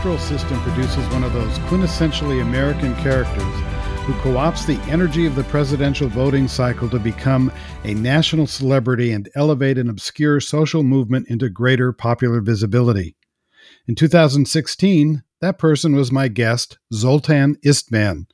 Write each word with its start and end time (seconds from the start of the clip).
Electoral 0.00 0.38
system 0.38 0.58
produces 0.62 1.06
one 1.08 1.22
of 1.22 1.34
those 1.34 1.58
quintessentially 1.68 2.40
American 2.40 2.96
characters 3.02 3.54
who 4.06 4.14
co 4.22 4.30
opts 4.30 4.64
the 4.64 4.80
energy 4.90 5.26
of 5.26 5.34
the 5.34 5.44
presidential 5.44 6.08
voting 6.08 6.48
cycle 6.48 6.88
to 6.88 6.98
become 6.98 7.52
a 7.84 7.92
national 7.92 8.46
celebrity 8.46 9.12
and 9.12 9.28
elevate 9.34 9.76
an 9.76 9.90
obscure 9.90 10.40
social 10.40 10.82
movement 10.82 11.28
into 11.28 11.50
greater 11.50 11.92
popular 11.92 12.40
visibility. 12.40 13.14
In 13.86 13.94
2016, 13.94 15.22
that 15.42 15.58
person 15.58 15.94
was 15.94 16.10
my 16.10 16.28
guest, 16.28 16.78
Zoltan 16.94 17.56
Istvan, 17.56 18.24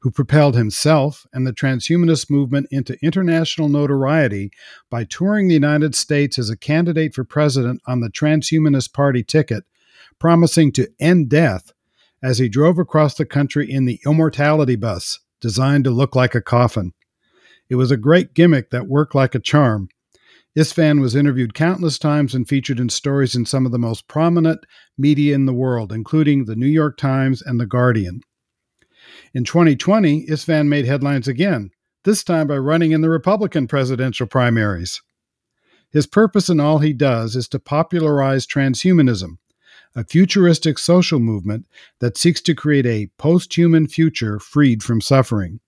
who 0.00 0.10
propelled 0.10 0.56
himself 0.56 1.28
and 1.32 1.46
the 1.46 1.52
transhumanist 1.52 2.28
movement 2.28 2.66
into 2.72 2.98
international 3.04 3.68
notoriety 3.68 4.50
by 4.90 5.04
touring 5.04 5.46
the 5.46 5.54
United 5.54 5.94
States 5.94 6.40
as 6.40 6.50
a 6.50 6.56
candidate 6.56 7.14
for 7.14 7.22
president 7.22 7.80
on 7.86 8.00
the 8.00 8.10
Transhumanist 8.10 8.92
Party 8.92 9.22
ticket 9.22 9.62
promising 10.18 10.72
to 10.72 10.88
end 11.00 11.28
death 11.28 11.72
as 12.22 12.38
he 12.38 12.48
drove 12.48 12.78
across 12.78 13.14
the 13.14 13.26
country 13.26 13.70
in 13.70 13.84
the 13.84 14.00
Immortality 14.06 14.76
Bus, 14.76 15.20
designed 15.40 15.84
to 15.84 15.90
look 15.90 16.16
like 16.16 16.34
a 16.34 16.40
coffin. 16.40 16.92
It 17.68 17.74
was 17.76 17.90
a 17.90 17.96
great 17.96 18.34
gimmick 18.34 18.70
that 18.70 18.88
worked 18.88 19.14
like 19.14 19.34
a 19.34 19.40
charm. 19.40 19.88
Istvan 20.56 21.00
was 21.00 21.16
interviewed 21.16 21.52
countless 21.52 21.98
times 21.98 22.34
and 22.34 22.48
featured 22.48 22.78
in 22.78 22.88
stories 22.88 23.34
in 23.34 23.44
some 23.44 23.66
of 23.66 23.72
the 23.72 23.78
most 23.78 24.06
prominent 24.06 24.64
media 24.96 25.34
in 25.34 25.46
the 25.46 25.52
world, 25.52 25.92
including 25.92 26.44
the 26.44 26.56
New 26.56 26.66
York 26.66 26.96
Times 26.96 27.42
and 27.42 27.58
The 27.58 27.66
Guardian. 27.66 28.20
In 29.34 29.44
2020, 29.44 30.26
Istvan 30.26 30.68
made 30.68 30.86
headlines 30.86 31.26
again, 31.26 31.70
this 32.04 32.22
time 32.22 32.46
by 32.46 32.58
running 32.58 32.92
in 32.92 33.00
the 33.00 33.10
Republican 33.10 33.66
presidential 33.66 34.26
primaries. 34.26 35.02
His 35.90 36.06
purpose 36.06 36.48
in 36.48 36.60
all 36.60 36.78
he 36.78 36.92
does 36.92 37.34
is 37.34 37.48
to 37.48 37.58
popularize 37.58 38.46
transhumanism, 38.46 39.38
a 39.94 40.04
futuristic 40.04 40.78
social 40.78 41.20
movement 41.20 41.66
that 42.00 42.18
seeks 42.18 42.40
to 42.42 42.54
create 42.54 42.86
a 42.86 43.08
post 43.18 43.56
human 43.56 43.86
future 43.86 44.38
freed 44.38 44.82
from 44.82 45.00
suffering. 45.00 45.60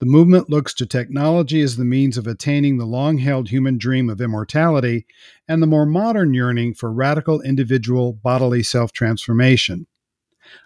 The 0.00 0.06
movement 0.06 0.50
looks 0.50 0.74
to 0.74 0.86
technology 0.86 1.60
as 1.62 1.76
the 1.76 1.84
means 1.84 2.18
of 2.18 2.26
attaining 2.26 2.78
the 2.78 2.84
long 2.84 3.18
held 3.18 3.48
human 3.48 3.78
dream 3.78 4.10
of 4.10 4.20
immortality 4.20 5.06
and 5.46 5.62
the 5.62 5.68
more 5.68 5.86
modern 5.86 6.34
yearning 6.34 6.74
for 6.74 6.92
radical 6.92 7.40
individual 7.42 8.12
bodily 8.12 8.62
self 8.62 8.92
transformation. 8.92 9.86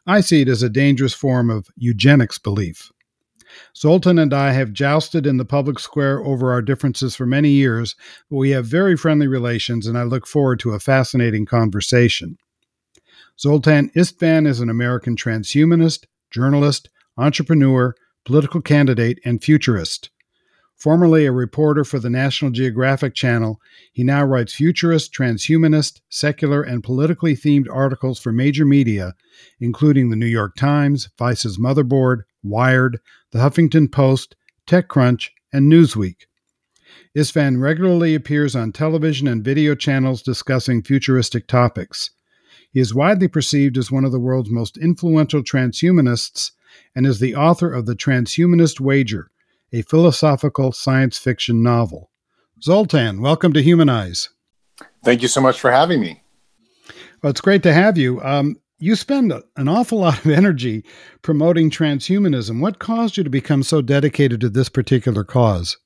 I 0.06 0.22
see 0.22 0.40
it 0.40 0.48
as 0.48 0.62
a 0.62 0.70
dangerous 0.70 1.14
form 1.14 1.50
of 1.50 1.68
eugenics 1.76 2.38
belief. 2.38 2.90
Zoltan 3.76 4.18
and 4.18 4.32
I 4.34 4.52
have 4.52 4.72
jousted 4.72 5.26
in 5.26 5.36
the 5.36 5.44
public 5.44 5.78
square 5.78 6.20
over 6.24 6.52
our 6.52 6.62
differences 6.62 7.14
for 7.14 7.26
many 7.26 7.50
years, 7.50 7.94
but 8.30 8.36
we 8.36 8.50
have 8.50 8.66
very 8.66 8.96
friendly 8.96 9.26
relations, 9.26 9.86
and 9.86 9.96
I 9.96 10.02
look 10.02 10.26
forward 10.26 10.58
to 10.60 10.72
a 10.72 10.80
fascinating 10.80 11.46
conversation. 11.46 12.38
Zoltan 13.40 13.90
Istvan 13.90 14.48
is 14.48 14.58
an 14.58 14.68
American 14.68 15.14
transhumanist, 15.14 16.06
journalist, 16.28 16.88
entrepreneur, 17.16 17.94
political 18.24 18.60
candidate, 18.60 19.20
and 19.24 19.42
futurist. 19.42 20.10
Formerly 20.74 21.24
a 21.24 21.30
reporter 21.30 21.84
for 21.84 22.00
the 22.00 22.10
National 22.10 22.50
Geographic 22.50 23.14
Channel, 23.14 23.60
he 23.92 24.02
now 24.02 24.24
writes 24.24 24.54
futurist, 24.54 25.12
transhumanist, 25.12 26.00
secular, 26.08 26.62
and 26.62 26.82
politically 26.82 27.36
themed 27.36 27.66
articles 27.72 28.18
for 28.18 28.32
major 28.32 28.64
media, 28.64 29.14
including 29.60 30.10
the 30.10 30.16
New 30.16 30.26
York 30.26 30.56
Times, 30.56 31.08
Vice's 31.16 31.58
Motherboard, 31.58 32.22
Wired, 32.42 32.98
the 33.30 33.38
Huffington 33.38 33.90
Post, 33.90 34.34
TechCrunch, 34.66 35.28
and 35.52 35.70
Newsweek. 35.70 36.26
Istvan 37.16 37.60
regularly 37.60 38.16
appears 38.16 38.56
on 38.56 38.72
television 38.72 39.28
and 39.28 39.44
video 39.44 39.76
channels 39.76 40.22
discussing 40.22 40.82
futuristic 40.82 41.46
topics. 41.46 42.10
He 42.70 42.80
is 42.80 42.94
widely 42.94 43.28
perceived 43.28 43.78
as 43.78 43.90
one 43.90 44.04
of 44.04 44.12
the 44.12 44.20
world's 44.20 44.50
most 44.50 44.76
influential 44.76 45.42
transhumanists 45.42 46.50
and 46.94 47.06
is 47.06 47.18
the 47.18 47.34
author 47.34 47.72
of 47.72 47.86
The 47.86 47.96
Transhumanist 47.96 48.78
Wager, 48.78 49.30
a 49.72 49.82
philosophical 49.82 50.72
science 50.72 51.16
fiction 51.16 51.62
novel. 51.62 52.10
Zoltan, 52.62 53.22
welcome 53.22 53.52
to 53.54 53.62
Humanize. 53.62 54.28
Thank 55.02 55.22
you 55.22 55.28
so 55.28 55.40
much 55.40 55.58
for 55.58 55.70
having 55.70 56.00
me. 56.00 56.22
Well, 57.22 57.30
it's 57.30 57.40
great 57.40 57.62
to 57.62 57.72
have 57.72 57.96
you. 57.96 58.20
Um, 58.22 58.56
you 58.78 58.96
spend 58.96 59.32
an 59.56 59.68
awful 59.68 59.98
lot 59.98 60.24
of 60.24 60.30
energy 60.30 60.84
promoting 61.22 61.70
transhumanism. 61.70 62.60
What 62.60 62.78
caused 62.78 63.16
you 63.16 63.24
to 63.24 63.30
become 63.30 63.62
so 63.62 63.80
dedicated 63.80 64.40
to 64.42 64.48
this 64.48 64.68
particular 64.68 65.24
cause? 65.24 65.78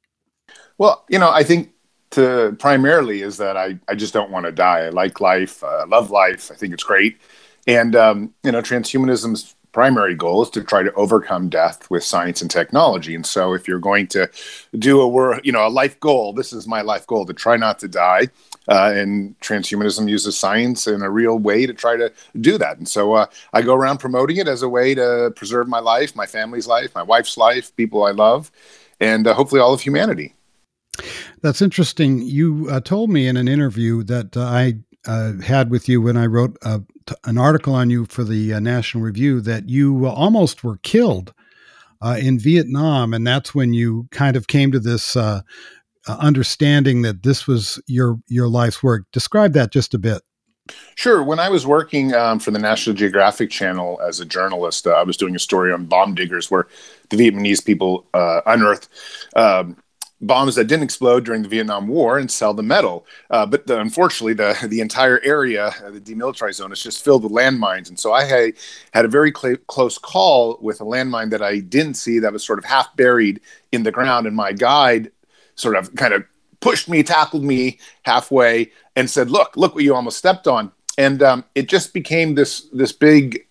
Well, 0.79 1.05
you 1.09 1.19
know, 1.19 1.31
I 1.31 1.43
think 1.45 1.73
to 2.13 2.57
primarily 2.59 3.23
is 3.23 3.37
that 3.39 3.57
I, 3.57 3.79
I 3.89 3.95
just 3.95 4.15
don't 4.15 4.31
want 4.31 4.47
to 4.47 4.53
die. 4.53 4.81
I 4.81 4.89
like 4.91 5.21
life, 5.21 5.63
uh, 5.63 5.85
love 5.89 6.11
life. 6.11 6.51
I 6.51 6.55
think 6.55 6.73
it's 6.73 6.85
great. 6.85 7.19
And, 7.67 7.95
um, 7.95 8.35
you 8.43 8.53
know, 8.53 8.63
transhumanism's 8.63 9.55
primary 9.73 10.15
goal 10.15 10.43
is 10.43 10.51
to 10.51 10.63
try 10.63 10.83
to 10.83 10.93
overcome 10.95 11.49
death 11.49 11.91
with 11.91 12.05
science 12.05 12.43
and 12.43 12.51
technology. 12.51 13.15
And 13.15 13.25
so 13.25 13.55
if 13.55 13.67
you're 13.67 13.79
going 13.79 14.07
to 14.09 14.31
do 14.79 15.01
a, 15.01 15.41
you 15.43 15.53
know, 15.53 15.67
a 15.67 15.71
life 15.71 15.99
goal, 15.99 16.33
this 16.33 16.53
is 16.53 16.67
my 16.67 16.83
life 16.83 17.07
goal 17.07 17.25
to 17.27 17.33
try 17.33 17.57
not 17.57 17.79
to 17.79 17.89
die. 17.89 18.29
Uh, 18.69 18.93
and 18.95 19.39
transhumanism 19.41 20.09
uses 20.09 20.39
science 20.39 20.87
in 20.87 21.03
a 21.03 21.11
real 21.11 21.39
way 21.39 21.67
to 21.67 21.75
try 21.75 21.97
to 21.97 22.13
do 22.41 22.59
that. 22.59 22.79
And 22.79 22.87
so 22.87 23.15
uh, 23.15 23.27
I 23.53 23.63
go 23.63 23.75
around 23.75 23.99
promoting 23.99 24.37
it 24.37 24.47
as 24.47 24.63
a 24.63 24.69
way 24.69 24.95
to 24.95 25.33
preserve 25.35 25.67
my 25.67 25.81
life, 25.81 26.15
my 26.15 26.27
family's 26.27 26.67
life, 26.67 26.95
my 26.95 27.03
wife's 27.03 27.37
life, 27.37 27.75
people 27.75 28.05
I 28.05 28.13
love, 28.13 28.53
and 29.01 29.27
uh, 29.27 29.35
hopefully 29.35 29.61
all 29.61 29.73
of 29.73 29.81
humanity. 29.81 30.35
That's 31.43 31.63
interesting. 31.63 32.23
You 32.23 32.69
uh, 32.71 32.81
told 32.81 33.11
me 33.11 33.27
in 33.27 33.37
an 33.37 33.49
interview 33.49 34.03
that 34.05 34.37
uh, 34.37 34.43
I 34.43 34.75
uh, 35.07 35.35
had 35.41 35.71
with 35.71 35.89
you 35.89 36.01
when 36.01 36.17
I 36.17 36.27
wrote 36.27 36.57
uh, 36.63 36.81
an 37.25 37.39
article 37.39 37.75
on 37.75 37.91
you 37.91 38.07
for 38.07 38.25
the 38.25 38.55
uh, 38.55 38.61
National 38.61 39.03
Review 39.03 39.41
that 39.41 39.69
you 39.69 40.07
almost 40.07 40.63
were 40.63 40.77
killed 40.79 41.35
uh, 42.01 42.17
in 42.21 42.39
Vietnam, 42.39 43.15
and 43.15 43.27
that's 43.27 43.55
when 43.55 43.73
you 43.73 44.07
kind 44.11 44.37
of 44.37 44.47
came 44.47 44.71
to 44.73 44.81
this 44.81 45.17
understanding 46.09 47.03
that 47.03 47.23
this 47.23 47.47
was 47.47 47.81
your 47.87 48.19
your 48.29 48.49
life's 48.49 48.83
work. 48.83 49.05
Describe 49.13 49.53
that 49.55 49.73
just 49.73 49.95
a 49.95 49.99
bit. 49.99 50.23
Sure. 50.95 51.23
When 51.23 51.39
I 51.41 51.49
was 51.49 51.67
working 51.67 52.15
um, 52.15 52.39
for 52.39 52.51
the 52.51 52.59
National 52.59 52.95
Geographic 52.95 53.51
Channel 53.51 54.01
as 54.07 54.21
a 54.21 54.25
journalist, 54.25 54.87
uh, 54.87 54.91
I 54.91 55.03
was 55.03 55.17
doing 55.17 55.35
a 55.35 55.39
story 55.39 55.73
on 55.73 55.87
bomb 55.87 56.15
diggers 56.15 56.51
where 56.51 56.69
the 57.11 57.17
Vietnamese 57.17 57.65
people 57.65 58.07
uh, 58.15 58.43
unearthed 58.47 58.89
um, 59.35 59.77
bombs 60.23 60.55
that 60.55 60.65
didn't 60.65 60.85
explode 60.85 61.25
during 61.25 61.43
the 61.43 61.49
Vietnam 61.49 61.89
War 61.89 62.17
and 62.17 62.31
sell 62.31 62.55
the 62.55 62.63
metal. 62.63 63.05
Uh, 63.29 63.45
but 63.45 63.67
the, 63.67 63.79
unfortunately, 63.79 64.35
the 64.35 64.57
the 64.69 64.81
entire 64.81 65.21
area, 65.23 65.67
uh, 65.85 65.91
the 65.91 66.01
demilitarized 66.01 66.55
zone, 66.55 66.73
is 66.73 66.83
just 66.83 67.05
filled 67.05 67.25
with 67.25 67.33
landmines. 67.33 67.89
And 67.89 67.99
so 67.99 68.13
I 68.13 68.25
had, 68.25 68.55
had 68.95 69.05
a 69.05 69.09
very 69.09 69.33
cl- 69.37 69.57
close 69.67 69.99
call 69.99 70.59
with 70.63 70.81
a 70.81 70.85
landmine 70.85 71.31
that 71.31 71.43
I 71.43 71.59
didn't 71.59 71.95
see 71.95 72.19
that 72.21 72.33
was 72.33 72.45
sort 72.45 72.59
of 72.59 72.65
half 72.65 72.95
buried 72.97 73.41
in 73.73 73.83
the 73.83 73.93
ground. 73.93 74.27
And 74.27 74.37
my 74.37 74.53
guide 74.53 75.11
sort 75.57 75.77
of 75.77 75.95
kind 75.97 76.15
of 76.15 76.25
pushed 76.61 76.89
me, 76.89 77.03
tackled 77.03 77.43
me 77.45 77.79
halfway, 78.03 78.71
and 78.97 79.11
said, 79.11 79.31
"Look, 79.31 79.57
look 79.57 79.75
what 79.75 79.85
you 79.85 79.95
almost 79.95 80.19
stepped 80.19 80.47
on." 80.47 80.73
And 80.97 81.23
um, 81.23 81.45
it 81.55 81.69
just 81.69 81.93
became 81.93 82.37
this 82.37 82.69
this 82.73 82.93
big 82.93 83.47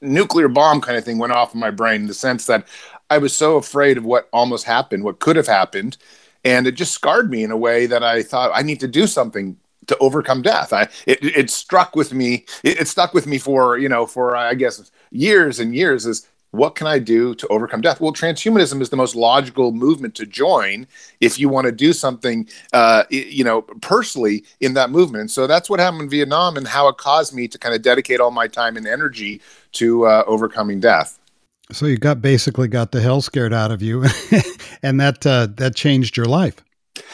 nuclear 0.00 0.46
bomb 0.46 0.80
kind 0.80 0.96
of 0.96 1.04
thing 1.04 1.18
went 1.18 1.32
off 1.32 1.54
in 1.54 1.60
my 1.60 1.70
brain 1.72 2.02
in 2.02 2.06
the 2.06 2.14
sense 2.14 2.46
that 2.46 2.64
I 3.10 3.18
was 3.18 3.34
so 3.34 3.56
afraid 3.56 3.96
of 3.96 4.04
what 4.04 4.28
almost 4.32 4.64
happened, 4.64 5.04
what 5.04 5.18
could 5.18 5.36
have 5.36 5.46
happened. 5.46 5.96
And 6.44 6.66
it 6.66 6.72
just 6.72 6.92
scarred 6.92 7.30
me 7.30 7.42
in 7.42 7.50
a 7.50 7.56
way 7.56 7.86
that 7.86 8.02
I 8.02 8.22
thought 8.22 8.52
I 8.54 8.62
need 8.62 8.80
to 8.80 8.88
do 8.88 9.06
something 9.06 9.56
to 9.86 9.96
overcome 9.98 10.42
death. 10.42 10.72
I 10.72 10.82
it, 11.06 11.18
it 11.22 11.50
struck 11.50 11.96
with 11.96 12.12
me. 12.12 12.44
It, 12.62 12.82
it 12.82 12.88
stuck 12.88 13.14
with 13.14 13.26
me 13.26 13.38
for 13.38 13.78
you 13.78 13.88
know 13.88 14.06
for 14.06 14.36
I 14.36 14.54
guess 14.54 14.90
years 15.10 15.58
and 15.58 15.74
years. 15.74 16.06
Is 16.06 16.28
what 16.50 16.74
can 16.74 16.86
I 16.86 16.98
do 16.98 17.34
to 17.34 17.48
overcome 17.48 17.80
death? 17.80 18.00
Well, 18.00 18.12
transhumanism 18.12 18.80
is 18.80 18.88
the 18.88 18.96
most 18.96 19.14
logical 19.14 19.72
movement 19.72 20.14
to 20.16 20.26
join 20.26 20.86
if 21.20 21.38
you 21.38 21.48
want 21.48 21.66
to 21.66 21.72
do 21.72 21.92
something, 21.92 22.48
uh, 22.72 23.04
you 23.10 23.44
know, 23.44 23.62
personally 23.62 24.44
in 24.60 24.72
that 24.74 24.90
movement. 24.90 25.30
So 25.30 25.46
that's 25.46 25.68
what 25.68 25.78
happened 25.78 26.02
in 26.02 26.08
Vietnam 26.08 26.56
and 26.56 26.66
how 26.66 26.88
it 26.88 26.96
caused 26.96 27.34
me 27.34 27.48
to 27.48 27.58
kind 27.58 27.74
of 27.74 27.82
dedicate 27.82 28.20
all 28.20 28.30
my 28.30 28.48
time 28.48 28.78
and 28.78 28.86
energy 28.86 29.42
to 29.72 30.06
uh, 30.06 30.24
overcoming 30.26 30.80
death. 30.80 31.18
So 31.70 31.86
you 31.86 31.98
got 31.98 32.22
basically 32.22 32.68
got 32.68 32.92
the 32.92 33.00
hell 33.00 33.20
scared 33.20 33.52
out 33.52 33.70
of 33.70 33.82
you, 33.82 34.04
and 34.82 34.98
that 35.00 35.26
uh, 35.26 35.48
that 35.56 35.74
changed 35.74 36.16
your 36.16 36.26
life. 36.26 36.64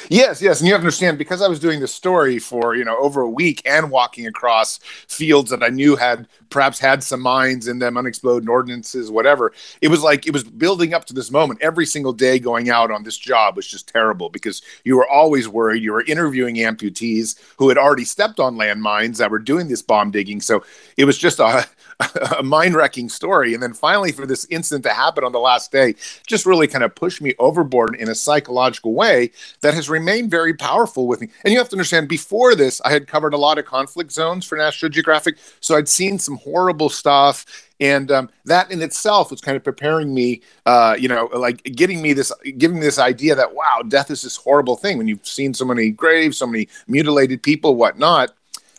Yes, 0.08 0.42
yes, 0.42 0.60
and 0.60 0.66
you 0.66 0.74
have 0.74 0.80
to 0.80 0.84
understand 0.86 1.18
because 1.18 1.42
I 1.42 1.48
was 1.48 1.58
doing 1.58 1.80
this 1.80 1.94
story 1.94 2.38
for 2.38 2.74
you 2.74 2.84
know 2.84 2.96
over 2.98 3.22
a 3.22 3.28
week 3.28 3.62
and 3.64 3.90
walking 3.90 4.26
across 4.26 4.78
fields 5.08 5.50
that 5.50 5.62
I 5.62 5.68
knew 5.68 5.96
had 5.96 6.28
perhaps 6.50 6.78
had 6.78 7.02
some 7.02 7.20
mines 7.20 7.66
in 7.66 7.78
them, 7.78 7.96
unexploded 7.96 8.48
ordinances, 8.48 9.10
whatever. 9.10 9.52
It 9.80 9.88
was 9.88 10.02
like 10.02 10.26
it 10.26 10.32
was 10.32 10.44
building 10.44 10.94
up 10.94 11.04
to 11.06 11.14
this 11.14 11.30
moment. 11.30 11.62
Every 11.62 11.86
single 11.86 12.12
day 12.12 12.38
going 12.38 12.70
out 12.70 12.90
on 12.90 13.02
this 13.02 13.18
job 13.18 13.56
was 13.56 13.66
just 13.66 13.88
terrible 13.88 14.28
because 14.28 14.62
you 14.84 14.96
were 14.96 15.08
always 15.08 15.48
worried. 15.48 15.82
You 15.82 15.92
were 15.92 16.04
interviewing 16.04 16.56
amputees 16.56 17.36
who 17.56 17.68
had 17.68 17.78
already 17.78 18.04
stepped 18.04 18.40
on 18.40 18.56
landmines 18.56 19.16
that 19.18 19.30
were 19.30 19.38
doing 19.38 19.68
this 19.68 19.82
bomb 19.82 20.10
digging. 20.10 20.40
So 20.40 20.64
it 20.96 21.06
was 21.06 21.18
just 21.18 21.40
a 21.40 21.66
a 22.38 22.42
mind 22.42 22.74
wrecking 22.74 23.08
story. 23.08 23.54
And 23.54 23.62
then 23.62 23.72
finally, 23.72 24.12
for 24.12 24.26
this 24.26 24.46
incident 24.50 24.84
to 24.84 24.90
happen 24.90 25.24
on 25.24 25.32
the 25.32 25.38
last 25.38 25.72
day, 25.72 25.94
just 26.26 26.46
really 26.46 26.66
kind 26.66 26.84
of 26.84 26.94
pushed 26.94 27.20
me 27.20 27.34
overboard 27.38 27.96
in 27.96 28.08
a 28.08 28.14
psychological 28.14 28.94
way 28.94 29.30
that 29.60 29.74
has 29.74 29.88
remained 29.88 30.30
very 30.30 30.54
powerful 30.54 31.06
with 31.06 31.20
me. 31.20 31.28
And 31.44 31.52
you 31.52 31.58
have 31.58 31.68
to 31.70 31.76
understand, 31.76 32.08
before 32.08 32.54
this, 32.54 32.80
I 32.84 32.90
had 32.90 33.06
covered 33.06 33.34
a 33.34 33.38
lot 33.38 33.58
of 33.58 33.64
conflict 33.64 34.12
zones 34.12 34.44
for 34.44 34.56
National 34.56 34.90
Geographic. 34.90 35.38
So 35.60 35.76
I'd 35.76 35.88
seen 35.88 36.18
some 36.18 36.36
horrible 36.38 36.88
stuff. 36.88 37.44
And 37.80 38.10
um, 38.12 38.30
that 38.44 38.70
in 38.70 38.82
itself 38.82 39.30
was 39.30 39.40
kind 39.40 39.56
of 39.56 39.64
preparing 39.64 40.14
me, 40.14 40.42
uh, 40.64 40.96
you 40.98 41.08
know, 41.08 41.28
like 41.34 41.62
getting 41.64 42.00
me 42.00 42.12
this, 42.12 42.32
giving 42.56 42.78
me 42.78 42.84
this 42.84 43.00
idea 43.00 43.34
that, 43.34 43.54
wow, 43.54 43.82
death 43.86 44.10
is 44.10 44.22
this 44.22 44.36
horrible 44.36 44.76
thing. 44.76 44.96
When 44.96 45.08
you've 45.08 45.26
seen 45.26 45.54
so 45.54 45.64
many 45.64 45.90
graves, 45.90 46.38
so 46.38 46.46
many 46.46 46.68
mutilated 46.86 47.42
people, 47.42 47.74
whatnot, 47.74 48.30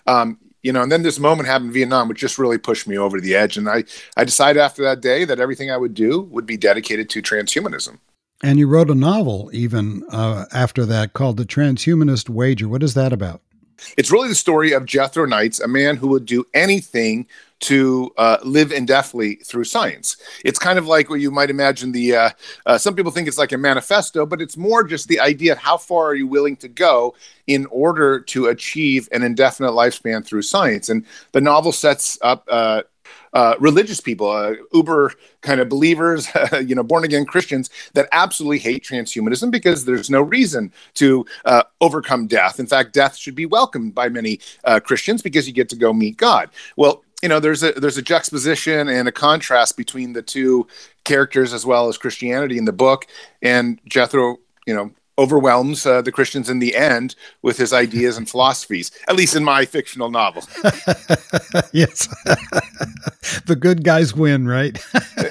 um, 0.08 0.40
you 0.66 0.74
know, 0.74 0.82
and 0.82 0.92
then 0.92 1.04
this 1.04 1.20
moment 1.20 1.48
happened 1.48 1.68
in 1.68 1.74
Vietnam, 1.74 2.10
which 2.10 2.18
just 2.18 2.40
really 2.40 2.58
pushed 2.58 2.88
me 2.88 2.98
over 2.98 3.22
the 3.22 3.36
edge. 3.36 3.56
And 3.56 3.70
I, 3.70 3.84
I 4.18 4.24
decided 4.24 4.60
after 4.60 4.82
that 4.82 5.00
day 5.00 5.24
that 5.24 5.40
everything 5.40 5.70
I 5.70 5.78
would 5.78 5.94
do 5.94 6.22
would 6.32 6.48
be 6.48 6.58
dedicated 6.58 7.08
to 7.12 7.22
transhumanism. 7.22 8.00
And 8.42 8.58
you 8.58 8.68
wrote 8.68 8.90
a 8.90 8.96
novel 8.96 9.52
even 9.54 10.04
uh, 10.12 10.46
after 10.52 10.84
that 10.88 11.14
called 11.14 11.38
The 11.38 11.46
Transhumanist 11.46 12.30
Wager. 12.30 12.68
What 12.68 12.82
is 12.82 12.96
that 12.96 13.14
about? 13.14 13.42
It's 13.96 14.12
really 14.12 14.28
the 14.28 14.34
story 14.34 14.72
of 14.72 14.88
Jethro 14.88 15.28
Knights, 15.28 15.60
a 15.60 15.68
man 15.68 15.98
who 15.98 16.08
would 16.08 16.26
do 16.26 16.44
anything 16.56 17.28
to 17.62 18.12
uh, 18.18 18.38
live 18.44 18.72
indefinitely 18.72 19.36
through 19.36 19.64
science. 19.64 20.18
It's 20.44 20.60
kind 20.60 20.78
of 20.78 20.88
like 20.88 21.10
what 21.10 21.20
you 21.20 21.32
might 21.32 21.50
imagine 21.50 21.92
the. 21.92 22.16
Uh, 22.16 22.30
uh, 22.66 22.78
some 22.78 22.96
people 22.96 23.12
think 23.12 23.28
it's 23.28 23.38
like 23.38 23.52
a 23.52 23.58
manifesto, 23.58 24.26
but 24.26 24.42
it's 24.42 24.58
more 24.58 24.84
just 24.84 25.08
the 25.08 25.20
idea 25.20 25.54
of 25.54 25.58
how 25.58 25.78
far 25.78 26.08
are 26.08 26.16
you 26.16 26.28
willing 26.28 26.58
to 26.58 26.68
go 26.68 27.16
in 27.48 27.66
order 27.68 28.20
to 28.20 28.48
achieve 28.48 29.08
an 29.12 29.24
indefinite 29.24 29.72
lifespan 29.72 30.26
through 30.26 30.42
science. 30.42 30.90
And 30.90 31.06
the 31.32 31.42
novel 31.42 31.72
sets 31.72 32.18
up. 32.22 32.48
Uh, 32.50 32.84
uh, 33.34 33.54
religious 33.60 34.00
people, 34.00 34.30
uh, 34.30 34.54
uber 34.74 35.12
kind 35.42 35.60
of 35.60 35.68
believers, 35.68 36.30
you 36.66 36.74
know, 36.74 36.84
born 36.84 37.04
again 37.04 37.26
Christians 37.26 37.70
that 37.94 38.08
absolutely 38.14 38.60
hate 38.60 38.84
transhumanism 38.84 39.52
because 39.52 39.84
there's 39.84 40.10
no 40.10 40.22
reason 40.22 40.72
to 40.96 41.26
uh, 41.44 41.64
overcome 41.82 42.28
death. 42.28 42.60
In 42.60 42.66
fact, 42.66 42.94
death 42.94 43.16
should 43.18 43.36
be 43.36 43.46
welcomed 43.46 43.94
by 43.94 44.08
many 44.08 44.40
uh, 44.64 44.80
Christians 44.80 45.22
because 45.22 45.48
you 45.48 45.54
get 45.54 45.70
to 45.70 45.76
go 45.76 45.92
meet 45.92 46.16
God. 46.16 46.50
Well, 46.78 47.04
you 47.22 47.30
know 47.30 47.40
there's 47.40 47.64
a 47.64 47.72
there's 47.74 47.98
a 47.98 48.02
juxtaposition 48.02 48.88
and 48.88 49.08
a 49.08 49.12
contrast 49.12 49.78
between 49.78 50.14
the 50.14 50.22
two 50.22 50.68
characters 51.04 51.54
as 51.54 51.66
well 51.66 51.88
as 51.88 51.98
Christianity 51.98 52.58
in 52.58 52.66
the 52.66 52.74
book. 52.74 53.08
And 53.42 53.80
Jethro 53.88 54.38
you 54.66 54.74
know 54.74 54.92
overwhelms 55.18 55.86
uh, 55.86 56.02
the 56.02 56.12
Christians 56.12 56.50
in 56.50 56.60
the 56.60 56.76
end 56.76 57.16
with 57.42 57.58
his 57.58 57.72
ideas 57.72 58.18
and 58.18 58.30
philosophies 58.30 58.92
at 59.08 59.16
least 59.16 59.36
in 59.36 59.44
my 59.44 59.66
fictional 59.66 60.10
novel. 60.12 60.44
Yes. 61.72 62.08
The 63.48 63.56
good 63.56 63.84
guys 63.84 64.14
win 64.14 64.48
right? 64.48 64.78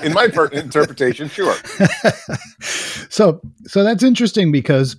In 0.03 0.13
my 0.13 0.29
per- 0.29 0.49
interpretation 0.49 1.29
sure. 1.29 1.55
So 3.09 3.41
so 3.67 3.85
that's 3.85 4.03
interesting 4.03 4.51
because 4.51 4.97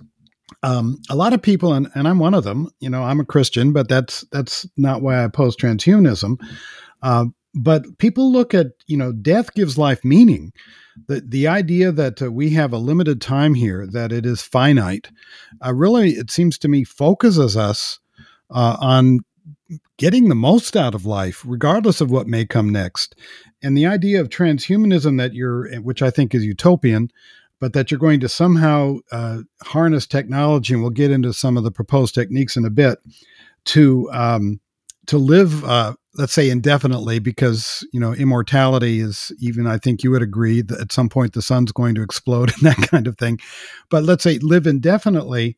um, 0.62 1.00
a 1.10 1.16
lot 1.16 1.32
of 1.32 1.42
people, 1.42 1.72
and, 1.72 1.88
and 1.94 2.06
I'm 2.06 2.18
one 2.18 2.34
of 2.34 2.44
them. 2.44 2.68
You 2.80 2.90
know, 2.90 3.02
I'm 3.02 3.20
a 3.20 3.24
Christian, 3.24 3.72
but 3.72 3.88
that's 3.88 4.24
that's 4.32 4.66
not 4.76 5.02
why 5.02 5.16
I 5.16 5.24
oppose 5.24 5.56
transhumanism. 5.56 6.36
Uh, 7.02 7.26
but 7.54 7.98
people 7.98 8.30
look 8.30 8.54
at, 8.54 8.68
you 8.86 8.96
know, 8.96 9.12
death 9.12 9.54
gives 9.54 9.78
life 9.78 10.04
meaning. 10.04 10.52
The, 11.08 11.22
the 11.26 11.48
idea 11.48 11.92
that 11.92 12.22
uh, 12.22 12.30
we 12.30 12.50
have 12.50 12.72
a 12.72 12.78
limited 12.78 13.20
time 13.20 13.54
here, 13.54 13.86
that 13.92 14.12
it 14.12 14.26
is 14.26 14.42
finite, 14.42 15.10
uh, 15.64 15.74
really, 15.74 16.10
it 16.12 16.30
seems 16.30 16.58
to 16.58 16.68
me, 16.68 16.84
focuses 16.84 17.56
us 17.56 17.98
uh, 18.50 18.76
on 18.80 19.20
getting 19.98 20.28
the 20.28 20.34
most 20.34 20.76
out 20.76 20.94
of 20.94 21.06
life, 21.06 21.42
regardless 21.46 22.00
of 22.00 22.10
what 22.10 22.26
may 22.26 22.44
come 22.44 22.70
next. 22.70 23.16
And 23.62 23.76
the 23.76 23.86
idea 23.86 24.20
of 24.20 24.28
transhumanism 24.28 25.18
that 25.18 25.34
you're, 25.34 25.74
which 25.80 26.02
I 26.02 26.10
think 26.10 26.34
is 26.34 26.44
utopian, 26.44 27.10
but 27.60 27.72
that 27.72 27.90
you're 27.90 28.00
going 28.00 28.20
to 28.20 28.28
somehow 28.28 28.98
uh, 29.12 29.38
harness 29.62 30.06
technology, 30.06 30.74
and 30.74 30.82
we'll 30.82 30.90
get 30.90 31.10
into 31.10 31.32
some 31.32 31.56
of 31.56 31.64
the 31.64 31.70
proposed 31.70 32.14
techniques 32.14 32.56
in 32.56 32.64
a 32.64 32.70
bit, 32.70 32.98
to 33.66 34.10
um, 34.12 34.60
to 35.06 35.18
live 35.18 35.64
uh, 35.64 35.94
let's 36.16 36.32
say 36.32 36.50
indefinitely 36.50 37.18
because 37.18 37.86
you 37.92 38.00
know 38.00 38.12
immortality 38.14 39.00
is 39.00 39.32
even 39.40 39.66
i 39.66 39.78
think 39.78 40.02
you 40.02 40.10
would 40.10 40.22
agree 40.22 40.62
that 40.62 40.80
at 40.80 40.92
some 40.92 41.08
point 41.08 41.32
the 41.32 41.42
sun's 41.42 41.72
going 41.72 41.94
to 41.94 42.02
explode 42.02 42.52
and 42.56 42.62
that 42.62 42.88
kind 42.88 43.06
of 43.06 43.18
thing. 43.18 43.38
But 43.90 44.04
let's 44.04 44.24
say 44.24 44.38
live 44.38 44.66
indefinitely. 44.66 45.56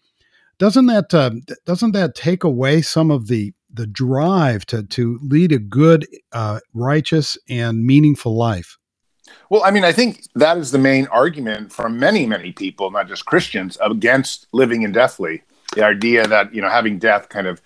Doesn't 0.58 0.86
that 0.86 1.14
uh, 1.14 1.30
doesn't 1.66 1.92
that 1.92 2.14
take 2.14 2.42
away 2.42 2.82
some 2.82 3.10
of 3.10 3.28
the 3.28 3.52
the 3.72 3.86
drive 3.86 4.66
to 4.66 4.82
to 4.82 5.18
lead 5.22 5.52
a 5.52 5.58
good 5.58 6.06
uh, 6.32 6.60
righteous 6.74 7.38
and 7.48 7.84
meaningful 7.84 8.36
life 8.36 8.77
well, 9.50 9.62
I 9.64 9.70
mean, 9.70 9.84
I 9.84 9.92
think 9.92 10.24
that 10.34 10.58
is 10.58 10.70
the 10.70 10.78
main 10.78 11.06
argument 11.06 11.72
from 11.72 11.98
many, 11.98 12.26
many 12.26 12.52
people, 12.52 12.90
not 12.90 13.08
just 13.08 13.24
Christians, 13.24 13.78
against 13.80 14.46
living 14.52 14.82
indefinitely. 14.82 15.42
The 15.74 15.84
idea 15.84 16.26
that 16.26 16.54
you 16.54 16.62
know 16.62 16.68
having 16.68 16.98
death 16.98 17.28
kind 17.28 17.46
of 17.46 17.60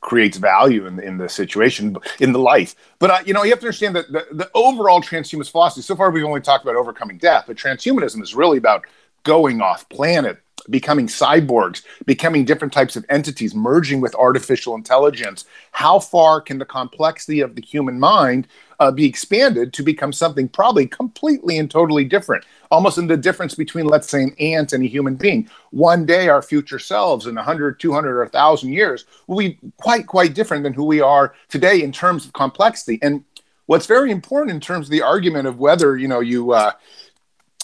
creates 0.00 0.38
value 0.38 0.86
in, 0.86 1.00
in 1.00 1.18
the 1.18 1.28
situation 1.28 1.96
in 2.20 2.32
the 2.32 2.38
life 2.38 2.76
but 2.98 3.10
uh, 3.10 3.18
you 3.26 3.34
know 3.34 3.42
you 3.42 3.50
have 3.50 3.58
to 3.58 3.66
understand 3.66 3.96
that 3.96 4.10
the, 4.12 4.26
the 4.30 4.50
overall 4.54 5.02
transhumanist 5.02 5.50
philosophy 5.50 5.82
so 5.82 5.96
far 5.96 6.10
we've 6.10 6.24
only 6.24 6.40
talked 6.40 6.64
about 6.64 6.76
overcoming 6.76 7.18
death 7.18 7.44
but 7.46 7.56
transhumanism 7.56 8.22
is 8.22 8.34
really 8.34 8.58
about 8.58 8.84
going 9.24 9.60
off 9.60 9.88
planet 9.88 10.38
becoming 10.70 11.08
cyborgs 11.08 11.82
becoming 12.06 12.44
different 12.44 12.72
types 12.72 12.94
of 12.94 13.04
entities 13.08 13.54
merging 13.56 14.00
with 14.00 14.14
artificial 14.14 14.76
intelligence 14.76 15.44
how 15.72 15.98
far 15.98 16.40
can 16.40 16.58
the 16.58 16.64
complexity 16.64 17.40
of 17.40 17.56
the 17.56 17.62
human 17.62 17.98
mind 17.98 18.46
uh, 18.80 18.90
be 18.90 19.06
expanded 19.06 19.72
to 19.72 19.82
become 19.82 20.12
something 20.12 20.48
probably 20.48 20.86
completely 20.86 21.58
and 21.58 21.70
totally 21.70 22.04
different, 22.04 22.44
almost 22.70 22.98
in 22.98 23.06
the 23.06 23.16
difference 23.16 23.54
between, 23.54 23.86
let's 23.86 24.08
say, 24.08 24.22
an 24.22 24.34
ant 24.38 24.72
and 24.72 24.84
a 24.84 24.88
human 24.88 25.16
being. 25.16 25.48
One 25.70 26.06
day, 26.06 26.28
our 26.28 26.42
future 26.42 26.78
selves 26.78 27.26
in 27.26 27.34
100, 27.34 27.80
200, 27.80 28.16
or 28.16 28.22
1,000 28.22 28.72
years 28.72 29.04
will 29.26 29.38
be 29.38 29.58
quite, 29.78 30.06
quite 30.06 30.34
different 30.34 30.62
than 30.62 30.74
who 30.74 30.84
we 30.84 31.00
are 31.00 31.34
today 31.48 31.82
in 31.82 31.92
terms 31.92 32.24
of 32.24 32.32
complexity. 32.32 32.98
And 33.02 33.24
what's 33.66 33.86
very 33.86 34.10
important 34.10 34.54
in 34.54 34.60
terms 34.60 34.86
of 34.86 34.90
the 34.90 35.02
argument 35.02 35.48
of 35.48 35.58
whether, 35.58 35.96
you 35.96 36.08
know, 36.08 36.20
you, 36.20 36.52
uh, 36.52 36.72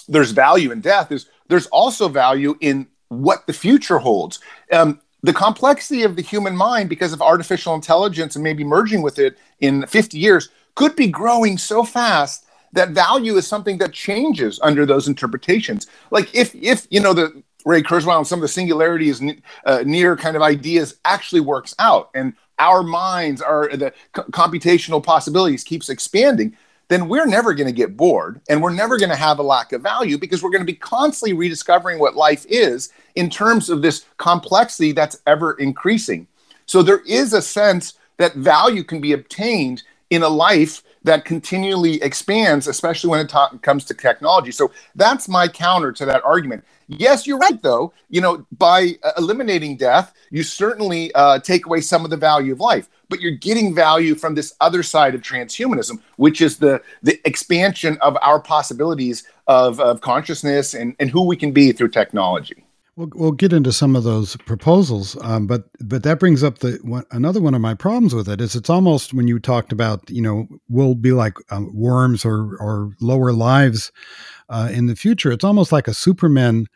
there's 0.08 0.32
value 0.32 0.70
in 0.70 0.80
death 0.80 1.12
is 1.12 1.26
there's 1.48 1.66
also 1.66 2.08
value 2.08 2.56
in 2.60 2.88
what 3.08 3.46
the 3.46 3.52
future 3.52 3.98
holds. 3.98 4.40
Um, 4.72 5.00
the 5.22 5.32
complexity 5.32 6.02
of 6.02 6.16
the 6.16 6.22
human 6.22 6.54
mind, 6.54 6.90
because 6.90 7.14
of 7.14 7.22
artificial 7.22 7.74
intelligence 7.74 8.36
and 8.36 8.42
maybe 8.42 8.62
merging 8.62 9.00
with 9.00 9.18
it 9.18 9.38
in 9.60 9.86
50 9.86 10.18
years, 10.18 10.50
could 10.74 10.96
be 10.96 11.08
growing 11.08 11.58
so 11.58 11.84
fast 11.84 12.46
that 12.72 12.90
value 12.90 13.36
is 13.36 13.46
something 13.46 13.78
that 13.78 13.92
changes 13.92 14.58
under 14.62 14.84
those 14.84 15.08
interpretations. 15.08 15.86
Like 16.10 16.34
if 16.34 16.54
if 16.54 16.86
you 16.90 17.00
know 17.00 17.12
the 17.14 17.42
Ray 17.64 17.82
Kurzweil 17.82 18.18
and 18.18 18.26
some 18.26 18.38
of 18.38 18.42
the 18.42 18.48
singularities 18.48 19.22
uh, 19.64 19.82
near 19.86 20.16
kind 20.16 20.36
of 20.36 20.42
ideas 20.42 20.96
actually 21.04 21.40
works 21.40 21.74
out, 21.78 22.10
and 22.14 22.34
our 22.58 22.82
minds 22.82 23.40
are 23.40 23.68
the 23.68 23.92
computational 24.14 25.02
possibilities 25.02 25.64
keeps 25.64 25.88
expanding, 25.88 26.56
then 26.88 27.08
we're 27.08 27.26
never 27.26 27.54
going 27.54 27.66
to 27.66 27.72
get 27.72 27.96
bored, 27.96 28.40
and 28.48 28.62
we're 28.62 28.72
never 28.72 28.98
going 28.98 29.10
to 29.10 29.16
have 29.16 29.38
a 29.38 29.42
lack 29.42 29.72
of 29.72 29.82
value 29.82 30.18
because 30.18 30.42
we're 30.42 30.50
going 30.50 30.60
to 30.60 30.72
be 30.72 30.74
constantly 30.76 31.32
rediscovering 31.32 31.98
what 31.98 32.16
life 32.16 32.44
is 32.48 32.92
in 33.14 33.30
terms 33.30 33.70
of 33.70 33.80
this 33.80 34.04
complexity 34.18 34.92
that's 34.92 35.18
ever 35.26 35.54
increasing. 35.54 36.26
So 36.66 36.82
there 36.82 37.00
is 37.06 37.32
a 37.32 37.42
sense 37.42 37.94
that 38.18 38.34
value 38.34 38.84
can 38.84 39.00
be 39.00 39.12
obtained 39.12 39.82
in 40.10 40.22
a 40.22 40.28
life 40.28 40.82
that 41.04 41.24
continually 41.24 42.02
expands, 42.02 42.66
especially 42.66 43.10
when 43.10 43.20
it 43.20 43.28
ta- 43.28 43.50
comes 43.62 43.84
to 43.84 43.94
technology. 43.94 44.50
So 44.50 44.72
that's 44.94 45.28
my 45.28 45.48
counter 45.48 45.92
to 45.92 46.06
that 46.06 46.24
argument. 46.24 46.64
Yes, 46.88 47.26
you're 47.26 47.38
right, 47.38 47.62
though. 47.62 47.92
You 48.10 48.20
know, 48.20 48.46
by 48.58 48.96
uh, 49.02 49.12
eliminating 49.18 49.76
death, 49.76 50.12
you 50.30 50.42
certainly 50.42 51.12
uh, 51.14 51.38
take 51.40 51.66
away 51.66 51.80
some 51.80 52.04
of 52.04 52.10
the 52.10 52.16
value 52.16 52.52
of 52.52 52.60
life, 52.60 52.88
but 53.08 53.20
you're 53.20 53.32
getting 53.32 53.74
value 53.74 54.14
from 54.14 54.34
this 54.34 54.54
other 54.60 54.82
side 54.82 55.14
of 55.14 55.22
transhumanism, 55.22 56.00
which 56.16 56.40
is 56.40 56.58
the 56.58 56.82
the 57.02 57.20
expansion 57.26 57.98
of 58.00 58.16
our 58.22 58.40
possibilities 58.40 59.24
of, 59.46 59.80
of 59.80 60.00
consciousness 60.00 60.74
and, 60.74 60.94
and 60.98 61.10
who 61.10 61.26
we 61.26 61.36
can 61.36 61.52
be 61.52 61.72
through 61.72 61.88
technology. 61.88 62.63
We'll, 62.96 63.10
we'll 63.14 63.32
get 63.32 63.52
into 63.52 63.72
some 63.72 63.96
of 63.96 64.04
those 64.04 64.36
proposals, 64.36 65.16
um, 65.22 65.48
but 65.48 65.64
but 65.80 66.04
that 66.04 66.20
brings 66.20 66.44
up 66.44 66.58
the 66.58 66.78
one, 66.82 67.04
another 67.10 67.40
one 67.40 67.54
of 67.54 67.60
my 67.60 67.74
problems 67.74 68.14
with 68.14 68.28
it 68.28 68.40
is 68.40 68.54
it's 68.54 68.70
almost 68.70 69.12
when 69.12 69.26
you 69.26 69.40
talked 69.40 69.72
about 69.72 70.08
you 70.08 70.22
know 70.22 70.46
we'll 70.68 70.94
be 70.94 71.10
like 71.10 71.34
um, 71.50 71.70
worms 71.74 72.24
or 72.24 72.56
or 72.60 72.92
lower 73.00 73.32
lives 73.32 73.90
uh, 74.48 74.70
in 74.72 74.86
the 74.86 74.94
future. 74.94 75.32
It's 75.32 75.44
almost 75.44 75.72
like 75.72 75.88
a 75.88 75.94
Superman 75.94 76.66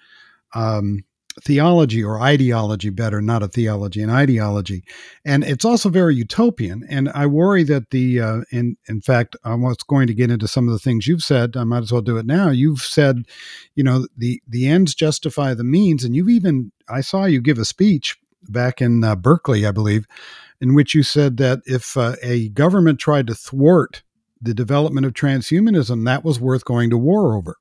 um, 0.55 1.05
theology 1.45 2.03
or 2.03 2.21
ideology 2.21 2.91
better, 2.91 3.21
not 3.21 3.43
a 3.43 3.49
theology, 3.49 4.03
an 4.03 4.11
ideology. 4.11 4.85
And 5.25 5.45
it's 5.45 5.65
also 5.65 5.89
very 5.89 6.15
utopian. 6.15 6.85
And 6.89 7.09
I 7.11 7.27
worry 7.27 7.63
that 7.65 7.91
the, 7.91 8.21
uh, 8.21 8.41
in, 8.51 8.77
in 8.89 9.01
fact, 9.01 9.37
I 9.45 9.55
was 9.55 9.77
going 9.89 10.07
to 10.07 10.15
get 10.15 10.31
into 10.31 10.49
some 10.49 10.69
of 10.69 10.73
the 10.73 10.79
things 10.79 11.07
you've 11.07 11.23
said. 11.23 11.57
I 11.57 11.65
might 11.65 11.83
as 11.83 11.93
well 11.93 12.03
do 12.03 12.17
it 12.17 12.27
now. 12.27 12.51
You've 12.51 12.83
said, 12.83 13.25
you 13.75 13.85
know, 13.85 14.07
the, 14.17 14.43
the 14.47 14.69
ends 14.69 14.95
justify 14.95 15.55
the 15.55 15.65
means. 15.65 16.05
And 16.05 16.15
you've 16.15 16.29
even, 16.29 16.73
I 16.89 17.01
saw 17.01 17.25
you 17.25 17.41
give 17.41 17.59
a 17.59 17.65
speech 17.65 18.19
back 18.49 18.81
in 18.81 19.05
uh, 19.05 19.17
Berkeley, 19.17 19.67
I 19.67 19.73
believe, 19.73 20.07
in 20.61 20.75
which 20.75 20.95
you 20.95 21.03
said 21.03 21.37
that 21.39 21.61
if 21.67 21.97
uh, 21.97 22.17
a 22.23 22.49
government 22.51 22.99
tried 22.99 23.27
to 23.29 23.35
thwart 23.35 24.03
the 24.41 24.55
development 24.55 25.07
of 25.07 25.13
transhumanism, 25.13 26.05
that 26.05 26.25
was 26.25 26.41
worth 26.41 26.65
going 26.65 26.91
to 26.91 26.99
war 26.99 27.37
over. 27.37 27.57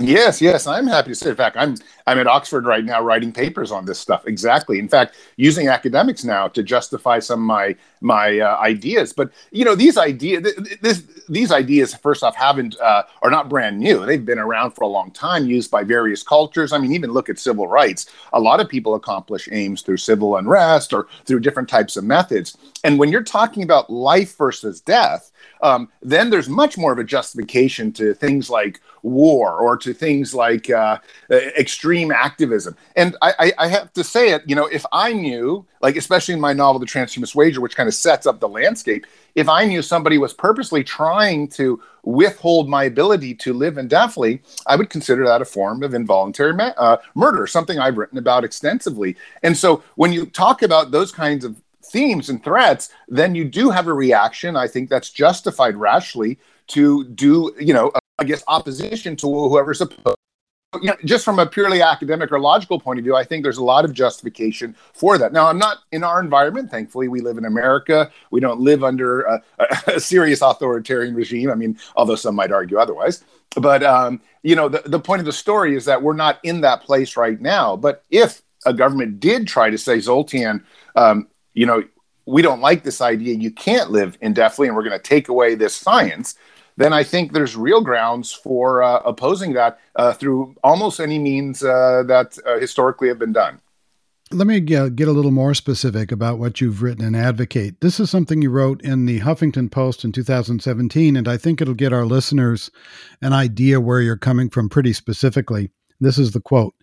Yes, 0.00 0.40
yes, 0.40 0.68
I'm 0.68 0.86
happy 0.86 1.10
to 1.10 1.14
say. 1.16 1.30
In 1.30 1.36
fact, 1.36 1.56
I'm 1.56 1.74
I'm 2.06 2.20
at 2.20 2.28
Oxford 2.28 2.66
right 2.66 2.84
now 2.84 3.02
writing 3.02 3.32
papers 3.32 3.72
on 3.72 3.84
this 3.84 3.98
stuff. 3.98 4.26
Exactly. 4.28 4.78
In 4.78 4.88
fact, 4.88 5.16
using 5.36 5.66
academics 5.68 6.22
now 6.22 6.46
to 6.48 6.62
justify 6.62 7.18
some 7.18 7.40
of 7.40 7.46
my 7.46 7.74
my 8.00 8.38
uh, 8.38 8.56
ideas. 8.58 9.12
But 9.12 9.30
you 9.50 9.64
know, 9.64 9.74
these 9.74 9.96
ideas, 9.98 10.54
this, 10.80 11.04
these 11.28 11.52
ideas, 11.52 11.94
first 11.94 12.22
off, 12.22 12.36
haven't 12.36 12.78
uh, 12.80 13.02
are 13.22 13.30
not 13.30 13.48
brand 13.48 13.78
new. 13.78 14.04
They've 14.04 14.24
been 14.24 14.38
around 14.38 14.72
for 14.72 14.82
a 14.82 14.88
long 14.88 15.10
time, 15.10 15.46
used 15.46 15.70
by 15.70 15.84
various 15.84 16.22
cultures. 16.22 16.72
I 16.72 16.78
mean, 16.78 16.92
even 16.92 17.12
look 17.12 17.28
at 17.28 17.38
civil 17.38 17.66
rights. 17.66 18.10
A 18.32 18.40
lot 18.40 18.60
of 18.60 18.68
people 18.68 18.94
accomplish 18.94 19.48
aims 19.52 19.82
through 19.82 19.98
civil 19.98 20.36
unrest 20.36 20.92
or 20.92 21.08
through 21.24 21.40
different 21.40 21.68
types 21.68 21.96
of 21.96 22.04
methods. 22.04 22.56
And 22.84 22.98
when 22.98 23.10
you're 23.10 23.22
talking 23.22 23.62
about 23.62 23.90
life 23.90 24.36
versus 24.36 24.80
death, 24.80 25.32
um, 25.62 25.88
then 26.02 26.30
there's 26.30 26.48
much 26.48 26.78
more 26.78 26.92
of 26.92 26.98
a 26.98 27.04
justification 27.04 27.92
to 27.92 28.14
things 28.14 28.48
like 28.48 28.80
war 29.02 29.56
or 29.56 29.76
to 29.76 29.92
things 29.92 30.34
like 30.34 30.70
uh, 30.70 30.98
extreme 31.30 32.10
activism. 32.10 32.76
And 32.96 33.16
I, 33.22 33.32
I, 33.38 33.52
I, 33.58 33.68
have 33.68 33.92
to 33.94 34.04
say 34.04 34.30
it, 34.30 34.42
you 34.46 34.54
know, 34.54 34.66
if 34.66 34.84
I 34.92 35.12
knew, 35.12 35.66
like 35.80 35.96
especially 35.96 36.34
in 36.34 36.40
my 36.40 36.52
novel, 36.52 36.78
The 36.78 36.86
Transhumanist 36.86 37.34
Wager, 37.34 37.60
which 37.60 37.76
kind 37.76 37.88
of 37.88 37.94
sets 37.94 38.26
up 38.26 38.40
the 38.40 38.48
landscape, 38.48 39.06
if 39.34 39.48
I 39.48 39.64
knew 39.64 39.82
somebody 39.82 40.18
was 40.18 40.32
purposely 40.32 40.82
trying 40.82 41.48
to 41.48 41.80
withhold 42.02 42.68
my 42.68 42.84
ability 42.84 43.34
to 43.34 43.52
live 43.52 43.78
indefinitely, 43.78 44.42
I 44.66 44.76
would 44.76 44.90
consider 44.90 45.24
that 45.26 45.42
a 45.42 45.44
form 45.44 45.82
of 45.82 45.94
involuntary 45.94 46.54
ma- 46.54 46.74
uh, 46.76 46.98
murder, 47.14 47.46
something 47.46 47.78
I've 47.78 47.98
written 47.98 48.18
about 48.18 48.44
extensively. 48.44 49.16
And 49.42 49.56
so 49.56 49.82
when 49.96 50.12
you 50.12 50.26
talk 50.26 50.62
about 50.62 50.90
those 50.90 51.12
kinds 51.12 51.44
of 51.44 51.60
themes 51.84 52.28
and 52.28 52.42
threats, 52.42 52.90
then 53.08 53.34
you 53.34 53.44
do 53.44 53.70
have 53.70 53.86
a 53.86 53.92
reaction. 53.92 54.56
I 54.56 54.68
think 54.68 54.90
that's 54.90 55.10
justified 55.10 55.76
rationally 55.76 56.38
to 56.68 57.04
do, 57.04 57.54
you 57.58 57.72
know, 57.72 57.92
I 58.18 58.24
guess, 58.24 58.42
opposition 58.46 59.16
to 59.16 59.26
whoever's 59.26 59.80
opposed. 59.80 60.16
You 60.74 60.88
know, 60.88 60.96
just 61.02 61.24
from 61.24 61.38
a 61.38 61.46
purely 61.46 61.80
academic 61.80 62.30
or 62.30 62.38
logical 62.38 62.78
point 62.78 62.98
of 62.98 63.04
view, 63.04 63.16
I 63.16 63.24
think 63.24 63.42
there's 63.42 63.56
a 63.56 63.64
lot 63.64 63.86
of 63.86 63.94
justification 63.94 64.76
for 64.92 65.16
that. 65.16 65.32
Now, 65.32 65.46
I'm 65.46 65.58
not 65.58 65.78
in 65.92 66.04
our 66.04 66.20
environment. 66.20 66.70
Thankfully, 66.70 67.08
we 67.08 67.22
live 67.22 67.38
in 67.38 67.46
America. 67.46 68.10
We 68.30 68.40
don't 68.40 68.60
live 68.60 68.84
under 68.84 69.22
a, 69.22 69.42
a 69.86 69.98
serious 69.98 70.42
authoritarian 70.42 71.14
regime. 71.14 71.50
I 71.50 71.54
mean, 71.54 71.78
although 71.96 72.16
some 72.16 72.34
might 72.34 72.52
argue 72.52 72.76
otherwise. 72.76 73.24
But 73.56 73.82
um, 73.82 74.20
you 74.42 74.54
know, 74.54 74.68
the, 74.68 74.82
the 74.84 75.00
point 75.00 75.20
of 75.20 75.26
the 75.26 75.32
story 75.32 75.74
is 75.74 75.86
that 75.86 76.02
we're 76.02 76.12
not 76.12 76.38
in 76.42 76.60
that 76.60 76.82
place 76.82 77.16
right 77.16 77.40
now. 77.40 77.74
But 77.74 78.04
if 78.10 78.42
a 78.66 78.74
government 78.74 79.20
did 79.20 79.48
try 79.48 79.70
to 79.70 79.78
say, 79.78 80.00
Zoltan, 80.00 80.62
um, 80.96 81.28
you 81.54 81.64
know, 81.64 81.82
we 82.26 82.42
don't 82.42 82.60
like 82.60 82.84
this 82.84 83.00
idea. 83.00 83.34
You 83.34 83.50
can't 83.50 83.90
live 83.90 84.18
indefinitely, 84.20 84.68
and 84.68 84.76
we're 84.76 84.84
going 84.84 84.98
to 84.98 85.02
take 85.02 85.30
away 85.30 85.54
this 85.54 85.74
science 85.74 86.34
then 86.78 86.92
I 86.92 87.02
think 87.02 87.32
there's 87.32 87.56
real 87.56 87.80
grounds 87.80 88.32
for 88.32 88.84
uh, 88.84 89.00
opposing 89.04 89.52
that 89.54 89.80
uh, 89.96 90.12
through 90.12 90.54
almost 90.62 91.00
any 91.00 91.18
means 91.18 91.64
uh, 91.64 92.04
that 92.06 92.38
uh, 92.46 92.58
historically 92.60 93.08
have 93.08 93.18
been 93.18 93.32
done. 93.32 93.60
Let 94.30 94.46
me 94.46 94.60
get 94.60 95.08
a 95.08 95.12
little 95.12 95.32
more 95.32 95.54
specific 95.54 96.12
about 96.12 96.38
what 96.38 96.60
you've 96.60 96.82
written 96.82 97.04
and 97.04 97.16
advocate. 97.16 97.80
This 97.80 97.98
is 97.98 98.10
something 98.10 98.42
you 98.42 98.50
wrote 98.50 98.80
in 98.82 99.06
the 99.06 99.20
Huffington 99.20 99.72
Post 99.72 100.04
in 100.04 100.12
2017, 100.12 101.16
and 101.16 101.26
I 101.26 101.36
think 101.36 101.60
it'll 101.60 101.74
get 101.74 101.94
our 101.94 102.04
listeners 102.04 102.70
an 103.22 103.32
idea 103.32 103.80
where 103.80 104.00
you're 104.00 104.16
coming 104.16 104.48
from 104.48 104.68
pretty 104.68 104.92
specifically. 104.92 105.70
This 105.98 106.16
is 106.16 106.30
the 106.30 106.40
quote 106.40 106.74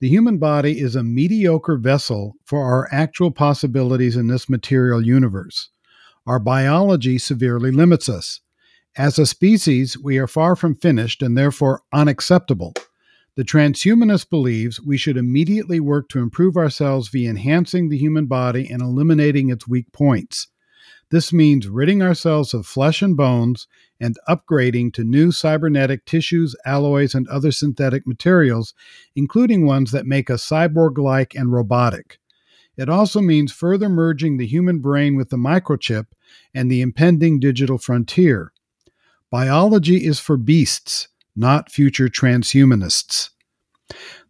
The 0.00 0.08
human 0.08 0.38
body 0.38 0.78
is 0.78 0.94
a 0.94 1.02
mediocre 1.02 1.76
vessel 1.76 2.34
for 2.44 2.62
our 2.62 2.86
actual 2.92 3.32
possibilities 3.32 4.14
in 4.14 4.28
this 4.28 4.48
material 4.48 5.04
universe. 5.04 5.70
Our 6.24 6.38
biology 6.38 7.18
severely 7.18 7.72
limits 7.72 8.08
us. 8.08 8.40
As 9.00 9.18
a 9.18 9.24
species, 9.24 9.96
we 9.96 10.18
are 10.18 10.26
far 10.26 10.54
from 10.54 10.74
finished 10.74 11.22
and 11.22 11.34
therefore 11.34 11.80
unacceptable. 11.90 12.74
The 13.34 13.44
transhumanist 13.44 14.28
believes 14.28 14.78
we 14.78 14.98
should 14.98 15.16
immediately 15.16 15.80
work 15.80 16.10
to 16.10 16.18
improve 16.18 16.54
ourselves 16.58 17.08
via 17.08 17.30
enhancing 17.30 17.88
the 17.88 17.96
human 17.96 18.26
body 18.26 18.68
and 18.70 18.82
eliminating 18.82 19.48
its 19.48 19.66
weak 19.66 19.90
points. 19.94 20.48
This 21.10 21.32
means 21.32 21.66
ridding 21.66 22.02
ourselves 22.02 22.52
of 22.52 22.66
flesh 22.66 23.00
and 23.00 23.16
bones 23.16 23.66
and 23.98 24.18
upgrading 24.28 24.92
to 24.92 25.02
new 25.02 25.32
cybernetic 25.32 26.04
tissues, 26.04 26.54
alloys, 26.66 27.14
and 27.14 27.26
other 27.28 27.52
synthetic 27.52 28.06
materials, 28.06 28.74
including 29.16 29.64
ones 29.64 29.92
that 29.92 30.04
make 30.04 30.28
us 30.28 30.46
cyborg 30.46 30.98
like 30.98 31.34
and 31.34 31.50
robotic. 31.50 32.18
It 32.76 32.90
also 32.90 33.22
means 33.22 33.50
further 33.50 33.88
merging 33.88 34.36
the 34.36 34.46
human 34.46 34.80
brain 34.80 35.16
with 35.16 35.30
the 35.30 35.38
microchip 35.38 36.08
and 36.52 36.70
the 36.70 36.82
impending 36.82 37.40
digital 37.40 37.78
frontier. 37.78 38.52
Biology 39.30 40.04
is 40.04 40.18
for 40.18 40.36
beasts, 40.36 41.08
not 41.36 41.70
future 41.70 42.08
transhumanists. 42.08 43.30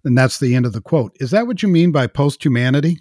And 0.04 0.16
that's 0.16 0.38
the 0.38 0.54
end 0.54 0.66
of 0.66 0.73
the 0.73 0.80
quote. 0.80 1.16
Is 1.21 1.30
that 1.30 1.47
what 1.47 1.62
you 1.62 1.69
mean 1.69 1.92
by 1.92 2.07
post 2.07 2.45
humanity? 2.45 3.00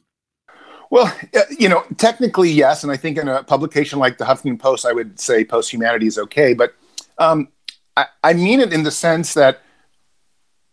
Well, 0.91 1.13
uh, 1.35 1.41
you 1.57 1.69
know, 1.69 1.83
technically, 1.97 2.49
yes. 2.49 2.83
And 2.83 2.91
I 2.91 2.97
think 2.97 3.17
in 3.17 3.27
a 3.27 3.43
publication 3.43 3.99
like 3.99 4.17
the 4.17 4.25
Huffington 4.25 4.59
Post, 4.59 4.85
I 4.85 4.91
would 4.91 5.19
say 5.19 5.45
post 5.45 5.71
humanity 5.71 6.07
is 6.07 6.17
okay. 6.17 6.53
But 6.53 6.73
um, 7.19 7.49
I, 7.95 8.05
I 8.23 8.33
mean 8.33 8.59
it 8.59 8.73
in 8.73 8.83
the 8.83 8.91
sense 8.91 9.33
that 9.35 9.61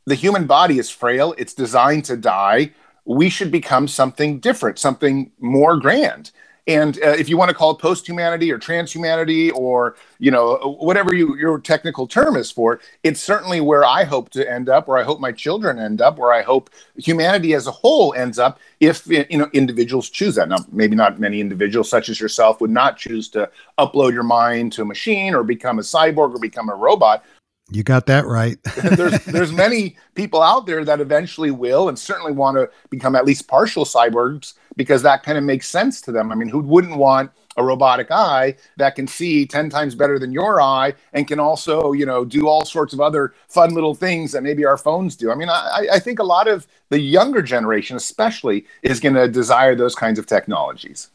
the 0.07 0.15
human 0.15 0.47
body 0.47 0.79
is 0.79 0.89
frail, 0.89 1.35
it's 1.37 1.53
designed 1.53 2.05
to 2.07 2.17
die. 2.17 2.73
We 3.05 3.29
should 3.29 3.51
become 3.51 3.89
something 3.89 4.41
different, 4.41 4.79
something 4.79 5.33
more 5.39 5.77
grand. 5.79 6.31
And 6.67 6.99
uh, 6.99 7.11
if 7.11 7.29
you 7.29 7.37
want 7.37 7.49
to 7.51 7.55
call 7.55 7.71
it 7.71 7.79
post-humanity 7.79 8.51
or 8.51 8.59
transhumanity 8.59 9.53
or 9.55 9.97
you 10.19 10.31
know 10.31 10.77
whatever 10.81 11.15
you, 11.15 11.37
your 11.37 11.61
technical 11.61 12.07
term 12.07 12.37
is 12.37 12.51
for, 12.51 12.81
it's 13.05 13.21
certainly 13.21 13.61
where 13.61 13.85
I 13.85 14.03
hope 14.05 14.31
to 14.31 14.51
end 14.51 14.69
up, 14.69 14.89
where 14.89 14.99
I 14.99 15.05
hope 15.05 15.21
my 15.21 15.31
children 15.31 15.79
end 15.79 16.01
up, 16.01 16.19
where 16.19 16.33
I 16.33 16.43
hope 16.43 16.71
humanity 16.97 17.55
as 17.55 17.69
a 17.69 17.71
whole 17.71 18.15
ends 18.15 18.39
up. 18.39 18.59
If 18.81 19.07
you 19.07 19.39
know 19.39 19.49
individuals 19.53 20.11
choose 20.11 20.35
that. 20.35 20.49
Now, 20.49 20.59
maybe 20.73 20.97
not 20.97 21.21
many 21.21 21.41
individuals, 21.41 21.89
such 21.89 22.09
as 22.09 22.21
yourself, 22.21 22.61
would 22.61 22.71
not 22.71 22.97
choose 22.97 23.29
to 23.31 23.49
upload 23.79 24.13
your 24.13 24.25
mind 24.25 24.73
to 24.73 24.83
a 24.83 24.85
machine 24.87 25.35
or 25.35 25.45
become 25.45 25.79
a 25.79 25.83
cyborg 25.83 26.35
or 26.35 26.39
become 26.39 26.69
a 26.69 26.75
robot. 26.75 27.25
You 27.71 27.83
got 27.83 28.07
that 28.07 28.27
right. 28.27 28.59
there's 28.83 29.25
there's 29.25 29.53
many 29.53 29.97
people 30.15 30.41
out 30.41 30.67
there 30.67 30.85
that 30.85 31.01
eventually 31.01 31.51
will 31.51 31.89
and 31.89 31.99
certainly 31.99 32.33
want 32.33 32.57
to 32.57 32.71
become 32.91 33.17
at 33.17 33.25
least 33.25 33.49
partial 33.49 33.85
cyborgs 33.85 34.55
because 34.77 35.03
that 35.03 35.25
kind 35.25 35.37
of 35.37 35.43
makes 35.43 35.69
sense 35.69 36.01
to 36.03 36.13
them. 36.13 36.31
I 36.31 36.37
mean, 36.37 36.49
who 36.49 36.61
wouldn't 36.61 36.97
want 36.97 37.33
a 37.57 37.65
robotic 37.65 38.11
eye 38.11 38.55
that 38.77 38.95
can 38.95 39.07
see 39.07 39.47
10 39.47 39.71
times 39.71 39.95
better 39.95 40.19
than 40.19 40.33
your 40.33 40.61
eye 40.61 40.95
and 41.13 41.27
can 41.27 41.41
also, 41.41 41.93
you 41.93 42.07
know, 42.07 42.25
do 42.25 42.47
all 42.47 42.65
sorts 42.65 42.93
of 42.93 43.01
other 43.01 43.35
fun 43.49 43.75
little 43.75 43.95
things 43.95 44.33
that 44.33 44.43
maybe 44.43 44.65
our 44.65 44.77
phones 44.77 45.17
do. 45.17 45.31
I 45.33 45.35
mean, 45.35 45.49
I, 45.49 45.87
I 45.95 45.99
think 45.99 46.19
a 46.19 46.25
lot 46.25 46.49
of 46.49 46.67
the 46.91 47.01
younger 47.01 47.43
generation, 47.43 47.97
especially, 47.97 48.67
is 48.83 49.01
going 49.01 49.15
to 49.15 49.27
desire 49.27 49.75
those 49.75 49.95
kinds 49.95 50.19
of 50.19 50.27
technologies. 50.27 51.09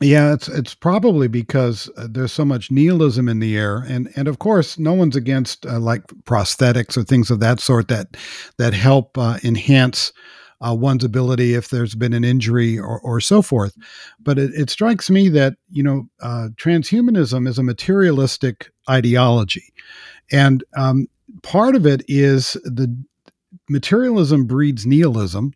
Yeah, 0.00 0.32
it's 0.34 0.48
it's 0.48 0.74
probably 0.74 1.28
because 1.28 1.88
uh, 1.96 2.08
there's 2.10 2.32
so 2.32 2.44
much 2.44 2.70
nihilism 2.70 3.28
in 3.28 3.38
the 3.38 3.56
air, 3.56 3.78
and 3.78 4.10
and 4.16 4.26
of 4.26 4.40
course, 4.40 4.76
no 4.76 4.92
one's 4.92 5.14
against 5.14 5.64
uh, 5.66 5.78
like 5.78 6.04
prosthetics 6.24 6.96
or 6.96 7.04
things 7.04 7.30
of 7.30 7.38
that 7.40 7.60
sort 7.60 7.86
that 7.88 8.16
that 8.58 8.74
help 8.74 9.16
uh, 9.16 9.38
enhance 9.44 10.12
uh, 10.66 10.74
one's 10.74 11.04
ability 11.04 11.54
if 11.54 11.68
there's 11.68 11.94
been 11.94 12.12
an 12.12 12.24
injury 12.24 12.76
or, 12.76 12.98
or 13.00 13.20
so 13.20 13.40
forth. 13.40 13.76
But 14.20 14.38
it, 14.38 14.50
it, 14.54 14.70
strikes 14.70 15.10
me 15.10 15.28
that 15.28 15.54
you 15.70 15.84
know 15.84 16.08
uh, 16.20 16.48
transhumanism 16.56 17.46
is 17.46 17.58
a 17.58 17.62
materialistic 17.62 18.72
ideology, 18.90 19.72
and 20.32 20.64
um, 20.76 21.06
part 21.42 21.76
of 21.76 21.86
it 21.86 22.02
is 22.08 22.54
the 22.64 22.92
materialism 23.68 24.44
breeds 24.44 24.86
nihilism, 24.86 25.52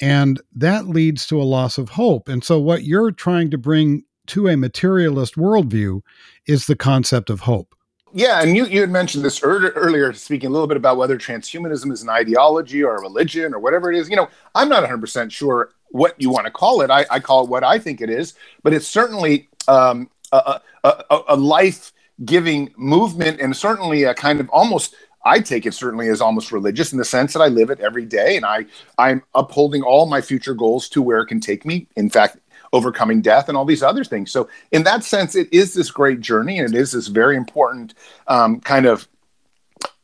and 0.00 0.40
that 0.54 0.88
leads 0.88 1.26
to 1.26 1.40
a 1.40 1.44
loss 1.44 1.78
of 1.78 1.90
hope. 1.90 2.28
And 2.28 2.44
so, 2.44 2.58
what 2.58 2.84
you're 2.84 3.10
trying 3.10 3.50
to 3.50 3.58
bring 3.58 4.04
to 4.28 4.48
a 4.48 4.56
materialist 4.56 5.36
worldview 5.36 6.02
is 6.46 6.66
the 6.66 6.76
concept 6.76 7.30
of 7.30 7.40
hope. 7.40 7.74
Yeah, 8.14 8.40
and 8.42 8.56
you, 8.56 8.64
you 8.66 8.80
had 8.80 8.90
mentioned 8.90 9.24
this 9.24 9.42
earlier, 9.42 10.12
speaking 10.14 10.48
a 10.48 10.52
little 10.52 10.66
bit 10.66 10.76
about 10.76 10.96
whether 10.96 11.18
transhumanism 11.18 11.92
is 11.92 12.02
an 12.02 12.08
ideology 12.08 12.82
or 12.82 12.96
a 12.96 13.00
religion 13.00 13.52
or 13.52 13.58
whatever 13.58 13.92
it 13.92 13.98
is. 13.98 14.08
You 14.08 14.16
know, 14.16 14.28
I'm 14.54 14.68
not 14.68 14.82
100% 14.82 15.30
sure 15.30 15.70
what 15.90 16.14
you 16.18 16.30
want 16.30 16.46
to 16.46 16.50
call 16.50 16.80
it. 16.80 16.90
I, 16.90 17.04
I 17.10 17.20
call 17.20 17.44
it 17.44 17.50
what 17.50 17.64
I 17.64 17.78
think 17.78 18.00
it 18.00 18.08
is, 18.08 18.34
but 18.62 18.72
it's 18.72 18.86
certainly 18.86 19.48
um, 19.66 20.10
a, 20.32 20.60
a, 20.84 21.20
a 21.28 21.36
life 21.36 21.92
giving 22.24 22.72
movement 22.76 23.40
and 23.40 23.56
certainly 23.56 24.04
a 24.04 24.14
kind 24.14 24.40
of 24.40 24.48
almost 24.50 24.94
I 25.28 25.40
take 25.40 25.66
it 25.66 25.74
certainly 25.74 26.08
as 26.08 26.20
almost 26.20 26.52
religious 26.52 26.92
in 26.92 26.98
the 26.98 27.04
sense 27.04 27.32
that 27.34 27.40
I 27.40 27.48
live 27.48 27.70
it 27.70 27.80
every 27.80 28.06
day 28.06 28.36
and 28.36 28.46
I 28.46 28.66
I'm 28.96 29.22
upholding 29.34 29.82
all 29.82 30.06
my 30.06 30.20
future 30.20 30.54
goals 30.54 30.88
to 30.90 31.02
where 31.02 31.20
it 31.20 31.26
can 31.26 31.40
take 31.40 31.64
me. 31.64 31.86
In 31.96 32.08
fact, 32.08 32.38
overcoming 32.72 33.20
death 33.20 33.48
and 33.48 33.56
all 33.56 33.64
these 33.64 33.82
other 33.82 34.04
things. 34.04 34.30
So, 34.30 34.48
in 34.72 34.82
that 34.84 35.04
sense, 35.04 35.34
it 35.34 35.48
is 35.52 35.74
this 35.74 35.90
great 35.90 36.20
journey 36.20 36.58
and 36.58 36.74
it 36.74 36.78
is 36.78 36.92
this 36.92 37.08
very 37.08 37.36
important 37.36 37.94
um, 38.26 38.60
kind 38.60 38.86
of 38.86 39.08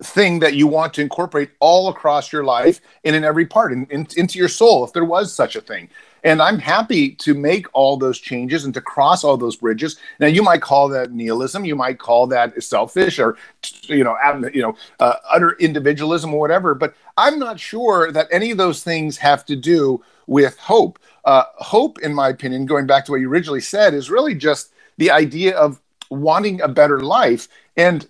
thing 0.02 0.40
that 0.40 0.54
you 0.54 0.66
want 0.66 0.95
to 0.95 1.00
incorporate 1.00 1.50
all 1.61 1.88
across 1.88 2.33
your 2.33 2.45
life 2.45 2.81
and 3.04 3.16
in 3.16 3.25
every 3.25 3.47
part 3.47 3.73
in, 3.73 3.87
in, 3.87 4.07
into 4.16 4.38
your 4.38 4.49
soul 4.49 4.85
if 4.85 4.93
there 4.93 5.04
was 5.04 5.33
such 5.33 5.57
a 5.57 5.61
thing 5.61 5.88
and 6.25 6.43
i'm 6.43 6.59
happy 6.59 7.11
to 7.11 7.35
make 7.35 7.66
all 7.73 7.97
those 7.97 8.19
changes 8.19 8.64
and 8.64 8.75
to 8.75 8.81
cross 8.81 9.23
all 9.23 9.37
those 9.37 9.57
bridges 9.57 9.97
now 10.19 10.26
you 10.26 10.43
might 10.43 10.61
call 10.61 10.88
that 10.88 11.12
nihilism 11.12 11.64
you 11.64 11.76
might 11.76 11.99
call 11.99 12.26
that 12.26 12.61
selfish 12.62 13.19
or 13.19 13.37
you 13.83 14.02
know 14.02 14.16
you 14.52 14.62
know 14.62 14.76
uh, 15.00 15.14
utter 15.31 15.52
individualism 15.61 16.35
or 16.35 16.40
whatever 16.40 16.75
but 16.75 16.95
i'm 17.16 17.38
not 17.38 17.61
sure 17.61 18.11
that 18.11 18.26
any 18.33 18.50
of 18.50 18.59
those 18.59 18.83
things 18.83 19.16
have 19.16 19.45
to 19.45 19.54
do 19.54 20.02
with 20.26 20.59
hope 20.59 20.99
uh, 21.25 21.45
hope, 21.57 22.00
in 22.00 22.14
my 22.14 22.28
opinion, 22.28 22.66
going 22.66 22.87
back 22.87 23.04
to 23.07 23.12
what 23.12 23.21
you 23.21 23.31
originally 23.31 23.61
said, 23.61 23.95
is 23.95 24.11
really 24.11 24.35
just 24.35 24.73
the 24.99 25.11
idea 25.11 25.57
of 25.57 25.81
wanting 26.11 26.61
a 26.61 26.69
better 26.69 27.00
life. 27.00 27.49
And 27.76 28.07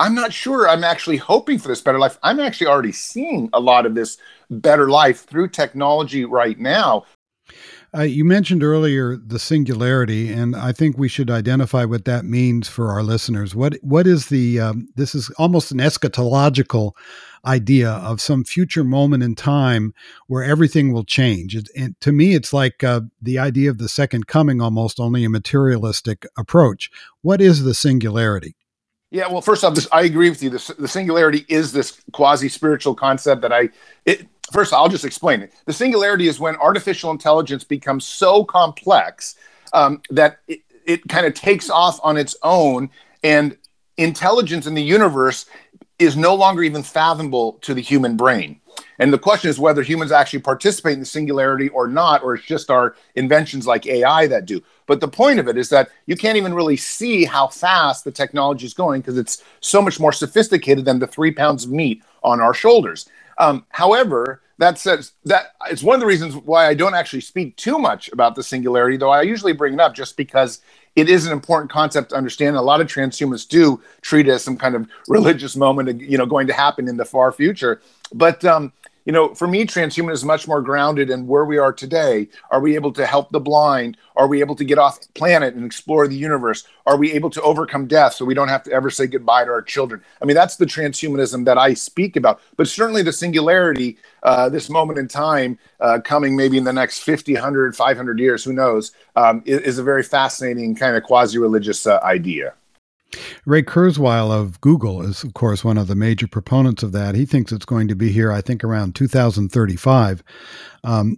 I'm 0.00 0.14
not 0.14 0.32
sure 0.32 0.68
I'm 0.68 0.82
actually 0.82 1.18
hoping 1.18 1.58
for 1.58 1.68
this 1.68 1.80
better 1.80 1.98
life. 1.98 2.18
I'm 2.22 2.40
actually 2.40 2.66
already 2.66 2.92
seeing 2.92 3.48
a 3.52 3.60
lot 3.60 3.86
of 3.86 3.94
this 3.94 4.18
better 4.50 4.90
life 4.90 5.24
through 5.24 5.48
technology 5.48 6.24
right 6.24 6.58
now. 6.58 7.04
Uh, 7.94 8.02
you 8.02 8.24
mentioned 8.24 8.62
earlier 8.62 9.16
the 9.16 9.38
singularity, 9.38 10.32
and 10.32 10.56
I 10.56 10.72
think 10.72 10.96
we 10.96 11.08
should 11.08 11.30
identify 11.30 11.84
what 11.84 12.06
that 12.06 12.24
means 12.24 12.66
for 12.66 12.90
our 12.90 13.02
listeners. 13.02 13.54
What 13.54 13.74
what 13.82 14.06
is 14.06 14.28
the? 14.28 14.60
Um, 14.60 14.88
this 14.96 15.14
is 15.14 15.28
almost 15.36 15.72
an 15.72 15.78
eschatological 15.78 16.92
idea 17.44 17.90
of 17.90 18.20
some 18.20 18.44
future 18.44 18.84
moment 18.84 19.22
in 19.22 19.34
time 19.34 19.92
where 20.26 20.42
everything 20.42 20.92
will 20.92 21.04
change. 21.04 21.54
It, 21.54 21.68
and 21.76 22.00
to 22.00 22.12
me, 22.12 22.34
it's 22.34 22.54
like 22.54 22.82
uh, 22.82 23.02
the 23.20 23.38
idea 23.38 23.68
of 23.68 23.76
the 23.76 23.88
second 23.88 24.26
coming, 24.26 24.62
almost 24.62 24.98
only 24.98 25.24
a 25.24 25.28
materialistic 25.28 26.24
approach. 26.38 26.90
What 27.20 27.42
is 27.42 27.62
the 27.62 27.74
singularity? 27.74 28.56
Yeah, 29.10 29.28
well, 29.28 29.42
first 29.42 29.62
off, 29.62 29.74
this, 29.74 29.86
I 29.92 30.04
agree 30.04 30.30
with 30.30 30.42
you. 30.42 30.48
The, 30.48 30.74
the 30.78 30.88
singularity 30.88 31.44
is 31.46 31.72
this 31.72 32.00
quasi 32.12 32.48
spiritual 32.48 32.94
concept 32.94 33.42
that 33.42 33.52
I. 33.52 33.68
It, 34.06 34.26
first, 34.52 34.72
I'll 34.72 34.88
just 34.88 35.04
explain 35.04 35.40
it. 35.40 35.52
The 35.66 35.72
singularity 35.72 36.28
is 36.28 36.40
when 36.40 36.56
artificial 36.56 37.10
intelligence 37.10 37.64
becomes 37.64 38.06
so 38.06 38.44
complex 38.44 39.36
um, 39.72 40.02
that 40.10 40.38
it, 40.48 40.60
it 40.86 41.08
kind 41.08 41.26
of 41.26 41.34
takes 41.34 41.70
off 41.70 41.98
on 42.02 42.16
its 42.16 42.36
own, 42.42 42.90
and 43.22 43.56
intelligence 43.96 44.66
in 44.66 44.74
the 44.74 44.82
universe 44.82 45.46
is 45.98 46.16
no 46.16 46.34
longer 46.34 46.62
even 46.62 46.82
fathomable 46.82 47.54
to 47.62 47.74
the 47.74 47.80
human 47.80 48.16
brain. 48.16 48.60
And 48.98 49.12
the 49.12 49.18
question 49.18 49.50
is 49.50 49.58
whether 49.58 49.82
humans 49.82 50.12
actually 50.12 50.40
participate 50.40 50.94
in 50.94 51.00
the 51.00 51.06
singularity 51.06 51.68
or 51.70 51.88
not, 51.88 52.22
or 52.22 52.34
it's 52.34 52.44
just 52.44 52.70
our 52.70 52.96
inventions 53.14 53.66
like 53.66 53.86
AI 53.86 54.26
that 54.28 54.46
do. 54.46 54.62
But 54.86 55.00
the 55.00 55.08
point 55.08 55.38
of 55.38 55.48
it 55.48 55.56
is 55.56 55.68
that 55.70 55.90
you 56.06 56.16
can't 56.16 56.36
even 56.36 56.54
really 56.54 56.76
see 56.76 57.24
how 57.24 57.48
fast 57.48 58.04
the 58.04 58.12
technology 58.12 58.66
is 58.66 58.74
going 58.74 59.00
because 59.00 59.18
it's 59.18 59.42
so 59.60 59.80
much 59.82 59.98
more 59.98 60.12
sophisticated 60.12 60.84
than 60.84 60.98
the 60.98 61.06
three 61.06 61.32
pounds 61.32 61.64
of 61.64 61.70
meat 61.70 62.02
on 62.22 62.40
our 62.40 62.54
shoulders. 62.54 63.08
Um, 63.38 63.64
however, 63.70 64.41
that 64.58 64.78
says 64.78 65.12
that 65.24 65.54
it's 65.70 65.82
one 65.82 65.94
of 65.94 66.00
the 66.00 66.06
reasons 66.06 66.36
why 66.36 66.66
I 66.66 66.74
don't 66.74 66.94
actually 66.94 67.20
speak 67.20 67.56
too 67.56 67.78
much 67.78 68.10
about 68.12 68.34
the 68.34 68.42
singularity, 68.42 68.96
though 68.96 69.10
I 69.10 69.22
usually 69.22 69.52
bring 69.52 69.74
it 69.74 69.80
up 69.80 69.94
just 69.94 70.16
because 70.16 70.60
it 70.94 71.08
is 71.08 71.26
an 71.26 71.32
important 71.32 71.70
concept 71.70 72.10
to 72.10 72.16
understand. 72.16 72.56
A 72.56 72.62
lot 72.62 72.80
of 72.80 72.86
transhumanists 72.86 73.48
do 73.48 73.80
treat 74.02 74.28
it 74.28 74.32
as 74.32 74.44
some 74.44 74.56
kind 74.56 74.74
of 74.74 74.86
religious 75.08 75.56
moment, 75.56 76.00
you 76.00 76.18
know, 76.18 76.26
going 76.26 76.46
to 76.46 76.52
happen 76.52 76.88
in 76.88 76.96
the 76.96 77.04
far 77.04 77.32
future. 77.32 77.80
But 78.12 78.44
um, 78.44 78.72
you 79.04 79.12
know, 79.12 79.34
for 79.34 79.48
me, 79.48 79.64
transhuman 79.64 80.12
is 80.12 80.24
much 80.24 80.46
more 80.46 80.62
grounded 80.62 81.10
in 81.10 81.26
where 81.26 81.44
we 81.44 81.58
are 81.58 81.72
today. 81.72 82.28
Are 82.50 82.60
we 82.60 82.74
able 82.74 82.92
to 82.92 83.06
help 83.06 83.30
the 83.30 83.40
blind? 83.40 83.96
Are 84.16 84.28
we 84.28 84.40
able 84.40 84.54
to 84.56 84.64
get 84.64 84.78
off 84.78 85.00
planet 85.14 85.54
and 85.54 85.64
explore 85.64 86.06
the 86.06 86.16
universe? 86.16 86.64
Are 86.86 86.96
we 86.96 87.12
able 87.12 87.30
to 87.30 87.42
overcome 87.42 87.86
death 87.86 88.14
so 88.14 88.24
we 88.24 88.34
don't 88.34 88.48
have 88.48 88.62
to 88.64 88.72
ever 88.72 88.90
say 88.90 89.06
goodbye 89.06 89.44
to 89.44 89.50
our 89.50 89.62
children? 89.62 90.02
I 90.20 90.24
mean, 90.24 90.36
that's 90.36 90.56
the 90.56 90.66
transhumanism 90.66 91.44
that 91.46 91.58
I 91.58 91.74
speak 91.74 92.16
about. 92.16 92.40
But 92.56 92.68
certainly 92.68 93.02
the 93.02 93.12
singularity, 93.12 93.98
uh, 94.22 94.48
this 94.48 94.70
moment 94.70 94.98
in 94.98 95.08
time 95.08 95.58
uh, 95.80 95.98
coming 96.04 96.36
maybe 96.36 96.56
in 96.56 96.64
the 96.64 96.72
next 96.72 97.00
50, 97.00 97.34
100, 97.34 97.74
500 97.74 98.18
years, 98.20 98.44
who 98.44 98.52
knows, 98.52 98.92
um, 99.16 99.42
is, 99.44 99.60
is, 99.62 99.78
a 99.78 99.82
very 99.82 100.02
fascinating 100.02 100.74
kind 100.76 100.96
of 100.96 101.02
quasi 101.02 101.38
religious 101.38 101.86
uh, 101.86 101.98
idea. 102.04 102.54
Ray 103.44 103.62
Kurzweil 103.62 104.30
of 104.30 104.60
Google 104.60 105.02
is, 105.02 105.22
of 105.22 105.34
course, 105.34 105.64
one 105.64 105.78
of 105.78 105.86
the 105.86 105.94
major 105.94 106.26
proponents 106.26 106.82
of 106.82 106.92
that. 106.92 107.14
He 107.14 107.26
thinks 107.26 107.52
it's 107.52 107.64
going 107.64 107.88
to 107.88 107.94
be 107.94 108.10
here, 108.10 108.32
I 108.32 108.40
think, 108.40 108.64
around 108.64 108.94
2035, 108.94 110.22
um, 110.84 111.16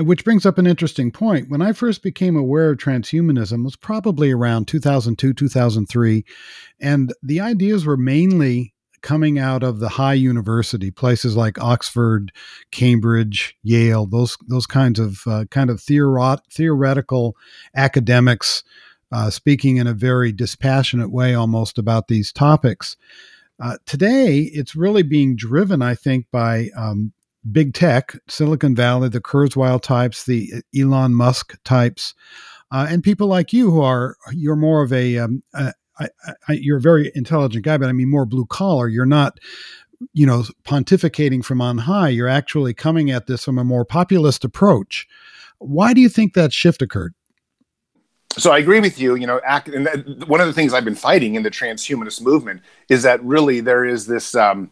which 0.00 0.24
brings 0.24 0.44
up 0.44 0.58
an 0.58 0.66
interesting 0.66 1.10
point. 1.10 1.48
When 1.48 1.62
I 1.62 1.72
first 1.72 2.02
became 2.02 2.36
aware 2.36 2.70
of 2.70 2.78
transhumanism 2.78 3.64
was 3.64 3.76
probably 3.76 4.30
around 4.30 4.68
2002, 4.68 5.32
2003, 5.32 6.24
and 6.80 7.14
the 7.22 7.40
ideas 7.40 7.86
were 7.86 7.96
mainly 7.96 8.74
coming 9.02 9.38
out 9.38 9.62
of 9.62 9.78
the 9.78 9.88
high 9.88 10.14
university 10.14 10.90
places 10.90 11.36
like 11.36 11.58
Oxford, 11.58 12.32
Cambridge, 12.70 13.56
Yale, 13.62 14.06
those 14.06 14.36
those 14.46 14.66
kinds 14.66 14.98
of 14.98 15.22
uh, 15.26 15.44
kind 15.50 15.70
of 15.70 15.78
theoret- 15.78 16.44
theoretical 16.50 17.34
academics 17.74 18.62
uh, 19.12 19.30
speaking 19.30 19.76
in 19.76 19.86
a 19.86 19.94
very 19.94 20.32
dispassionate 20.32 21.10
way 21.10 21.34
almost 21.34 21.78
about 21.78 22.08
these 22.08 22.32
topics. 22.32 22.96
Uh, 23.62 23.76
today, 23.86 24.50
it's 24.54 24.74
really 24.74 25.02
being 25.02 25.36
driven, 25.36 25.82
I 25.82 25.94
think, 25.94 26.26
by 26.30 26.70
um, 26.76 27.12
big 27.50 27.74
tech, 27.74 28.16
Silicon 28.28 28.74
Valley, 28.74 29.08
the 29.08 29.20
Kurzweil 29.20 29.80
types, 29.80 30.24
the 30.24 30.50
Elon 30.78 31.14
Musk 31.14 31.58
types, 31.64 32.14
uh, 32.70 32.86
and 32.88 33.02
people 33.02 33.26
like 33.26 33.52
you 33.52 33.70
who 33.70 33.82
are 33.82 34.16
you're 34.32 34.56
more 34.56 34.82
of 34.82 34.92
a, 34.92 35.18
um, 35.18 35.42
a 35.54 35.74
I, 35.98 36.08
I, 36.48 36.52
you're 36.52 36.78
a 36.78 36.80
very 36.82 37.12
intelligent 37.14 37.64
guy, 37.64 37.76
but 37.76 37.88
I 37.88 37.92
mean 37.92 38.08
more 38.08 38.24
blue 38.24 38.46
collar. 38.46 38.88
You're 38.88 39.04
not, 39.04 39.38
you 40.14 40.24
know, 40.26 40.44
pontificating 40.64 41.44
from 41.44 41.60
on 41.60 41.78
high. 41.78 42.08
You're 42.08 42.28
actually 42.28 42.72
coming 42.72 43.10
at 43.10 43.26
this 43.26 43.44
from 43.44 43.58
a 43.58 43.64
more 43.64 43.84
populist 43.84 44.44
approach. 44.44 45.06
Why 45.58 45.92
do 45.92 46.00
you 46.00 46.08
think 46.08 46.32
that 46.34 46.52
shift 46.52 46.80
occurred? 46.80 47.14
So 48.36 48.52
I 48.52 48.58
agree 48.58 48.80
with 48.80 48.98
you. 48.98 49.16
You 49.16 49.26
know, 49.26 49.40
act, 49.44 49.68
and 49.68 49.86
that, 49.86 50.28
one 50.28 50.40
of 50.40 50.46
the 50.46 50.52
things 50.52 50.72
I've 50.72 50.84
been 50.84 50.94
fighting 50.94 51.34
in 51.34 51.42
the 51.42 51.50
transhumanist 51.50 52.20
movement 52.22 52.62
is 52.88 53.02
that 53.02 53.22
really 53.24 53.60
there 53.60 53.84
is 53.84 54.06
this. 54.06 54.34
Um, 54.34 54.70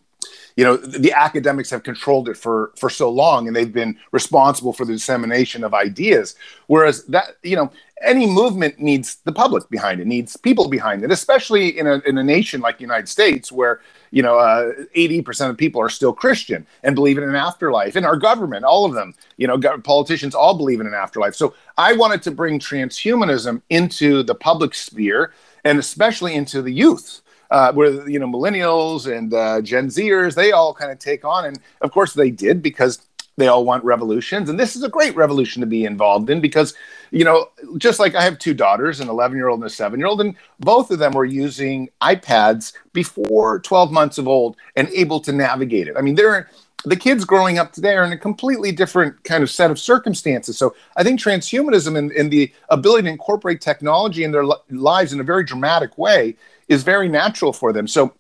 you 0.57 0.65
know, 0.65 0.77
the 0.77 1.13
academics 1.13 1.71
have 1.71 1.85
controlled 1.85 2.29
it 2.29 2.37
for 2.37 2.73
for 2.77 2.91
so 2.91 3.09
long, 3.11 3.47
and 3.47 3.55
they've 3.55 3.73
been 3.73 3.97
responsible 4.11 4.73
for 4.73 4.85
the 4.85 4.93
dissemination 4.93 5.63
of 5.63 5.73
ideas. 5.73 6.35
Whereas 6.67 7.05
that, 7.07 7.37
you 7.45 7.55
know, 7.55 7.71
any 8.03 8.27
movement 8.27 8.81
needs 8.81 9.17
the 9.25 9.33
public 9.33 9.69
behind 9.71 10.01
it, 10.01 10.09
needs 10.09 10.37
people 10.37 10.69
behind 10.69 11.05
it, 11.05 11.13
especially 11.13 11.79
in 11.79 11.87
a, 11.87 12.01
in 12.07 12.19
a 12.19 12.25
nation 12.25 12.61
like 12.61 12.79
the 12.79 12.83
United 12.83 13.09
States, 13.09 13.53
where 13.53 13.81
you 14.11 14.23
know 14.23 14.39
uh, 14.39 14.73
eighty 14.95 15.21
uh, 15.21 15.23
percent 15.23 15.51
of 15.51 15.57
people 15.57 15.81
are 15.81 15.89
still 15.89 16.13
Christian 16.13 16.67
and 16.83 16.95
believe 16.95 17.19
in 17.19 17.25
an 17.25 17.35
afterlife. 17.35 17.97
And 17.97 18.07
our 18.07 18.17
government, 18.17 18.65
all 18.65 18.85
of 18.85 18.95
them, 18.95 19.15
you 19.37 19.47
know, 19.47 19.59
politicians 19.81 20.35
all 20.35 20.57
believe 20.57 20.81
in 20.81 20.87
an 20.87 20.95
afterlife. 20.95 21.35
So 21.35 21.55
I 21.77 21.93
wanted 21.95 22.23
to 22.23 22.31
bring 22.31 22.59
transhumanism 22.59 23.63
into 23.71 24.23
the 24.23 24.35
public 24.35 24.75
sphere 24.75 25.33
and 25.65 25.79
especially 25.79 26.35
into 26.35 26.63
the 26.63 26.73
youth. 26.73 27.23
Uh, 27.51 27.73
where 27.73 28.07
you 28.07 28.19
know 28.19 28.27
millennials 28.27 29.11
and 29.11 29.33
uh, 29.33 29.63
Gen 29.63 29.87
Zers, 29.87 30.35
they 30.35 30.53
all 30.53 30.75
kind 30.75 30.93
of 30.93 30.99
take 30.99 31.25
on, 31.25 31.47
and 31.47 31.59
of 31.81 31.91
course 31.93 32.13
they 32.13 32.31
did 32.31 32.61
because 32.61 33.08
they 33.39 33.49
all 33.49 33.65
want 33.65 33.83
revolutions 33.85 34.51
and 34.51 34.61
this 34.61 34.77
is 34.77 34.83
a 34.83 34.89
great 34.89 35.15
revolution 35.17 35.61
to 35.61 35.67
be 35.67 35.85
involved 35.85 36.29
in 36.29 36.41
because 36.41 36.75
you 37.11 37.25
know 37.25 37.49
just 37.79 37.99
like 37.99 38.15
i 38.15 38.23
have 38.23 38.39
two 38.39 38.53
daughters 38.53 39.01
an 39.01 39.09
11 39.09 39.37
year 39.37 39.49
old 39.49 39.61
and 39.61 39.67
a 39.67 39.71
7 39.71 39.99
year 39.99 40.09
old 40.09 40.21
and 40.21 40.35
both 40.61 40.91
of 40.91 40.99
them 40.99 41.13
were 41.13 41.25
using 41.25 41.89
ipads 42.03 42.73
before 42.93 43.61
12 43.61 43.91
months 43.91 44.19
of 44.19 44.29
old 44.29 44.57
and 44.77 44.89
able 44.89 45.21
to 45.21 45.33
navigate 45.33 45.89
it 45.89 45.97
i 45.97 46.03
mean 46.03 46.15
they're 46.15 46.51
the 46.85 46.97
kids 46.97 47.25
growing 47.25 47.59
up 47.59 47.73
today 47.73 47.95
are 47.95 48.05
in 48.05 48.13
a 48.13 48.19
completely 48.19 48.71
different 48.71 49.25
kind 49.25 49.43
of 49.43 49.51
set 49.51 49.71
of 49.71 49.81
circumstances. 49.81 50.57
So 50.57 50.77
I 50.97 51.03
think 51.03 51.19
transhumanism 51.19 51.99
and, 51.99 52.13
and 52.13 52.31
the 52.31 52.53
ability 52.69 53.05
to 53.05 53.11
incorporate 53.11 53.61
technology 53.61 54.23
in 54.23 54.31
their 54.31 54.47
li- 54.47 54.57
lives 54.71 55.13
in 55.13 55.19
a 55.19 55.25
very 55.25 55.43
dramatic 55.43 55.99
way 55.99 56.37
is 56.69 56.85
very 56.85 57.09
natural 57.09 57.53
for 57.53 57.73
them. 57.73 57.89
So 57.89 58.15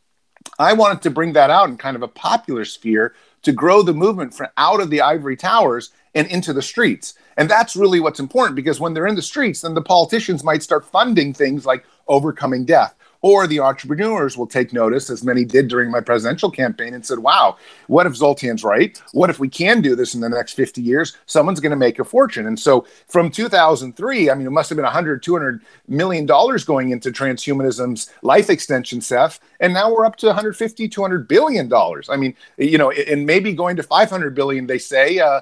I 0.58 0.72
wanted 0.72 1.02
to 1.02 1.10
bring 1.10 1.34
that 1.34 1.50
out 1.50 1.68
in 1.68 1.76
kind 1.76 1.96
of 1.96 2.02
a 2.02 2.08
popular 2.08 2.64
sphere 2.64 3.14
to 3.42 3.52
grow 3.52 3.82
the 3.82 3.94
movement 3.94 4.34
from 4.34 4.48
out 4.56 4.80
of 4.80 4.90
the 4.90 5.00
ivory 5.00 5.36
towers 5.36 5.90
and 6.14 6.26
into 6.28 6.52
the 6.52 6.62
streets. 6.62 7.14
And 7.36 7.48
that's 7.48 7.76
really 7.76 8.00
what's 8.00 8.20
important 8.20 8.56
because 8.56 8.80
when 8.80 8.94
they're 8.94 9.06
in 9.06 9.14
the 9.14 9.22
streets, 9.22 9.60
then 9.60 9.74
the 9.74 9.82
politicians 9.82 10.42
might 10.42 10.62
start 10.62 10.84
funding 10.84 11.32
things 11.32 11.64
like 11.64 11.84
overcoming 12.08 12.64
death 12.64 12.94
or 13.20 13.46
the 13.46 13.60
entrepreneurs 13.60 14.36
will 14.36 14.46
take 14.46 14.72
notice, 14.72 15.10
as 15.10 15.24
many 15.24 15.44
did 15.44 15.68
during 15.68 15.90
my 15.90 16.00
presidential 16.00 16.50
campaign, 16.50 16.94
and 16.94 17.04
said, 17.04 17.18
wow, 17.18 17.56
what 17.88 18.06
if 18.06 18.12
Zoltan's 18.12 18.62
right? 18.62 19.00
What 19.12 19.30
if 19.30 19.38
we 19.38 19.48
can 19.48 19.80
do 19.80 19.96
this 19.96 20.14
in 20.14 20.20
the 20.20 20.28
next 20.28 20.52
50 20.52 20.80
years? 20.80 21.16
Someone's 21.26 21.60
going 21.60 21.70
to 21.70 21.76
make 21.76 21.98
a 21.98 22.04
fortune. 22.04 22.46
And 22.46 22.58
so 22.58 22.86
from 23.08 23.30
2003, 23.30 24.30
I 24.30 24.34
mean, 24.34 24.46
it 24.46 24.50
must 24.50 24.68
have 24.70 24.76
been 24.76 24.84
100, 24.84 25.22
200 25.22 25.60
million 25.88 26.26
dollars 26.26 26.64
going 26.64 26.90
into 26.90 27.10
transhumanism's 27.10 28.12
life 28.22 28.50
extension, 28.50 29.00
Seth. 29.00 29.40
And 29.60 29.74
now 29.74 29.92
we're 29.92 30.06
up 30.06 30.16
to 30.16 30.26
150, 30.26 30.88
200 30.88 31.26
billion 31.26 31.68
dollars. 31.68 32.08
I 32.08 32.16
mean, 32.16 32.34
you 32.56 32.78
know, 32.78 32.90
and 32.90 33.26
maybe 33.26 33.52
going 33.52 33.76
to 33.76 33.82
500 33.82 34.34
billion, 34.34 34.66
they 34.66 34.78
say, 34.78 35.18
uh, 35.18 35.40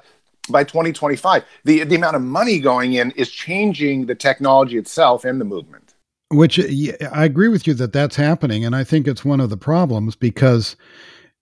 by 0.49 0.65
2025. 0.65 1.45
The, 1.65 1.85
the 1.85 1.97
amount 1.97 2.17
of 2.17 2.23
money 2.23 2.59
going 2.59 2.95
in 2.95 3.11
is 3.13 3.31
changing 3.31 4.07
the 4.07 4.15
technology 4.15 4.79
itself 4.79 5.25
and 5.25 5.41
the 5.41 5.45
movement. 5.45 5.86
Which 6.31 6.59
I 6.59 7.25
agree 7.25 7.49
with 7.49 7.69
you 7.69 7.75
that 7.75 7.93
that's 7.93 8.17
happening, 8.17 8.65
and 8.65 8.75
I 8.75 8.83
think 8.83 9.07
it's 9.07 9.25
one 9.25 9.39
of 9.39 9.49
the 9.49 9.57
problems 9.57 10.17
because, 10.17 10.75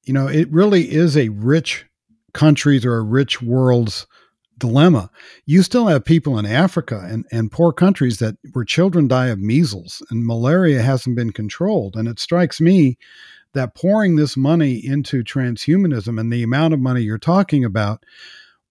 you 0.05 0.13
know, 0.13 0.27
it 0.27 0.53
really 0.53 0.93
is 0.93 1.17
a 1.17 1.31
rich 1.31 1.87
countries 2.35 2.85
or 2.85 2.97
a 2.97 3.03
rich 3.03 3.41
world's 3.41 4.07
dilemma. 4.59 5.11
You 5.47 5.63
still 5.63 5.87
have 5.87 6.05
people 6.05 6.39
in 6.39 6.45
Africa 6.45 7.03
and, 7.09 7.25
and 7.33 7.51
poor 7.51 7.73
countries 7.73 8.19
that 8.19 8.37
where 8.53 8.65
children 8.65 9.09
die 9.09 9.29
of 9.29 9.39
measles 9.39 10.03
and 10.11 10.27
malaria 10.27 10.83
hasn't 10.83 11.17
been 11.17 11.33
controlled. 11.33 11.97
And 11.97 12.07
it 12.07 12.21
strikes 12.21 12.61
me 12.61 12.99
that 13.55 13.75
pouring 13.75 14.17
this 14.17 14.37
money 14.37 14.75
into 14.75 15.25
transhumanism 15.25 16.21
and 16.21 16.31
the 16.31 16.43
amount 16.43 16.75
of 16.75 16.81
money 16.81 17.01
you're 17.01 17.19
talking 17.19 17.65
about, 17.65 18.05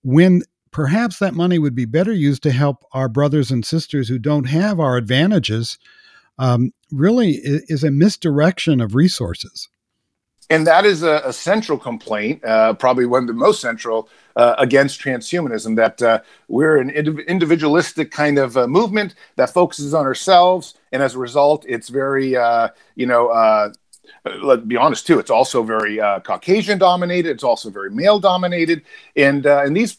when 0.04 0.44
perhaps 0.72 1.20
that 1.20 1.34
money 1.34 1.58
would 1.58 1.76
be 1.76 1.86
better 1.86 2.14
used 2.14 2.44
to 2.44 2.52
help 2.52 2.86
our 2.92 3.10
brothers 3.10 3.50
and 3.50 3.66
sisters 3.66 4.10
who 4.10 4.20
don't 4.20 4.46
have 4.46 4.80
our 4.80 4.96
advantages 4.96 5.80
um, 6.38 6.74
really 6.92 7.40
is 7.44 7.84
a 7.84 7.92
misdirection 7.92 8.82
of 8.82 8.96
resources. 8.96 9.70
And 10.50 10.68
that 10.68 10.86
is 10.86 11.04
a, 11.04 11.22
a 11.26 11.34
central 11.34 11.78
complaint, 11.78 12.44
uh, 12.44 12.74
probably 12.74 13.06
one 13.06 13.24
of 13.24 13.28
the 13.28 13.34
most 13.34 13.62
central 13.62 14.10
uh, 14.36 14.56
against 14.58 15.02
transhumanism, 15.02 15.76
that 15.78 16.02
uh, 16.02 16.20
we're 16.48 16.78
an 16.78 16.92
indiv- 16.92 17.26
individualistic 17.28 18.12
kind 18.12 18.38
of 18.38 18.58
uh, 18.58 18.68
movement 18.68 19.16
that 19.38 19.52
focuses 19.52 19.94
on 19.94 20.06
ourselves. 20.06 20.76
And 20.92 21.02
as 21.02 21.16
a 21.16 21.20
result, 21.20 21.66
it's 21.68 21.90
very, 21.90 22.36
uh, 22.36 22.70
you 22.96 23.06
know, 23.06 23.30
uh, 23.30 23.72
let's 24.44 24.64
be 24.64 24.78
honest 24.78 25.08
too, 25.08 25.18
it's 25.18 25.32
also 25.32 25.64
very 25.64 25.98
Caucasian 25.98 26.78
dominated. 26.78 27.32
It's 27.32 27.44
also 27.44 27.70
very 27.70 27.90
male 27.90 28.20
dominated. 28.20 28.84
And, 29.16 29.46
and 29.46 29.76
these 29.76 29.98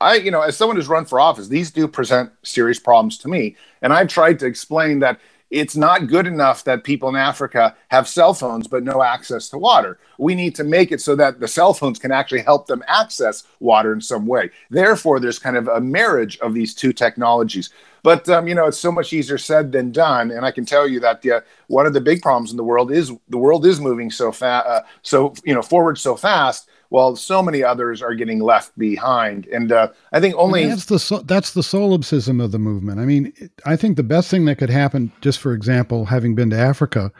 I, 0.00 0.14
you 0.14 0.30
know, 0.30 0.40
as 0.40 0.56
someone 0.56 0.76
who's 0.76 0.88
run 0.88 1.04
for 1.04 1.20
office, 1.20 1.48
these 1.48 1.70
do 1.70 1.86
present 1.86 2.32
serious 2.42 2.78
problems 2.78 3.18
to 3.18 3.28
me. 3.28 3.56
And 3.82 3.92
I've 3.92 4.08
tried 4.08 4.38
to 4.38 4.46
explain 4.46 5.00
that 5.00 5.20
it's 5.50 5.76
not 5.76 6.06
good 6.06 6.26
enough 6.26 6.64
that 6.64 6.84
people 6.84 7.08
in 7.08 7.16
Africa 7.16 7.76
have 7.88 8.08
cell 8.08 8.34
phones 8.34 8.68
but 8.68 8.84
no 8.84 9.02
access 9.02 9.48
to 9.48 9.58
water. 9.58 9.98
We 10.18 10.34
need 10.34 10.54
to 10.56 10.64
make 10.64 10.92
it 10.92 11.00
so 11.00 11.16
that 11.16 11.40
the 11.40 11.48
cell 11.48 11.74
phones 11.74 11.98
can 11.98 12.12
actually 12.12 12.42
help 12.42 12.66
them 12.66 12.84
access 12.86 13.44
water 13.58 13.92
in 13.92 14.00
some 14.00 14.26
way. 14.26 14.50
Therefore, 14.70 15.18
there's 15.18 15.38
kind 15.38 15.56
of 15.56 15.66
a 15.68 15.80
marriage 15.80 16.38
of 16.38 16.54
these 16.54 16.74
two 16.74 16.92
technologies. 16.92 17.70
But 18.02 18.28
um, 18.28 18.48
you 18.48 18.54
know, 18.54 18.66
it's 18.66 18.78
so 18.78 18.92
much 18.92 19.12
easier 19.12 19.38
said 19.38 19.72
than 19.72 19.92
done. 19.92 20.30
And 20.30 20.46
I 20.46 20.50
can 20.50 20.64
tell 20.64 20.88
you 20.88 21.00
that 21.00 21.26
uh, 21.26 21.40
one 21.66 21.86
of 21.86 21.92
the 21.92 22.00
big 22.00 22.22
problems 22.22 22.50
in 22.50 22.56
the 22.56 22.64
world 22.64 22.90
is 22.92 23.12
the 23.28 23.38
world 23.38 23.66
is 23.66 23.80
moving 23.80 24.10
so 24.10 24.32
fast, 24.32 24.66
uh, 24.66 24.82
so 25.02 25.34
you 25.44 25.54
know, 25.54 25.62
forward 25.62 25.98
so 25.98 26.16
fast 26.16 26.68
while 26.90 27.16
so 27.16 27.42
many 27.42 27.64
others 27.64 28.02
are 28.02 28.14
getting 28.14 28.40
left 28.40 28.76
behind. 28.76 29.46
And 29.46 29.72
uh, 29.72 29.88
I 30.12 30.20
think 30.20 30.34
only 30.36 30.64
and 30.64 30.72
that's 30.72 30.84
the 30.84 31.22
that's 31.24 31.52
the 31.52 31.62
solipsism 31.62 32.40
of 32.40 32.52
the 32.52 32.58
movement. 32.58 33.00
I 33.00 33.06
mean, 33.06 33.32
I 33.64 33.76
think 33.76 33.96
the 33.96 34.02
best 34.02 34.30
thing 34.30 34.44
that 34.44 34.58
could 34.58 34.70
happen, 34.70 35.10
just 35.20 35.38
for 35.38 35.54
example, 35.54 36.04
having 36.04 36.34
been 36.34 36.50
to 36.50 36.58
Africa, 36.58 37.10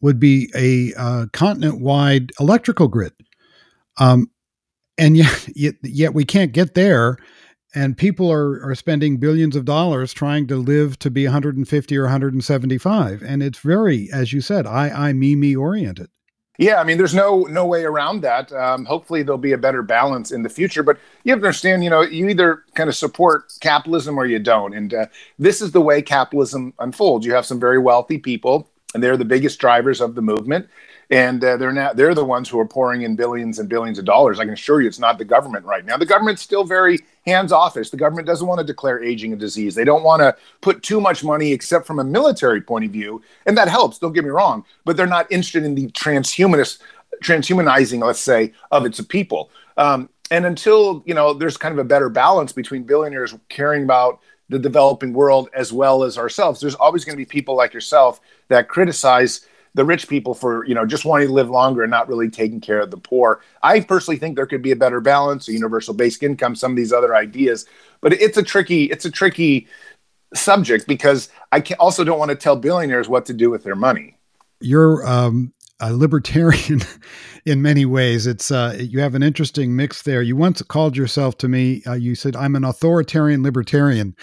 would 0.00 0.20
be 0.20 0.50
a 0.54 0.94
uh, 0.98 1.26
continent-wide 1.32 2.30
electrical 2.38 2.88
grid. 2.88 3.12
Um, 3.98 4.30
and 4.96 5.16
yet, 5.16 5.48
yet, 5.54 5.74
yet 5.82 6.14
we 6.14 6.24
can't 6.24 6.52
get 6.52 6.74
there 6.74 7.18
and 7.74 7.96
people 7.96 8.30
are 8.30 8.62
are 8.64 8.74
spending 8.74 9.18
billions 9.18 9.56
of 9.56 9.64
dollars 9.64 10.12
trying 10.12 10.46
to 10.48 10.56
live 10.56 10.98
to 10.98 11.10
be 11.10 11.24
150 11.24 11.96
or 11.96 12.02
175 12.02 13.22
and 13.22 13.42
it's 13.42 13.58
very 13.58 14.08
as 14.12 14.32
you 14.32 14.40
said 14.40 14.66
i 14.66 15.08
i 15.08 15.12
me 15.12 15.36
me 15.36 15.54
oriented 15.54 16.08
yeah, 16.60 16.78
I 16.78 16.84
mean, 16.84 16.98
there's 16.98 17.14
no 17.14 17.44
no 17.44 17.64
way 17.64 17.84
around 17.84 18.20
that. 18.20 18.52
Um, 18.52 18.84
hopefully, 18.84 19.22
there'll 19.22 19.38
be 19.38 19.52
a 19.52 19.58
better 19.58 19.82
balance 19.82 20.30
in 20.30 20.42
the 20.42 20.50
future. 20.50 20.82
But 20.82 20.98
you 21.24 21.32
have 21.32 21.40
to 21.40 21.46
understand, 21.46 21.82
you 21.82 21.88
know, 21.88 22.02
you 22.02 22.28
either 22.28 22.64
kind 22.74 22.90
of 22.90 22.94
support 22.94 23.50
capitalism 23.60 24.18
or 24.18 24.26
you 24.26 24.38
don't, 24.38 24.74
and 24.74 24.92
uh, 24.92 25.06
this 25.38 25.62
is 25.62 25.72
the 25.72 25.80
way 25.80 26.02
capitalism 26.02 26.74
unfolds. 26.78 27.24
You 27.24 27.32
have 27.32 27.46
some 27.46 27.58
very 27.58 27.78
wealthy 27.78 28.18
people, 28.18 28.68
and 28.94 29.02
they're 29.02 29.16
the 29.16 29.24
biggest 29.24 29.58
drivers 29.58 30.00
of 30.00 30.14
the 30.14 30.22
movement 30.22 30.68
and 31.10 31.42
uh, 31.42 31.56
they're 31.56 31.72
now 31.72 31.92
they're 31.92 32.14
the 32.14 32.24
ones 32.24 32.48
who 32.48 32.58
are 32.58 32.66
pouring 32.66 33.02
in 33.02 33.16
billions 33.16 33.58
and 33.58 33.68
billions 33.68 33.98
of 33.98 34.04
dollars. 34.04 34.38
I 34.38 34.44
can 34.44 34.52
assure 34.54 34.80
you, 34.80 34.86
it's 34.86 34.98
not 34.98 35.18
the 35.18 35.24
government 35.24 35.64
right 35.64 35.84
now. 35.84 35.96
The 35.96 36.06
government's 36.06 36.40
still 36.40 36.64
very 36.64 37.00
hands 37.26 37.52
offish. 37.52 37.90
The 37.90 37.96
government 37.96 38.26
doesn't 38.26 38.46
want 38.46 38.60
to 38.60 38.64
declare 38.64 39.02
aging 39.02 39.32
a 39.32 39.36
disease. 39.36 39.74
They 39.74 39.84
don't 39.84 40.04
want 40.04 40.20
to 40.20 40.36
put 40.60 40.82
too 40.82 41.00
much 41.00 41.24
money, 41.24 41.52
except 41.52 41.86
from 41.86 41.98
a 41.98 42.04
military 42.04 42.60
point 42.60 42.84
of 42.84 42.92
view, 42.92 43.22
and 43.46 43.58
that 43.58 43.68
helps. 43.68 43.98
Don't 43.98 44.12
get 44.12 44.24
me 44.24 44.30
wrong, 44.30 44.64
but 44.84 44.96
they're 44.96 45.06
not 45.06 45.30
interested 45.30 45.64
in 45.64 45.74
the 45.74 45.88
transhumanist 45.88 46.78
transhumanizing, 47.22 48.02
let's 48.04 48.20
say, 48.20 48.52
of 48.70 48.86
its 48.86 49.00
people. 49.00 49.50
Um, 49.76 50.08
and 50.30 50.46
until 50.46 51.02
you 51.06 51.14
know, 51.14 51.34
there's 51.34 51.56
kind 51.56 51.72
of 51.72 51.78
a 51.78 51.84
better 51.84 52.08
balance 52.08 52.52
between 52.52 52.84
billionaires 52.84 53.34
caring 53.48 53.82
about 53.82 54.20
the 54.50 54.58
developing 54.58 55.12
world 55.12 55.48
as 55.54 55.72
well 55.72 56.02
as 56.02 56.18
ourselves. 56.18 56.60
There's 56.60 56.74
always 56.74 57.04
going 57.04 57.14
to 57.14 57.20
be 57.20 57.24
people 57.24 57.56
like 57.56 57.72
yourself 57.72 58.20
that 58.48 58.68
criticize 58.68 59.46
the 59.74 59.84
rich 59.84 60.08
people 60.08 60.34
for 60.34 60.66
you 60.66 60.74
know 60.74 60.84
just 60.84 61.04
wanting 61.04 61.28
to 61.28 61.32
live 61.32 61.48
longer 61.48 61.82
and 61.82 61.90
not 61.90 62.08
really 62.08 62.28
taking 62.28 62.60
care 62.60 62.80
of 62.80 62.90
the 62.90 62.96
poor. 62.96 63.40
I 63.62 63.80
personally 63.80 64.18
think 64.18 64.34
there 64.34 64.46
could 64.46 64.62
be 64.62 64.72
a 64.72 64.76
better 64.76 65.00
balance, 65.00 65.48
a 65.48 65.52
universal 65.52 65.94
basic 65.94 66.24
income, 66.24 66.56
some 66.56 66.72
of 66.72 66.76
these 66.76 66.92
other 66.92 67.14
ideas, 67.14 67.66
but 68.00 68.12
it's 68.12 68.36
a 68.36 68.42
tricky 68.42 68.84
it's 68.84 69.04
a 69.04 69.10
tricky 69.10 69.68
subject 70.34 70.86
because 70.88 71.28
I 71.52 71.62
also 71.78 72.02
don't 72.02 72.18
want 72.18 72.30
to 72.30 72.36
tell 72.36 72.56
billionaires 72.56 73.08
what 73.08 73.26
to 73.26 73.32
do 73.32 73.50
with 73.50 73.62
their 73.62 73.76
money. 73.76 74.16
You're 74.60 75.06
um, 75.06 75.52
a 75.80 75.92
libertarian 75.92 76.80
in 77.46 77.62
many 77.62 77.84
ways. 77.84 78.26
It's 78.26 78.50
uh, 78.50 78.76
you 78.78 79.00
have 79.00 79.14
an 79.14 79.22
interesting 79.22 79.74
mix 79.74 80.02
there. 80.02 80.22
You 80.22 80.36
once 80.36 80.62
called 80.62 80.96
yourself 80.96 81.38
to 81.38 81.48
me. 81.48 81.82
Uh, 81.86 81.94
you 81.94 82.14
said 82.14 82.36
I'm 82.36 82.56
an 82.56 82.64
authoritarian 82.64 83.42
libertarian, 83.42 84.14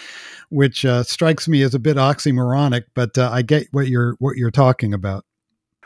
which 0.50 0.84
uh, 0.84 1.02
strikes 1.02 1.48
me 1.48 1.62
as 1.62 1.74
a 1.74 1.78
bit 1.78 1.96
oxymoronic, 1.96 2.84
but 2.94 3.16
uh, 3.18 3.30
I 3.32 3.42
get 3.42 3.68
what 3.72 3.88
you're 3.88 4.16
what 4.18 4.36
you're 4.36 4.50
talking 4.50 4.94
about. 4.94 5.24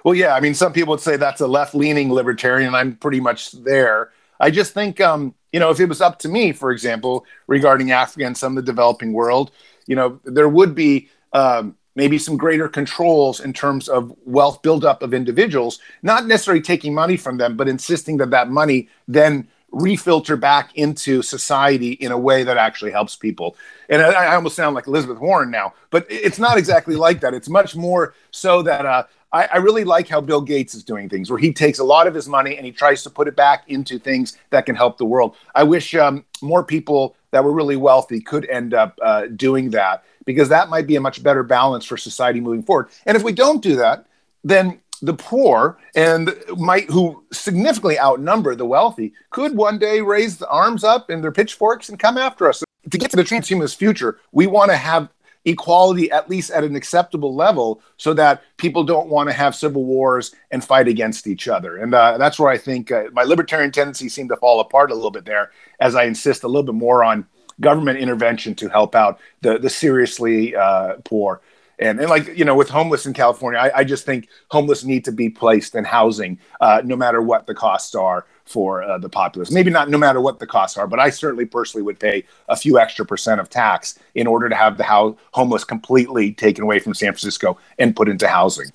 Well, 0.04 0.14
yeah. 0.14 0.34
I 0.34 0.40
mean, 0.40 0.54
some 0.54 0.72
people 0.72 0.92
would 0.92 1.00
say 1.00 1.16
that's 1.16 1.40
a 1.40 1.46
left 1.46 1.74
leaning 1.74 2.12
libertarian. 2.12 2.74
I'm 2.74 2.96
pretty 2.96 3.20
much 3.20 3.52
there. 3.52 4.10
I 4.40 4.50
just 4.50 4.74
think, 4.74 5.00
um, 5.00 5.34
you 5.52 5.60
know, 5.60 5.70
if 5.70 5.78
it 5.78 5.88
was 5.88 6.00
up 6.00 6.18
to 6.20 6.28
me, 6.28 6.52
for 6.52 6.72
example, 6.72 7.24
regarding 7.46 7.92
Africa 7.92 8.26
and 8.26 8.36
some 8.36 8.56
of 8.56 8.64
the 8.64 8.70
developing 8.70 9.12
world, 9.12 9.52
you 9.86 9.94
know, 9.94 10.20
there 10.24 10.48
would 10.48 10.74
be 10.74 11.08
um, 11.32 11.76
maybe 11.94 12.18
some 12.18 12.36
greater 12.36 12.68
controls 12.68 13.40
in 13.40 13.52
terms 13.52 13.88
of 13.88 14.14
wealth 14.24 14.62
buildup 14.62 15.02
of 15.02 15.12
individuals, 15.12 15.78
not 16.02 16.26
necessarily 16.26 16.62
taking 16.62 16.94
money 16.94 17.16
from 17.16 17.38
them, 17.38 17.56
but 17.56 17.68
insisting 17.68 18.16
that 18.18 18.30
that 18.30 18.50
money 18.50 18.88
then 19.06 19.46
refilter 19.72 20.38
back 20.38 20.76
into 20.76 21.22
society 21.22 21.92
in 21.92 22.12
a 22.12 22.18
way 22.18 22.44
that 22.44 22.56
actually 22.56 22.90
helps 22.90 23.16
people. 23.16 23.56
And 23.88 24.02
I, 24.02 24.10
I, 24.10 24.34
almost 24.34 24.54
sound 24.54 24.74
like 24.74 24.86
Elizabeth 24.86 25.18
Warren 25.18 25.50
now, 25.50 25.72
but 25.90 26.06
it's 26.10 26.38
not 26.38 26.58
exactly 26.58 26.94
like 26.94 27.20
that. 27.20 27.32
It's 27.32 27.48
much 27.48 27.74
more 27.74 28.14
so 28.30 28.62
that 28.62 28.84
uh, 28.84 29.04
I, 29.32 29.48
I, 29.54 29.56
really 29.56 29.84
like 29.84 30.08
how 30.08 30.20
Bill 30.20 30.42
Gates 30.42 30.74
is 30.74 30.84
doing 30.84 31.08
things, 31.08 31.30
where 31.30 31.38
he 31.38 31.52
takes 31.54 31.78
a 31.78 31.84
lot 31.84 32.06
of 32.06 32.14
his 32.14 32.28
money 32.28 32.56
and 32.56 32.66
he 32.66 32.72
tries 32.72 33.02
to 33.04 33.10
put 33.10 33.28
it 33.28 33.36
back 33.36 33.64
into 33.68 33.98
things 33.98 34.36
that 34.50 34.66
can 34.66 34.74
help 34.74 34.98
the 34.98 35.06
world. 35.06 35.36
I 35.54 35.62
wish 35.62 35.94
um, 35.94 36.24
more 36.42 36.62
people 36.62 37.16
that 37.30 37.42
were 37.42 37.52
really 37.52 37.76
wealthy 37.76 38.20
could 38.20 38.48
end 38.50 38.74
up 38.74 38.98
uh, 39.02 39.26
doing 39.34 39.70
that 39.70 40.04
because 40.24 40.48
that 40.48 40.68
might 40.68 40.86
be 40.86 40.96
a 40.96 41.00
much 41.00 41.22
better 41.22 41.42
balance 41.42 41.84
for 41.84 41.96
society 41.96 42.40
moving 42.40 42.62
forward. 42.62 42.88
And 43.06 43.16
if 43.16 43.22
we 43.22 43.32
don't 43.32 43.62
do 43.62 43.76
that, 43.76 44.06
then 44.44 44.80
the 45.02 45.14
poor 45.14 45.78
and 45.94 46.34
might 46.56 46.88
who 46.88 47.24
significantly 47.32 47.98
outnumber 47.98 48.54
the 48.54 48.64
wealthy 48.64 49.12
could 49.30 49.56
one 49.56 49.78
day 49.78 50.00
raise 50.00 50.36
the 50.38 50.48
arms 50.48 50.84
up 50.84 51.10
and 51.10 51.22
their 51.22 51.32
pitchforks 51.32 51.88
and 51.88 51.98
come 51.98 52.16
after 52.16 52.48
us. 52.48 52.62
To 52.90 52.98
get 52.98 53.10
to 53.10 53.16
the 53.16 53.24
transhumanist 53.24 53.76
future, 53.76 54.18
we 54.32 54.46
want 54.46 54.70
to 54.70 54.76
have 54.76 55.08
equality 55.44 56.10
at 56.10 56.30
least 56.30 56.50
at 56.50 56.64
an 56.64 56.76
acceptable 56.76 57.34
level 57.34 57.80
so 57.96 58.14
that 58.14 58.42
people 58.56 58.84
don't 58.84 59.08
want 59.08 59.28
to 59.28 59.32
have 59.32 59.54
civil 59.54 59.84
wars 59.84 60.34
and 60.50 60.64
fight 60.64 60.86
against 60.86 61.26
each 61.26 61.48
other. 61.48 61.76
And 61.76 61.94
uh, 61.94 62.18
that's 62.18 62.38
where 62.38 62.50
I 62.50 62.58
think 62.58 62.92
uh, 62.92 63.04
my 63.12 63.24
libertarian 63.24 63.72
tendencies 63.72 64.14
seem 64.14 64.28
to 64.28 64.36
fall 64.36 64.60
apart 64.60 64.90
a 64.90 64.94
little 64.94 65.10
bit 65.10 65.24
there 65.24 65.50
as 65.80 65.94
I 65.94 66.04
insist 66.04 66.44
a 66.44 66.48
little 66.48 66.62
bit 66.62 66.74
more 66.74 67.02
on 67.02 67.26
government 67.60 67.98
intervention 67.98 68.54
to 68.56 68.68
help 68.68 68.94
out 68.94 69.18
the, 69.40 69.58
the 69.58 69.70
seriously 69.70 70.54
uh, 70.54 70.94
poor. 71.04 71.40
And, 71.78 71.98
and 71.98 72.08
like 72.08 72.36
you 72.36 72.44
know 72.44 72.54
with 72.54 72.68
homeless 72.68 73.06
in 73.06 73.12
california 73.12 73.58
I, 73.58 73.78
I, 73.78 73.84
just 73.84 74.04
think 74.04 74.28
homeless 74.50 74.84
need 74.84 75.06
to 75.06 75.10
be 75.10 75.30
placed 75.30 75.74
in 75.74 75.84
housing 75.84 76.38
uh, 76.60 76.82
no 76.84 76.96
matter 76.96 77.20
what 77.20 77.46
the 77.46 77.54
costs 77.54 77.94
are 77.94 78.26
for 78.44 78.82
uh, 78.82 78.98
the 78.98 79.08
populace. 79.08 79.50
Maybe 79.50 79.70
not 79.70 79.88
no 79.88 79.98
matter 79.98 80.20
what 80.20 80.38
the 80.38 80.46
costs 80.46 80.76
are, 80.76 80.86
but 80.86 81.00
I 81.00 81.10
certainly 81.10 81.46
personally 81.46 81.82
would 81.82 81.98
pay 81.98 82.24
a 82.48 82.56
few 82.56 82.78
extra 82.78 83.04
percent 83.04 83.40
of 83.40 83.48
tax 83.48 83.98
in 84.14 84.26
order 84.26 84.48
to 84.48 84.54
have 84.54 84.76
the 84.76 84.84
ho- 84.84 85.16
homeless 85.32 85.64
completely 85.64 86.32
taken 86.32 86.62
away 86.62 86.78
from 86.78 86.94
San 86.94 87.12
Francisco 87.12 87.58
and 87.78 87.96
put 87.96 88.08
into 88.08 88.28
housing. 88.28 88.66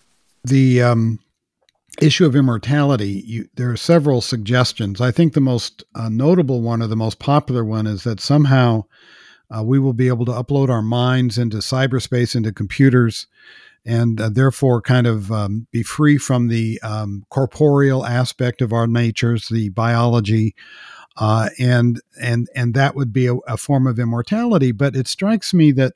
The 0.43 0.81
um, 0.81 1.19
issue 2.01 2.25
of 2.25 2.35
immortality, 2.35 3.23
you, 3.25 3.49
there 3.55 3.71
are 3.71 3.77
several 3.77 4.21
suggestions. 4.21 5.01
I 5.01 5.11
think 5.11 5.33
the 5.33 5.41
most 5.41 5.83
uh, 5.95 6.09
notable 6.09 6.61
one 6.61 6.81
or 6.81 6.87
the 6.87 6.95
most 6.95 7.19
popular 7.19 7.63
one 7.63 7.87
is 7.87 8.03
that 8.03 8.19
somehow 8.19 8.85
uh, 9.49 9.63
we 9.63 9.79
will 9.79 9.93
be 9.93 10.07
able 10.07 10.25
to 10.25 10.31
upload 10.31 10.69
our 10.69 10.81
minds 10.81 11.37
into 11.37 11.57
cyberspace, 11.57 12.35
into 12.35 12.51
computers 12.51 13.27
and 13.87 14.19
uh, 14.19 14.29
therefore 14.29 14.81
kind 14.81 15.07
of 15.07 15.31
um, 15.31 15.65
be 15.71 15.81
free 15.81 16.17
from 16.17 16.49
the 16.49 16.79
um, 16.83 17.23
corporeal 17.29 18.05
aspect 18.05 18.61
of 18.61 18.73
our 18.73 18.85
natures, 18.85 19.47
the 19.47 19.69
biology, 19.69 20.53
uh, 21.15 21.49
and 21.57 22.01
and 22.21 22.47
and 22.53 22.73
that 22.73 22.95
would 22.95 23.13
be 23.13 23.27
a, 23.27 23.35
a, 23.47 23.55
form 23.55 23.87
of 23.87 23.97
immortality. 23.97 24.73
But 24.73 24.95
it 24.95 25.07
strikes 25.07 25.53
me 25.53 25.71
that 25.71 25.93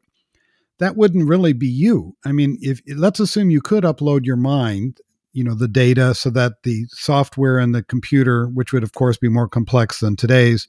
that 0.80 0.96
wouldn't 0.96 1.28
really 1.28 1.54
be 1.54 1.68
you. 1.68 2.16
I 2.26 2.32
mean, 2.32 2.58
if 2.62 2.82
let's 2.88 3.20
assume 3.20 3.52
you 3.52 3.62
could 3.62 3.84
upload 3.84 4.26
your 4.26 4.38
mind, 4.38 5.00
you 5.34 5.44
know, 5.44 5.56
the 5.56 5.67
data, 5.67 6.13
so 6.13 6.30
that 6.30 6.54
the 6.63 6.86
software 6.89 7.58
and 7.58 7.74
the 7.74 7.84
computer, 7.84 8.48
which 8.48 8.74
would 8.74 8.84
of 8.84 8.94
course 8.94 9.17
be 9.17 9.30
more 9.30 9.48
complex 9.48 10.00
than 10.00 10.15
today's, 10.15 10.67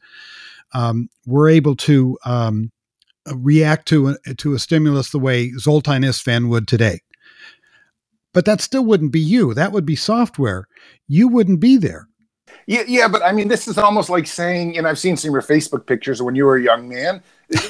um, 0.74 1.08
were 1.26 1.48
able 1.48 1.76
to 1.76 2.18
um, 2.24 2.70
react 3.34 3.86
to 3.88 4.16
a, 4.26 4.34
to 4.34 4.54
a 4.54 4.58
stimulus 4.58 5.10
the 5.10 5.18
way 5.18 5.50
Zoltan 5.58 6.02
Istvan 6.02 6.48
would 6.48 6.66
today 6.66 7.00
but 8.32 8.44
that 8.44 8.60
still 8.60 8.84
wouldn't 8.84 9.12
be 9.12 9.20
you. 9.20 9.54
That 9.54 9.72
would 9.72 9.86
be 9.86 9.96
software. 9.96 10.68
You 11.06 11.28
wouldn't 11.28 11.60
be 11.60 11.76
there. 11.76 12.08
Yeah, 12.66 12.82
yeah, 12.86 13.08
but 13.08 13.22
I 13.22 13.32
mean, 13.32 13.48
this 13.48 13.66
is 13.66 13.76
almost 13.76 14.08
like 14.08 14.26
saying, 14.26 14.78
and 14.78 14.86
I've 14.86 14.98
seen 14.98 15.16
some 15.16 15.30
of 15.30 15.32
your 15.32 15.42
Facebook 15.42 15.86
pictures 15.86 16.22
when 16.22 16.34
you 16.34 16.44
were 16.44 16.56
a 16.56 16.62
young 16.62 16.88
man. 16.88 17.22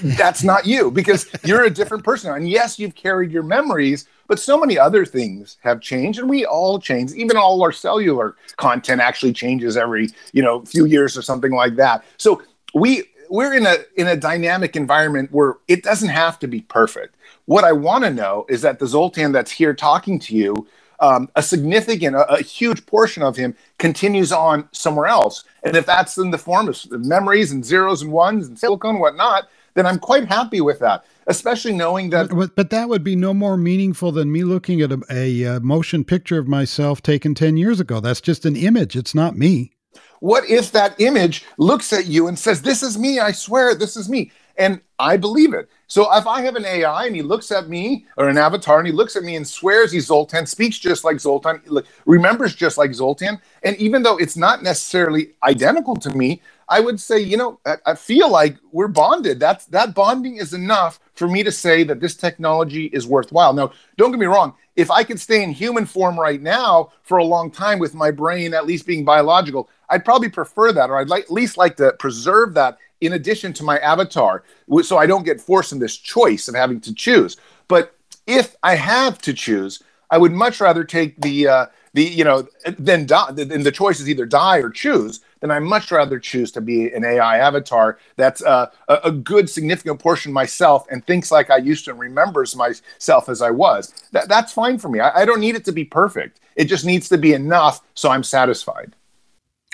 That's 0.02 0.44
not 0.44 0.66
you 0.66 0.90
because 0.90 1.28
you're 1.44 1.64
a 1.64 1.70
different 1.70 2.04
person. 2.04 2.32
And 2.32 2.48
yes, 2.48 2.78
you've 2.78 2.94
carried 2.94 3.32
your 3.32 3.42
memories, 3.42 4.06
but 4.32 4.38
so 4.38 4.56
many 4.56 4.78
other 4.78 5.04
things 5.04 5.58
have 5.60 5.82
changed, 5.82 6.18
and 6.18 6.26
we 6.26 6.46
all 6.46 6.78
change. 6.78 7.12
Even 7.12 7.36
all 7.36 7.62
our 7.62 7.70
cellular 7.70 8.34
content 8.56 9.02
actually 9.02 9.34
changes 9.34 9.76
every, 9.76 10.08
you 10.32 10.40
know, 10.40 10.64
few 10.64 10.86
years 10.86 11.18
or 11.18 11.20
something 11.20 11.52
like 11.52 11.76
that. 11.76 12.02
So 12.16 12.42
we 12.72 13.04
we're 13.28 13.52
in 13.52 13.66
a 13.66 13.76
in 13.96 14.08
a 14.08 14.16
dynamic 14.16 14.74
environment 14.74 15.32
where 15.32 15.56
it 15.68 15.82
doesn't 15.82 16.08
have 16.08 16.38
to 16.38 16.46
be 16.46 16.62
perfect. 16.62 17.14
What 17.44 17.64
I 17.64 17.72
want 17.72 18.04
to 18.04 18.10
know 18.10 18.46
is 18.48 18.62
that 18.62 18.78
the 18.78 18.86
Zoltan 18.86 19.32
that's 19.32 19.50
here 19.50 19.74
talking 19.74 20.18
to 20.20 20.34
you, 20.34 20.66
um, 21.00 21.28
a 21.36 21.42
significant, 21.42 22.16
a, 22.16 22.26
a, 22.32 22.42
huge 22.42 22.86
portion 22.86 23.22
of 23.22 23.36
him 23.36 23.54
continues 23.76 24.32
on 24.32 24.66
somewhere 24.72 25.08
else. 25.08 25.44
And 25.62 25.76
if 25.76 25.84
that's 25.84 26.16
in 26.16 26.30
the 26.30 26.38
form 26.38 26.68
of 26.68 26.90
memories 26.90 27.52
and 27.52 27.62
zeros 27.62 28.00
and 28.00 28.10
ones 28.10 28.46
and 28.48 28.58
silicon 28.58 28.92
and 28.92 29.00
whatnot, 29.00 29.50
then 29.74 29.86
I'm 29.86 29.98
quite 29.98 30.26
happy 30.26 30.60
with 30.60 30.78
that. 30.80 31.04
Especially 31.26 31.72
knowing 31.72 32.10
that. 32.10 32.30
But, 32.30 32.56
but 32.56 32.70
that 32.70 32.88
would 32.88 33.04
be 33.04 33.14
no 33.14 33.32
more 33.32 33.56
meaningful 33.56 34.12
than 34.12 34.32
me 34.32 34.42
looking 34.42 34.80
at 34.80 34.90
a, 34.92 35.00
a, 35.08 35.42
a 35.44 35.60
motion 35.60 36.04
picture 36.04 36.38
of 36.38 36.48
myself 36.48 37.00
taken 37.00 37.34
10 37.34 37.56
years 37.56 37.78
ago. 37.78 38.00
That's 38.00 38.20
just 38.20 38.44
an 38.44 38.56
image. 38.56 38.96
It's 38.96 39.14
not 39.14 39.36
me. 39.36 39.72
What 40.20 40.48
if 40.48 40.70
that 40.72 41.00
image 41.00 41.44
looks 41.58 41.92
at 41.92 42.06
you 42.06 42.28
and 42.28 42.38
says, 42.38 42.62
This 42.62 42.82
is 42.82 42.96
me, 42.96 43.18
I 43.18 43.32
swear, 43.32 43.74
this 43.74 43.96
is 43.96 44.08
me? 44.08 44.30
And 44.56 44.80
I 44.98 45.16
believe 45.16 45.54
it. 45.54 45.68
So 45.86 46.14
if 46.16 46.26
I 46.26 46.42
have 46.42 46.56
an 46.56 46.64
AI 46.64 47.06
and 47.06 47.16
he 47.16 47.22
looks 47.22 47.50
at 47.50 47.68
me 47.68 48.06
or 48.16 48.28
an 48.28 48.38
avatar 48.38 48.78
and 48.78 48.86
he 48.86 48.92
looks 48.92 49.16
at 49.16 49.24
me 49.24 49.34
and 49.34 49.46
swears 49.46 49.90
he's 49.90 50.06
Zoltan, 50.06 50.46
speaks 50.46 50.78
just 50.78 51.04
like 51.04 51.18
Zoltan, 51.18 51.60
remembers 52.06 52.54
just 52.54 52.78
like 52.78 52.94
Zoltan, 52.94 53.40
and 53.62 53.76
even 53.76 54.02
though 54.02 54.16
it's 54.16 54.36
not 54.36 54.62
necessarily 54.62 55.32
identical 55.42 55.96
to 55.96 56.10
me, 56.10 56.40
I 56.68 56.80
would 56.80 57.00
say, 57.00 57.18
you 57.20 57.36
know, 57.36 57.60
I, 57.66 57.76
I 57.86 57.94
feel 57.94 58.30
like 58.30 58.56
we're 58.72 58.88
bonded. 58.88 59.40
That's 59.40 59.66
that 59.66 59.94
bonding 59.94 60.36
is 60.36 60.54
enough 60.54 61.00
for 61.14 61.28
me 61.28 61.42
to 61.42 61.52
say 61.52 61.84
that 61.84 62.00
this 62.00 62.14
technology 62.16 62.86
is 62.86 63.06
worthwhile. 63.06 63.52
Now, 63.52 63.72
don't 63.96 64.10
get 64.10 64.20
me 64.20 64.26
wrong 64.26 64.54
if 64.76 64.90
I 64.90 65.04
could 65.04 65.20
stay 65.20 65.42
in 65.42 65.52
human 65.52 65.84
form 65.86 66.18
right 66.18 66.40
now 66.40 66.92
for 67.02 67.18
a 67.18 67.24
long 67.24 67.50
time 67.50 67.78
with 67.78 67.94
my 67.94 68.10
brain 68.10 68.54
at 68.54 68.66
least 68.66 68.86
being 68.86 69.04
biological, 69.04 69.68
I'd 69.90 70.04
probably 70.04 70.30
prefer 70.30 70.72
that, 70.72 70.88
or 70.88 70.96
I'd 70.96 71.08
like, 71.08 71.24
at 71.24 71.30
least 71.32 71.56
like 71.58 71.76
to 71.76 71.92
preserve 71.98 72.54
that 72.54 72.78
in 73.00 73.12
addition 73.12 73.52
to 73.54 73.64
my 73.64 73.78
avatar, 73.78 74.44
so 74.82 74.96
I 74.96 75.06
don't 75.06 75.24
get 75.24 75.40
forced 75.40 75.72
in 75.72 75.78
this 75.78 75.96
choice 75.96 76.48
of 76.48 76.54
having 76.54 76.80
to 76.82 76.94
choose. 76.94 77.36
But 77.68 77.94
if 78.26 78.56
I 78.62 78.76
have 78.76 79.20
to 79.22 79.34
choose, 79.34 79.82
I 80.10 80.18
would 80.18 80.32
much 80.32 80.60
rather 80.60 80.84
take 80.84 81.20
the 81.20 81.48
uh, 81.48 81.66
the 81.94 82.04
you 82.04 82.24
know 82.24 82.46
then 82.78 83.06
die. 83.06 83.32
Then 83.32 83.64
the 83.64 83.72
choice 83.72 83.98
is 83.98 84.08
either 84.08 84.24
die 84.24 84.58
or 84.58 84.70
choose 84.70 85.20
then 85.42 85.50
I 85.50 85.58
much 85.58 85.90
rather 85.90 86.18
choose 86.18 86.52
to 86.52 86.60
be 86.60 86.90
an 86.92 87.04
AI 87.04 87.38
avatar 87.38 87.98
that's 88.16 88.42
uh, 88.42 88.70
a, 88.88 89.00
a, 89.04 89.12
good, 89.12 89.50
significant 89.50 89.98
portion 89.98 90.32
myself 90.32 90.86
and 90.90 91.04
thinks 91.04 91.30
like 91.30 91.50
I 91.50 91.56
used 91.56 91.84
to 91.84 91.90
and 91.90 92.00
remembers 92.00 92.56
myself 92.56 93.28
as 93.28 93.42
I 93.42 93.50
was. 93.50 93.92
That, 94.12 94.28
that's 94.28 94.52
fine 94.52 94.78
for 94.78 94.88
me. 94.88 95.00
I, 95.00 95.22
I 95.22 95.24
don't 95.24 95.40
need 95.40 95.56
it 95.56 95.64
to 95.66 95.72
be 95.72 95.84
perfect. 95.84 96.40
It 96.54 96.66
just 96.66 96.84
needs 96.84 97.08
to 97.08 97.18
be 97.18 97.34
enough 97.34 97.82
so 97.94 98.08
I'm 98.08 98.22
satisfied. 98.22 98.94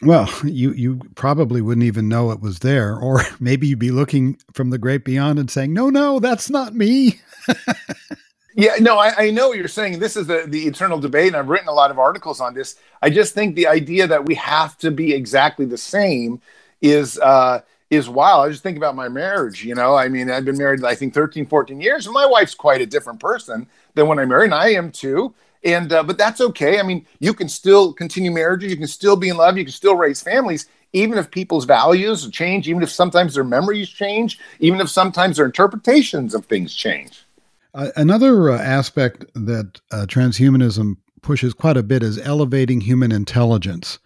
Well, 0.02 0.32
you 0.44 0.72
you 0.72 1.00
probably 1.16 1.60
wouldn't 1.60 1.84
even 1.84 2.08
know 2.08 2.30
it 2.30 2.40
was 2.40 2.60
there, 2.60 2.96
or 2.96 3.22
maybe 3.40 3.66
you'd 3.66 3.80
be 3.80 3.90
looking 3.90 4.38
from 4.52 4.70
the 4.70 4.78
great 4.78 5.04
beyond 5.04 5.40
and 5.40 5.50
saying, 5.50 5.72
"No, 5.72 5.90
no, 5.90 6.20
that's 6.20 6.48
not 6.48 6.72
me." 6.72 7.20
Yeah, 8.58 8.74
no, 8.80 8.98
I, 8.98 9.12
I, 9.16 9.30
know 9.30 9.50
what 9.50 9.56
you're 9.56 9.68
saying. 9.68 10.00
This 10.00 10.16
is 10.16 10.26
the, 10.26 10.42
the 10.48 10.66
eternal 10.66 10.98
debate, 10.98 11.28
and 11.28 11.36
I've 11.36 11.48
written 11.48 11.68
a 11.68 11.72
lot 11.72 11.92
of 11.92 11.98
articles 12.00 12.40
on 12.40 12.54
this. 12.54 12.74
I 13.00 13.08
just 13.08 13.32
think 13.32 13.54
the 13.54 13.68
idea 13.68 14.08
that 14.08 14.24
we 14.24 14.34
have 14.34 14.76
to 14.78 14.90
be 14.90 15.14
exactly 15.14 15.64
the 15.64 15.78
same 15.78 16.40
is 16.82 17.20
uh, 17.20 17.60
is 17.88 18.08
wild. 18.08 18.44
I 18.44 18.50
just 18.50 18.64
think 18.64 18.76
about 18.76 18.96
my 18.96 19.08
marriage. 19.08 19.64
You 19.64 19.76
know, 19.76 19.94
I 19.94 20.08
mean, 20.08 20.28
I've 20.28 20.44
been 20.44 20.58
married, 20.58 20.82
I 20.82 20.96
think, 20.96 21.14
13, 21.14 21.46
14 21.46 21.80
years, 21.80 22.06
and 22.06 22.12
my 22.12 22.26
wife's 22.26 22.56
quite 22.56 22.80
a 22.80 22.86
different 22.86 23.20
person 23.20 23.68
than 23.94 24.08
when 24.08 24.18
I 24.18 24.24
married, 24.24 24.46
and 24.46 24.54
I 24.54 24.70
am 24.70 24.90
too. 24.90 25.32
And 25.62 25.92
uh, 25.92 26.02
but 26.02 26.18
that's 26.18 26.40
okay. 26.40 26.80
I 26.80 26.82
mean, 26.82 27.06
you 27.20 27.34
can 27.34 27.48
still 27.48 27.92
continue 27.92 28.32
marriages, 28.32 28.72
you 28.72 28.76
can 28.76 28.88
still 28.88 29.14
be 29.14 29.28
in 29.28 29.36
love, 29.36 29.56
you 29.56 29.66
can 29.66 29.72
still 29.72 29.94
raise 29.94 30.20
families, 30.20 30.66
even 30.92 31.16
if 31.16 31.30
people's 31.30 31.64
values 31.64 32.28
change, 32.30 32.66
even 32.66 32.82
if 32.82 32.90
sometimes 32.90 33.34
their 33.34 33.44
memories 33.44 33.88
change, 33.88 34.40
even 34.58 34.80
if 34.80 34.88
sometimes 34.88 35.36
their 35.36 35.46
interpretations 35.46 36.34
of 36.34 36.46
things 36.46 36.74
change. 36.74 37.24
Uh, 37.74 37.88
another 37.96 38.50
uh, 38.50 38.58
aspect 38.58 39.24
that 39.34 39.80
uh, 39.92 40.06
transhumanism 40.08 40.96
pushes 41.22 41.52
quite 41.54 41.76
a 41.76 41.82
bit 41.82 42.02
is 42.02 42.18
elevating 42.18 42.80
human 42.80 43.12
intelligence. 43.12 43.98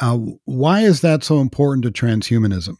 Uh, 0.00 0.16
why 0.44 0.80
is 0.80 1.00
that 1.00 1.24
so 1.24 1.40
important 1.40 1.84
to 1.84 1.90
transhumanism? 1.90 2.76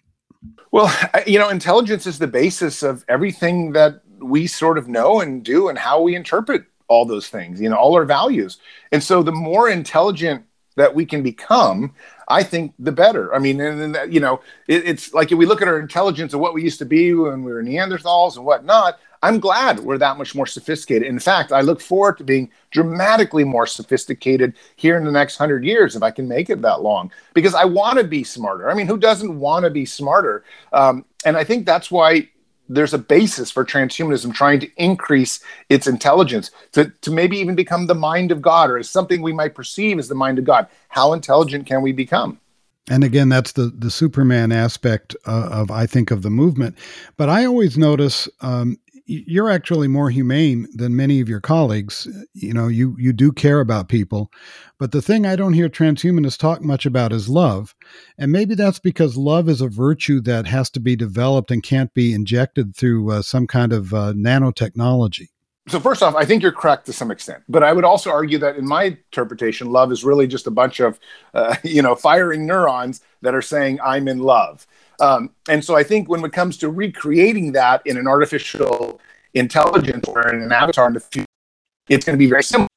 Well, 0.71 0.93
you 1.27 1.39
know, 1.39 1.49
intelligence 1.49 2.07
is 2.07 2.19
the 2.19 2.27
basis 2.27 2.83
of 2.83 3.05
everything 3.09 3.73
that 3.73 4.03
we 4.21 4.47
sort 4.47 4.79
of 4.79 4.89
know 4.89 5.21
and 5.21 5.45
do 5.45 5.69
and 5.69 5.79
how 5.79 6.03
we 6.03 6.15
interpret 6.15 6.65
all 6.89 7.05
those 7.05 7.29
things, 7.29 7.61
you 7.61 7.69
know, 7.69 7.77
all 7.77 7.95
our 7.95 8.05
values. 8.05 8.59
And 8.93 9.03
so 9.03 9.23
the 9.23 9.33
more 9.33 9.69
intelligent 9.69 10.45
that 10.77 10.95
we 10.95 11.05
can 11.05 11.23
become, 11.23 11.95
I 12.29 12.43
think 12.43 12.73
the 12.79 12.93
better. 12.93 13.35
I 13.35 13.39
mean, 13.39 13.61
and, 13.61 13.97
and 13.97 14.13
you 14.13 14.21
know, 14.21 14.41
it, 14.69 14.87
it's 14.87 15.13
like 15.13 15.33
if 15.33 15.39
we 15.39 15.47
look 15.47 15.61
at 15.61 15.69
our 15.69 15.79
intelligence 15.79 16.33
and 16.33 16.41
what 16.41 16.55
we 16.55 16.63
used 16.63 16.79
to 16.79 16.87
be 16.87 17.13
when 17.13 17.43
we 17.43 17.53
were 17.53 17.63
Neanderthals 17.63 18.37
and 18.37 18.45
whatnot, 18.45 18.99
I'm 19.23 19.41
glad 19.41 19.81
we're 19.81 19.99
that 19.99 20.19
much 20.19 20.35
more 20.35 20.47
sophisticated. 20.47 21.09
In 21.09 21.19
fact, 21.19 21.53
I 21.53 21.61
look 21.61 21.81
forward 21.81 22.19
to 22.19 22.25
being 22.25 22.51
dramatically 22.71 23.45
more 23.45 23.67
sophisticated 23.67 24.55
here 24.77 24.97
in 24.97 25.05
the 25.05 25.11
next 25.11 25.37
hundred 25.37 25.65
years 25.65 25.97
if 25.97 26.03
I 26.03 26.11
can 26.11 26.29
make 26.29 26.51
it 26.51 26.63
that 26.63 26.83
long, 26.83 27.11
because 27.35 27.55
I 27.55 27.65
want 27.65 27.99
to 27.99 28.05
be 28.05 28.25
smarter. 28.25 28.71
I 28.71 28.75
mean, 28.75 28.87
who 28.87 28.99
doesn't 28.99 29.39
want 29.39 29.65
to 29.65 29.71
be 29.71 29.85
smarter? 29.85 30.45
Um, 30.73 31.05
and 31.25 31.37
I 31.37 31.45
think 31.45 31.67
that's 31.67 31.91
why 31.91 32.29
there's 32.69 32.95
a 32.95 32.99
basis 32.99 33.51
for 33.51 33.65
transhumanism 33.65 34.35
trying 34.35 34.61
to 34.61 34.71
increase 34.77 35.41
its 35.69 35.87
intelligence 35.87 36.51
to, 36.73 36.93
to 37.01 37.11
maybe 37.11 37.39
even 37.39 37.55
become 37.55 37.87
the 37.87 37.95
mind 37.95 38.31
of 38.31 38.43
God 38.43 38.71
or 38.71 38.79
as 38.79 38.91
something 38.91 39.23
we 39.23 39.33
might 39.33 39.55
perceive 39.55 39.99
as 39.99 40.09
the 40.09 40.15
mind 40.15 40.39
of 40.39 40.45
God. 40.45 40.67
How 40.89 41.13
intelligent 41.13 41.67
can 41.67 41.83
we 41.83 41.93
become? 41.93 42.39
And 42.91 43.05
again, 43.05 43.29
that's 43.29 43.53
the 43.53 43.73
the 43.77 43.91
Superman 43.91 44.51
aspect 44.51 45.15
uh, 45.27 45.49
of 45.53 45.71
I 45.71 45.87
think 45.87 46.11
of 46.11 46.23
the 46.23 46.31
movement. 46.31 46.77
But 47.17 47.29
I 47.29 47.45
always 47.45 47.77
notice 47.77 48.29
um, 48.41 48.79
you're 49.09 49.51
actually 49.51 49.89
more 49.89 50.11
humane 50.11 50.69
than 50.75 50.95
many 50.95 51.21
of 51.21 51.29
your 51.29 51.41
colleagues. 51.41 52.07
You 52.35 52.53
know, 52.53 52.69
you 52.69 52.95
you 52.99 53.13
do 53.13 53.33
care 53.33 53.61
about 53.61 53.89
people, 53.89 54.31
but 54.79 54.93
the 54.93 55.01
thing 55.01 55.27
I 55.27 55.35
don't 55.35 55.55
hear 55.55 55.71
transhumanists 55.71 56.39
talk 56.39 56.63
much 56.63 56.85
about 56.85 57.13
is 57.13 57.29
love, 57.29 57.75
and 58.19 58.31
maybe 58.31 58.55
that's 58.55 58.79
because 58.79 59.17
love 59.17 59.49
is 59.49 59.63
a 59.63 59.69
virtue 59.69 60.21
that 60.23 60.47
has 60.47 60.69
to 60.71 60.81
be 60.81 60.95
developed 60.95 61.51
and 61.51 61.63
can't 61.63 61.93
be 61.95 62.13
injected 62.13 62.77
through 62.77 63.11
uh, 63.11 63.23
some 63.23 63.47
kind 63.47 63.73
of 63.73 63.95
uh, 63.95 64.13
nanotechnology. 64.13 65.29
So 65.69 65.81
first 65.81 66.03
off, 66.03 66.15
I 66.15 66.25
think 66.25 66.43
you're 66.43 66.53
correct 66.53 66.87
to 66.87 66.93
some 66.93 67.11
extent, 67.11 67.43
but 67.49 67.63
I 67.63 67.73
would 67.73 67.85
also 67.85 68.11
argue 68.11 68.39
that 68.39 68.57
in 68.57 68.67
my 68.67 68.85
interpretation, 68.85 69.71
love 69.71 69.93
is 69.93 70.03
really 70.03 70.27
just 70.27 70.47
a 70.47 70.51
bunch 70.51 70.81
of, 70.81 70.99
uh, 71.35 71.57
you 71.63 71.83
know, 71.83 71.95
firing 71.95 72.47
neurons 72.47 73.03
that 73.21 73.35
are 73.35 73.43
saying 73.43 73.79
I'm 73.85 74.09
in 74.09 74.19
love. 74.19 74.67
Um, 75.01 75.31
and 75.49 75.65
so 75.65 75.77
I 75.77 75.83
think 75.83 76.09
when 76.09 76.25
it 76.25 76.33
comes 76.33 76.57
to 76.59 76.71
recreating 76.71 77.53
that 77.53 77.87
in 77.87 77.97
an 77.97 78.07
artificial 78.07 79.01
intelligence 79.35 80.07
or 80.09 80.29
in 80.29 80.43
an 80.43 80.53
avatar 80.53 80.87
in 80.89 80.95
the 80.95 81.01
future, 81.01 81.27
it's 81.89 82.05
going 82.05 82.15
to 82.15 82.19
be 82.19 82.29
very 82.29 82.43
similar. 82.43 82.69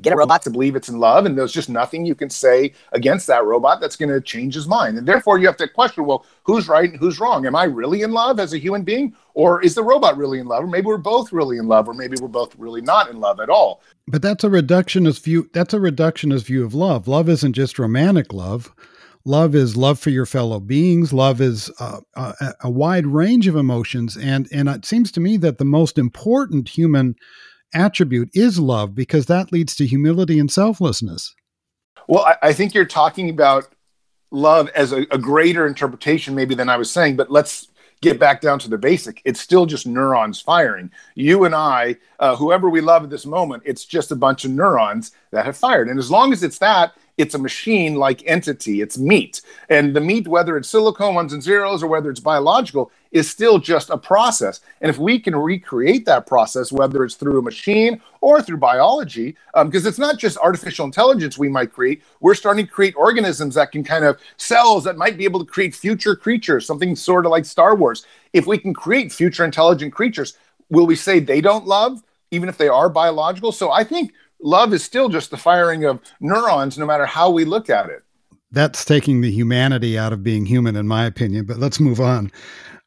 Get 0.00 0.14
a 0.14 0.16
robot 0.16 0.40
to 0.42 0.50
believe 0.50 0.76
it's 0.76 0.88
in 0.88 0.98
love, 0.98 1.26
and 1.26 1.36
there's 1.36 1.52
just 1.52 1.68
nothing 1.68 2.06
you 2.06 2.14
can 2.14 2.30
say 2.30 2.72
against 2.92 3.26
that 3.26 3.44
robot 3.44 3.82
that's 3.82 3.96
going 3.96 4.08
to 4.08 4.18
change 4.18 4.54
his 4.54 4.66
mind. 4.66 4.96
And 4.96 5.06
therefore, 5.06 5.38
you 5.38 5.46
have 5.46 5.58
to 5.58 5.68
question: 5.68 6.06
Well, 6.06 6.24
who's 6.44 6.68
right 6.68 6.88
and 6.88 6.98
who's 6.98 7.20
wrong? 7.20 7.44
Am 7.44 7.54
I 7.54 7.64
really 7.64 8.00
in 8.00 8.12
love 8.12 8.40
as 8.40 8.54
a 8.54 8.58
human 8.58 8.82
being, 8.82 9.14
or 9.34 9.62
is 9.62 9.74
the 9.74 9.82
robot 9.82 10.16
really 10.16 10.38
in 10.38 10.46
love? 10.46 10.64
Or 10.64 10.68
maybe 10.68 10.86
we're 10.86 10.96
both 10.96 11.34
really 11.34 11.58
in 11.58 11.68
love, 11.68 11.86
or 11.86 11.92
maybe 11.92 12.16
we're 12.18 12.28
both 12.28 12.56
really 12.56 12.80
not 12.80 13.10
in 13.10 13.20
love 13.20 13.40
at 13.40 13.50
all. 13.50 13.82
But 14.08 14.22
that's 14.22 14.42
a 14.42 14.48
reductionist 14.48 15.22
view. 15.22 15.50
That's 15.52 15.74
a 15.74 15.78
reductionist 15.78 16.44
view 16.44 16.64
of 16.64 16.72
love. 16.72 17.06
Love 17.06 17.28
isn't 17.28 17.52
just 17.52 17.78
romantic 17.78 18.32
love. 18.32 18.74
Love 19.24 19.54
is 19.54 19.76
love 19.76 19.98
for 19.98 20.10
your 20.10 20.26
fellow 20.26 20.58
beings. 20.58 21.12
Love 21.12 21.40
is 21.40 21.70
uh, 21.78 22.00
a, 22.14 22.54
a 22.62 22.70
wide 22.70 23.06
range 23.06 23.46
of 23.46 23.54
emotions, 23.54 24.16
and 24.16 24.48
and 24.52 24.68
it 24.68 24.84
seems 24.84 25.12
to 25.12 25.20
me 25.20 25.36
that 25.36 25.58
the 25.58 25.64
most 25.64 25.96
important 25.96 26.68
human 26.68 27.14
attribute 27.74 28.30
is 28.34 28.58
love 28.58 28.94
because 28.94 29.26
that 29.26 29.52
leads 29.52 29.76
to 29.76 29.86
humility 29.86 30.38
and 30.38 30.50
selflessness. 30.50 31.34
Well, 32.08 32.24
I, 32.24 32.36
I 32.42 32.52
think 32.52 32.74
you're 32.74 32.84
talking 32.84 33.30
about 33.30 33.68
love 34.30 34.68
as 34.70 34.92
a, 34.92 35.06
a, 35.10 35.18
greater 35.18 35.66
interpretation, 35.66 36.34
maybe 36.34 36.54
than 36.54 36.68
I 36.68 36.76
was 36.76 36.90
saying. 36.90 37.16
But 37.16 37.30
let's 37.30 37.68
get 38.00 38.18
back 38.18 38.40
down 38.40 38.58
to 38.58 38.68
the 38.68 38.78
basic. 38.78 39.22
It's 39.24 39.40
still 39.40 39.66
just 39.66 39.86
neurons 39.86 40.40
firing. 40.40 40.90
You 41.14 41.44
and 41.44 41.54
I, 41.54 41.96
uh, 42.18 42.34
whoever 42.36 42.68
we 42.68 42.80
love 42.80 43.04
at 43.04 43.10
this 43.10 43.24
moment, 43.24 43.62
it's 43.64 43.84
just 43.84 44.10
a 44.10 44.16
bunch 44.16 44.44
of 44.44 44.50
neurons 44.50 45.12
that 45.30 45.46
have 45.46 45.56
fired. 45.56 45.88
And 45.88 45.98
as 45.98 46.10
long 46.10 46.32
as 46.32 46.42
it's 46.42 46.58
that, 46.58 46.92
it's 47.22 47.34
a 47.34 47.38
machine 47.38 47.94
like 47.94 48.22
entity, 48.26 48.80
it's 48.80 48.98
meat. 48.98 49.42
And 49.68 49.94
the 49.94 50.00
meat, 50.00 50.26
whether 50.26 50.56
it's 50.56 50.68
silicone 50.68 51.14
ones 51.14 51.32
and 51.32 51.42
zeros 51.42 51.82
or 51.82 51.86
whether 51.86 52.10
it's 52.10 52.20
biological, 52.20 52.90
is 53.12 53.30
still 53.30 53.58
just 53.58 53.90
a 53.90 53.96
process. 53.96 54.60
And 54.80 54.90
if 54.90 54.98
we 54.98 55.20
can 55.20 55.36
recreate 55.36 56.04
that 56.06 56.26
process, 56.26 56.72
whether 56.72 57.04
it's 57.04 57.14
through 57.14 57.38
a 57.38 57.42
machine 57.42 58.02
or 58.20 58.42
through 58.42 58.56
biology, 58.56 59.36
because 59.54 59.84
um, 59.84 59.88
it's 59.88 59.98
not 60.00 60.18
just 60.18 60.36
artificial 60.38 60.84
intelligence 60.84 61.38
we 61.38 61.48
might 61.48 61.72
create, 61.72 62.02
we're 62.20 62.34
starting 62.34 62.66
to 62.66 62.72
create 62.72 62.96
organisms 62.96 63.54
that 63.54 63.70
can 63.70 63.84
kind 63.84 64.04
of 64.04 64.18
cells 64.36 64.82
that 64.84 64.96
might 64.96 65.16
be 65.16 65.24
able 65.24 65.44
to 65.44 65.50
create 65.50 65.74
future 65.76 66.16
creatures, 66.16 66.66
something 66.66 66.96
sort 66.96 67.24
of 67.24 67.30
like 67.30 67.44
Star 67.44 67.76
Wars. 67.76 68.04
If 68.32 68.46
we 68.46 68.58
can 68.58 68.74
create 68.74 69.12
future 69.12 69.44
intelligent 69.44 69.92
creatures, 69.92 70.36
will 70.70 70.86
we 70.86 70.96
say 70.96 71.20
they 71.20 71.40
don't 71.40 71.66
love? 71.66 72.02
Even 72.32 72.48
if 72.48 72.56
they 72.56 72.68
are 72.68 72.88
biological. 72.88 73.52
So 73.52 73.70
I 73.70 73.84
think 73.84 74.12
love 74.42 74.72
is 74.72 74.84
still 74.84 75.08
just 75.08 75.30
the 75.30 75.36
firing 75.36 75.84
of 75.84 76.00
neurons, 76.20 76.78
no 76.78 76.86
matter 76.86 77.06
how 77.06 77.30
we 77.30 77.44
look 77.44 77.70
at 77.70 77.88
it. 77.88 78.02
That's 78.50 78.84
taking 78.84 79.22
the 79.22 79.30
humanity 79.30 79.98
out 79.98 80.12
of 80.12 80.22
being 80.22 80.44
human, 80.44 80.76
in 80.76 80.86
my 80.86 81.06
opinion. 81.06 81.46
But 81.46 81.58
let's 81.58 81.80
move 81.80 82.00
on. 82.00 82.30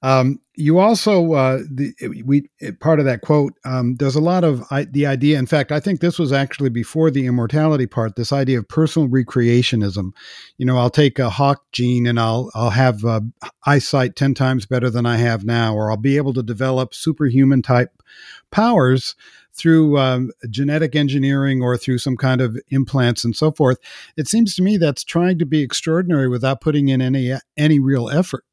Um, 0.02 0.40
you 0.54 0.78
also 0.78 1.34
uh, 1.34 1.60
the 1.70 1.94
we 2.24 2.48
part 2.80 3.00
of 3.00 3.06
that 3.06 3.22
quote. 3.22 3.54
Um, 3.66 3.96
there's 3.96 4.16
a 4.16 4.22
lot 4.22 4.44
of 4.44 4.64
I, 4.70 4.84
the 4.84 5.08
idea. 5.08 5.40
In 5.40 5.48
fact, 5.48 5.72
I 5.72 5.80
think 5.80 6.00
this 6.00 6.20
was 6.20 6.32
actually 6.32 6.70
before 6.70 7.10
the 7.10 7.26
immortality 7.26 7.88
part. 7.88 8.16
This 8.16 8.32
idea 8.32 8.60
of 8.60 8.68
personal 8.68 9.10
recreationism. 9.10 10.12
You 10.58 10.66
know, 10.66 10.78
I'll 10.78 10.92
take 10.92 11.18
a 11.18 11.32
hawk 11.32 11.64
gene 11.72 12.06
and 12.06 12.20
I'll 12.20 12.52
I'll 12.54 12.70
have 12.70 13.04
uh, 13.04 13.22
eyesight 13.66 14.16
ten 14.16 14.36
times 14.36 14.66
better 14.66 14.90
than 14.90 15.08
I 15.08 15.18
have 15.18 15.44
now, 15.44 15.76
or 15.76 15.90
I'll 15.90 15.98
be 15.98 16.18
able 16.18 16.34
to 16.36 16.44
develop 16.44 16.94
superhuman 16.94 17.64
type 17.64 18.04
powers 18.52 19.16
through 19.56 19.98
um, 19.98 20.32
genetic 20.50 20.96
engineering 20.96 21.62
or 21.62 21.78
through 21.78 21.98
some 21.98 22.18
kind 22.18 22.42
of 22.42 22.58
implants 22.70 23.24
and 23.24 23.36
so 23.36 23.52
forth. 23.52 23.80
It 24.18 24.28
seems 24.28 24.56
to 24.56 24.62
me 24.62 24.78
that's 24.78 25.04
trying 25.04 25.40
to 25.40 25.46
be 25.46 25.62
extraordinary 25.62 26.28
without 26.28 26.62
putting 26.62 26.90
in 26.90 27.02
any 27.02 27.34
any 27.58 27.80
real 27.80 28.10
effort. 28.10 28.44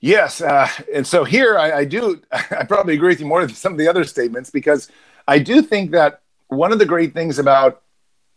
Yes, 0.00 0.40
uh, 0.40 0.68
and 0.94 1.06
so 1.06 1.24
here 1.24 1.58
I, 1.58 1.78
I 1.78 1.84
do 1.84 2.22
I 2.32 2.64
probably 2.64 2.94
agree 2.94 3.08
with 3.08 3.20
you 3.20 3.26
more 3.26 3.44
than 3.44 3.54
some 3.54 3.72
of 3.72 3.78
the 3.78 3.88
other 3.88 4.04
statements 4.04 4.50
because 4.50 4.88
I 5.26 5.38
do 5.38 5.60
think 5.60 5.90
that 5.90 6.22
one 6.48 6.72
of 6.72 6.78
the 6.78 6.86
great 6.86 7.14
things 7.14 7.38
about 7.38 7.82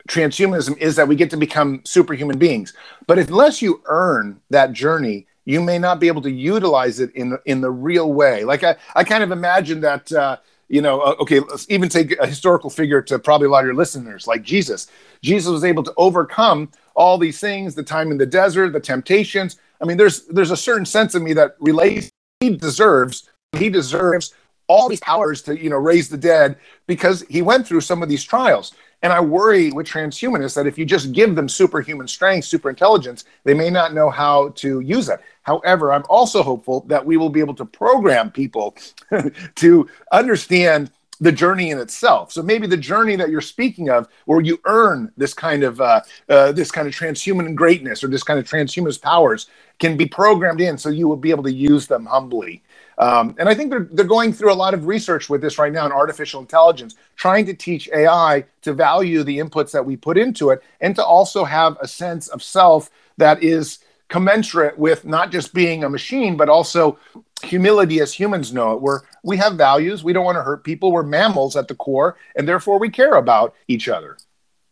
transhumanism 0.07 0.77
is 0.77 0.95
that 0.95 1.07
we 1.07 1.15
get 1.15 1.29
to 1.29 1.37
become 1.37 1.81
superhuman 1.85 2.39
beings. 2.39 2.73
But 3.07 3.19
unless 3.19 3.61
you 3.61 3.81
earn 3.85 4.41
that 4.49 4.73
journey, 4.73 5.27
you 5.45 5.61
may 5.61 5.77
not 5.77 5.99
be 5.99 6.07
able 6.07 6.21
to 6.23 6.31
utilize 6.31 6.99
it 6.99 7.13
in 7.15 7.37
in 7.45 7.61
the 7.61 7.71
real 7.71 8.11
way. 8.11 8.43
Like 8.43 8.63
I, 8.63 8.75
I 8.95 9.03
kind 9.03 9.23
of 9.23 9.31
imagine 9.31 9.81
that 9.81 10.11
uh, 10.11 10.37
you 10.71 10.81
know, 10.81 11.01
uh, 11.01 11.15
okay, 11.19 11.41
let's 11.41 11.65
even 11.69 11.89
take 11.89 12.17
a 12.17 12.25
historical 12.25 12.69
figure 12.69 13.01
to 13.01 13.19
probably 13.19 13.47
a 13.47 13.49
lot 13.49 13.59
of 13.59 13.65
your 13.65 13.75
listeners, 13.75 14.25
like 14.25 14.41
Jesus. 14.41 14.87
Jesus 15.21 15.51
was 15.51 15.65
able 15.65 15.83
to 15.83 15.93
overcome 15.97 16.71
all 16.95 17.17
these 17.17 17.41
things, 17.41 17.75
the 17.75 17.83
time 17.83 18.09
in 18.09 18.17
the 18.17 18.25
desert, 18.25 18.71
the 18.71 18.79
temptations. 18.79 19.57
I 19.81 19.85
mean, 19.85 19.97
there's 19.97 20.25
there's 20.27 20.51
a 20.51 20.57
certain 20.57 20.85
sense 20.85 21.13
of 21.13 21.23
me 21.23 21.33
that 21.33 21.57
relates. 21.59 22.09
He 22.39 22.55
deserves 22.55 23.29
he 23.57 23.69
deserves 23.69 24.33
all 24.67 24.87
these 24.87 25.01
powers 25.01 25.41
to 25.41 25.61
you 25.61 25.69
know 25.69 25.75
raise 25.75 26.07
the 26.07 26.17
dead 26.17 26.55
because 26.87 27.25
he 27.29 27.41
went 27.41 27.67
through 27.67 27.81
some 27.81 28.01
of 28.01 28.07
these 28.07 28.23
trials. 28.23 28.73
And 29.03 29.13
I 29.13 29.21
worry 29.21 29.71
with 29.71 29.87
transhumanists 29.87 30.55
that 30.55 30.67
if 30.67 30.77
you 30.77 30.85
just 30.85 31.11
give 31.13 31.35
them 31.35 31.49
superhuman 31.49 32.07
strength, 32.07 32.45
super 32.45 32.69
intelligence, 32.69 33.25
they 33.45 33.53
may 33.53 33.69
not 33.69 33.93
know 33.93 34.09
how 34.09 34.49
to 34.57 34.81
use 34.81 35.09
it. 35.09 35.19
However, 35.43 35.93
I'm 35.93 36.03
also 36.09 36.43
hopeful 36.43 36.81
that 36.87 37.05
we 37.05 37.17
will 37.17 37.29
be 37.29 37.39
able 37.39 37.55
to 37.55 37.65
program 37.65 38.31
people 38.31 38.75
to 39.55 39.89
understand 40.11 40.91
the 41.21 41.31
journey 41.31 41.71
in 41.71 41.79
itself. 41.79 42.31
So 42.31 42.43
maybe 42.43 42.67
the 42.67 42.77
journey 42.77 43.15
that 43.17 43.29
you're 43.29 43.41
speaking 43.41 43.89
of, 43.89 44.07
where 44.25 44.41
you 44.41 44.59
earn 44.65 45.11
this 45.17 45.33
kind 45.33 45.63
of 45.63 45.81
uh, 45.81 46.01
uh, 46.29 46.51
this 46.53 46.71
kind 46.71 46.87
of 46.87 46.95
transhuman 46.95 47.55
greatness 47.55 48.03
or 48.03 48.07
this 48.09 48.23
kind 48.23 48.39
of 48.39 48.47
transhumanist 48.47 49.01
powers, 49.01 49.47
can 49.79 49.97
be 49.97 50.07
programmed 50.07 50.61
in, 50.61 50.77
so 50.77 50.89
you 50.89 51.07
will 51.07 51.17
be 51.17 51.31
able 51.31 51.43
to 51.43 51.53
use 51.53 51.87
them 51.87 52.05
humbly. 52.05 52.63
Um, 53.01 53.35
and 53.39 53.49
I 53.49 53.55
think 53.55 53.71
they're, 53.71 53.87
they're 53.91 54.05
going 54.05 54.31
through 54.31 54.53
a 54.53 54.55
lot 54.55 54.75
of 54.75 54.85
research 54.85 55.27
with 55.27 55.41
this 55.41 55.57
right 55.57 55.73
now 55.73 55.87
in 55.87 55.91
artificial 55.91 56.39
intelligence, 56.39 56.95
trying 57.15 57.47
to 57.47 57.53
teach 57.55 57.89
AI 57.89 58.45
to 58.61 58.73
value 58.73 59.23
the 59.23 59.39
inputs 59.39 59.71
that 59.71 59.83
we 59.83 59.97
put 59.97 60.19
into 60.19 60.51
it 60.51 60.61
and 60.81 60.95
to 60.95 61.03
also 61.03 61.43
have 61.43 61.77
a 61.81 61.87
sense 61.87 62.27
of 62.27 62.43
self 62.43 62.91
that 63.17 63.41
is 63.41 63.79
commensurate 64.07 64.77
with 64.77 65.03
not 65.03 65.31
just 65.31 65.51
being 65.51 65.83
a 65.83 65.89
machine, 65.89 66.37
but 66.37 66.47
also 66.47 66.99
humility 67.43 67.99
as 68.01 68.13
humans 68.13 68.53
know 68.53 68.73
it. 68.73 68.81
Where 68.81 69.01
we 69.23 69.35
have 69.37 69.55
values, 69.55 70.03
we 70.03 70.13
don't 70.13 70.25
want 70.25 70.37
to 70.37 70.43
hurt 70.43 70.63
people, 70.63 70.91
we're 70.91 71.01
mammals 71.01 71.55
at 71.55 71.67
the 71.67 71.75
core, 71.75 72.17
and 72.35 72.47
therefore 72.47 72.77
we 72.77 72.89
care 72.89 73.13
about 73.13 73.55
each 73.67 73.89
other. 73.89 74.17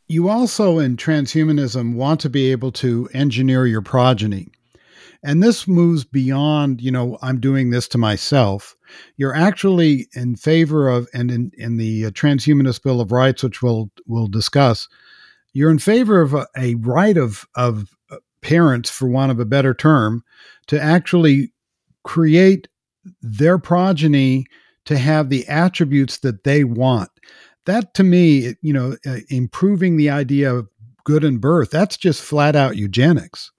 You 0.07 0.29
also, 0.29 0.77
in 0.77 0.97
transhumanism, 0.97 1.95
want 1.95 2.19
to 2.21 2.29
be 2.29 2.51
able 2.51 2.71
to 2.73 3.09
engineer 3.13 3.65
your 3.65 3.81
progeny. 3.81 4.49
And 5.21 5.43
this 5.43 5.67
moves 5.67 6.05
beyond, 6.05 6.81
you 6.81 6.91
know, 6.91 7.17
I'm 7.21 7.39
doing 7.39 7.71
this 7.71 7.87
to 7.89 7.97
myself. 7.97 8.75
You're 9.17 9.35
actually 9.35 10.07
in 10.13 10.35
favor 10.35 10.87
of, 10.87 11.07
and 11.13 11.29
in, 11.29 11.51
in 11.57 11.77
the 11.77 12.05
uh, 12.05 12.11
Transhumanist 12.11 12.83
Bill 12.83 13.01
of 13.01 13.11
Rights, 13.11 13.43
which 13.43 13.61
we'll 13.61 13.91
we'll 14.07 14.27
discuss, 14.27 14.87
you're 15.51 15.71
in 15.71 15.79
favor 15.79 16.21
of 16.21 16.33
a, 16.33 16.47
a 16.57 16.75
right 16.75 17.17
of 17.17 17.45
of 17.55 17.89
uh, 18.09 18.17
parents, 18.41 18.89
for 18.89 19.09
want 19.09 19.31
of 19.31 19.39
a 19.39 19.45
better 19.45 19.73
term, 19.73 20.23
to 20.67 20.81
actually 20.81 21.51
create 22.03 22.67
their 23.21 23.57
progeny 23.57 24.45
to 24.85 24.97
have 24.97 25.29
the 25.29 25.45
attributes 25.47 26.19
that 26.19 26.43
they 26.43 26.63
want. 26.63 27.09
That 27.65 27.93
to 27.95 28.03
me, 28.03 28.55
you 28.61 28.73
know, 28.73 28.95
uh, 29.05 29.17
improving 29.29 29.97
the 29.97 30.09
idea 30.09 30.53
of 30.53 30.69
good 31.03 31.23
and 31.23 31.41
birth, 31.41 31.71
that's 31.71 31.97
just 31.97 32.21
flat 32.21 32.55
out 32.55 32.77
eugenics. 32.77 33.51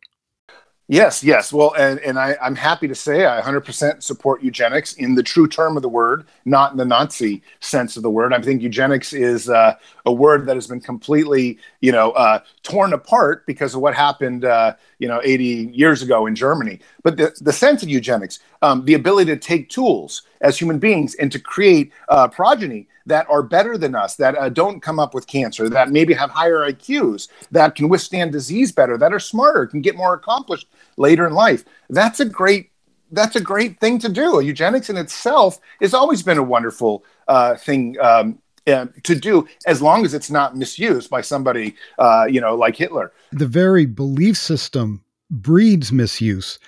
Yes, 0.93 1.23
yes. 1.23 1.53
Well, 1.53 1.73
and, 1.79 2.01
and 2.01 2.19
I, 2.19 2.37
I'm 2.43 2.57
happy 2.57 2.89
to 2.89 2.97
say 2.97 3.25
I 3.25 3.41
100% 3.41 4.03
support 4.03 4.43
eugenics 4.43 4.95
in 4.95 5.15
the 5.15 5.23
true 5.23 5.47
term 5.47 5.77
of 5.77 5.83
the 5.83 5.89
word, 5.89 6.27
not 6.45 6.73
in 6.73 6.79
the 6.79 6.85
Nazi 6.85 7.43
sense 7.61 7.97
of 7.97 8.03
the 8.03 8.11
word. 8.11 8.33
I 8.35 8.41
think 8.43 8.61
eugenics 8.61 9.13
is 9.13 9.49
uh, 9.49 9.77
a 10.05 10.13
word 10.13 10.47
that 10.47 10.57
has 10.57 10.67
been 10.67 10.81
completely, 10.81 11.59
you 11.81 11.93
know, 11.93 12.11
uh, 12.13 12.41
torn 12.65 12.93
apart 12.93 13.47
because 13.47 13.77
of 13.77 13.83
what 13.83 13.95
happened, 13.95 14.45
uh, 14.45 14.75
you 14.99 15.07
know, 15.07 15.21
80 15.23 15.71
years 15.73 16.03
ago 16.03 16.27
in 16.27 16.35
Germany. 16.35 16.81
But 17.05 17.17
the, 17.17 17.39
the 17.41 17.53
sense 17.53 17.85
of 17.85 17.89
eugenics, 17.89 18.41
um, 18.61 18.85
the 18.85 18.95
ability 18.95 19.31
to 19.31 19.39
take 19.39 19.69
tools 19.69 20.23
as 20.41 20.59
human 20.59 20.79
beings 20.79 21.15
and 21.17 21.31
to 21.33 21.39
create 21.39 21.93
uh, 22.09 22.29
progeny 22.29 22.89
that 23.07 23.29
are 23.29 23.43
better 23.43 23.77
than 23.77 23.95
us, 23.95 24.17
that 24.17 24.37
uh, 24.37 24.49
don't 24.49 24.81
come 24.81 24.99
up 24.99 25.15
with 25.15 25.27
cancer, 25.27 25.69
that 25.69 25.91
maybe 25.91 26.15
have 26.15 26.31
higher 26.31 26.71
IQs, 26.71 27.29
that 27.51 27.75
can 27.75 27.89
withstand 27.89 28.33
disease 28.33 28.73
better, 28.73 28.97
that 28.97 29.13
are 29.13 29.21
smarter, 29.21 29.67
can 29.67 29.81
get 29.81 29.97
more 29.97 30.15
accomplished 30.15 30.69
later 30.97 31.27
in 31.27 31.33
life. 31.33 31.65
That's 31.89 32.21
a 32.21 32.25
great 32.25 32.71
that's 33.13 33.35
a 33.35 33.41
great 33.41 33.81
thing 33.81 33.99
to 33.99 34.09
do. 34.09 34.41
Eugenics 34.41 34.89
in 34.89 34.97
itself 34.97 35.61
has 35.81 35.95
always 35.95 36.23
been 36.23 36.39
a 36.39 36.43
wonderful 36.45 37.05
uh, 37.27 37.57
thing 37.57 37.97
um, 38.01 38.39
uh, 38.67 38.87
to 39.03 39.15
do, 39.15 39.49
as 39.67 39.83
long 39.83 40.05
as 40.05 40.15
it's 40.15 40.31
not 40.31 40.57
misused 40.57 41.11
by 41.11 41.21
somebody, 41.21 41.75
uh, 41.99 42.27
you 42.31 42.41
know, 42.41 42.55
like 42.55 42.77
Hitler. 42.77 43.13
The 43.33 43.47
very 43.47 43.87
belief 43.87 44.37
system 44.37 45.03
breeds 45.31 45.93
misuse. 45.93 46.59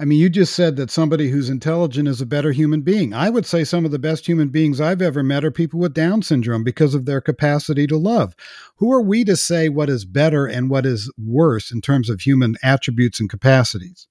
I 0.00 0.04
mean, 0.04 0.20
you 0.20 0.30
just 0.30 0.54
said 0.54 0.76
that 0.76 0.92
somebody 0.92 1.28
who's 1.28 1.50
intelligent 1.50 2.06
is 2.06 2.20
a 2.20 2.26
better 2.26 2.52
human 2.52 2.82
being. 2.82 3.12
I 3.12 3.30
would 3.30 3.44
say 3.44 3.64
some 3.64 3.84
of 3.84 3.90
the 3.90 3.98
best 3.98 4.28
human 4.28 4.48
beings 4.48 4.80
I've 4.80 5.02
ever 5.02 5.24
met 5.24 5.44
are 5.44 5.50
people 5.50 5.80
with 5.80 5.92
Down 5.92 6.22
syndrome 6.22 6.62
because 6.62 6.94
of 6.94 7.04
their 7.04 7.20
capacity 7.20 7.84
to 7.88 7.96
love. 7.96 8.36
Who 8.76 8.92
are 8.92 9.02
we 9.02 9.24
to 9.24 9.34
say 9.34 9.68
what 9.68 9.90
is 9.90 10.04
better 10.04 10.46
and 10.46 10.70
what 10.70 10.86
is 10.86 11.10
worse 11.18 11.72
in 11.72 11.80
terms 11.80 12.08
of 12.08 12.20
human 12.20 12.54
attributes 12.62 13.18
and 13.18 13.28
capacities? 13.28 14.06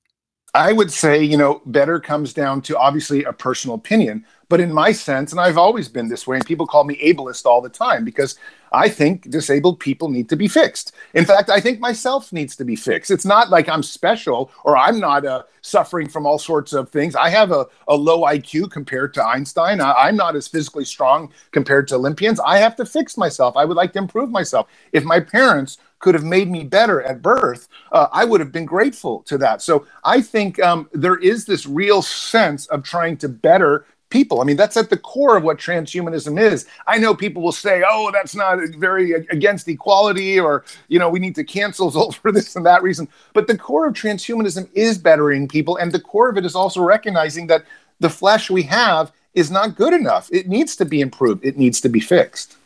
I 0.54 0.74
would 0.74 0.92
say, 0.92 1.24
you 1.24 1.38
know, 1.38 1.62
better 1.66 2.02
comes 2.02 2.34
down 2.34 2.64
to 2.64 2.78
obviously 2.78 3.24
a 3.24 3.32
personal 3.32 3.76
opinion. 3.76 4.26
But 4.50 4.62
in 4.62 4.72
my 4.72 4.92
sense, 4.94 5.32
and 5.32 5.42
I've 5.42 5.58
always 5.58 5.90
been 5.90 6.08
this 6.08 6.26
way, 6.26 6.38
and 6.38 6.46
people 6.46 6.68
call 6.68 6.86
me 6.86 6.96
ableist 7.04 7.46
all 7.46 7.62
the 7.62 7.70
time 7.70 8.06
because 8.06 8.38
I 8.72 8.90
think 8.90 9.30
disabled 9.30 9.80
people 9.80 10.10
need 10.10 10.30
to 10.30 10.36
be 10.36 10.48
fixed. 10.48 10.94
In 11.14 11.26
fact, 11.26 11.50
I 11.50 11.60
think 11.60 11.80
myself 11.80 12.32
needs 12.34 12.56
to 12.58 12.66
be 12.66 12.76
fixed. 12.76 13.12
It's 13.12 13.26
not 13.26 13.50
like 13.50 13.70
I'm 13.70 13.84
special 13.84 14.52
or 14.64 14.78
I'm 14.78 15.00
not 15.00 15.26
uh, 15.26 15.44
suffering 15.62 16.08
from 16.08 16.26
all 16.26 16.40
sorts 16.40 16.74
of 16.74 16.90
things. 16.90 17.16
I 17.16 17.30
have 17.30 17.52
a, 17.52 17.66
a 17.88 17.96
low 17.96 18.22
IQ 18.22 18.72
compared 18.72 19.14
to 19.16 19.26
Einstein. 19.26 19.82
I, 19.82 20.10
am 20.10 20.16
not 20.16 20.36
as 20.36 20.48
physically 20.48 20.86
strong 20.86 21.32
compared 21.52 21.88
to 21.90 21.96
Olympians. 21.96 22.40
I 22.40 22.58
have 22.58 22.76
to 22.78 22.86
fix 22.86 23.18
myself. 23.18 23.56
I 23.58 23.66
would 23.66 23.78
like 23.78 23.94
to 23.94 24.00
improve 24.00 24.30
myself. 24.30 24.68
If 24.92 25.04
my 25.04 25.20
parents 25.20 25.78
could 26.00 26.14
have 26.14 26.24
made 26.24 26.50
me 26.50 26.64
better 26.64 27.02
at 27.02 27.22
birth, 27.22 27.68
uh, 27.92 28.08
I 28.12 28.24
would 28.24 28.40
have 28.40 28.52
been 28.52 28.66
grateful 28.66 29.24
to 29.24 29.38
that. 29.40 29.62
So 29.62 29.88
I 30.04 30.22
think 30.22 30.60
um, 30.62 30.90
there 30.94 31.18
is 31.18 31.46
this 31.46 31.66
real 31.66 32.02
sense 32.02 32.68
of 32.68 32.84
trying 32.84 33.18
to 33.18 33.30
better 33.30 33.86
people. 34.10 34.42
I 34.42 34.44
mean, 34.44 34.58
that's 34.58 34.78
at 34.78 34.90
the 34.90 34.98
core 34.98 35.38
of 35.38 35.44
what 35.44 35.58
transhumanism 35.58 36.40
is. 36.40 36.66
I 36.88 36.98
know 36.98 37.14
people 37.14 37.42
will 37.42 37.52
say, 37.52 37.84
"Oh, 37.88 38.12
that's 38.12 38.36
not 38.36 38.60
very 38.78 39.12
against 39.14 39.68
equality," 39.68 40.40
or 40.40 40.64
you 40.88 41.00
know, 41.00 41.10
we 41.10 41.20
need 41.20 41.36
to 41.36 41.44
cancel 41.44 41.92
Zolt 41.92 42.16
for 42.22 42.32
this 42.32 42.56
and 42.56 42.66
that 42.66 42.84
reason. 42.84 43.08
But 43.34 43.48
the 43.48 43.58
core 43.58 43.88
of 43.88 43.94
transhumanism 43.94 44.70
is 44.74 44.98
bettering 44.98 45.48
people, 45.48 45.76
and 45.78 45.92
the 45.92 46.00
core 46.00 46.30
of 46.30 46.38
it 46.38 46.46
is 46.46 46.56
also 46.56 46.82
recognizing 46.82 47.48
that 47.48 47.66
the 48.00 48.10
flesh 48.10 48.50
we 48.50 48.64
have 48.64 49.12
is 49.34 49.52
not 49.52 49.76
good 49.76 49.94
enough. 49.94 50.30
It 50.32 50.48
needs 50.48 50.76
to 50.78 50.86
be 50.86 51.02
improved. 51.02 51.46
It 51.46 51.58
needs 51.58 51.82
to 51.82 51.90
be 51.90 52.00
fixed. 52.00 52.58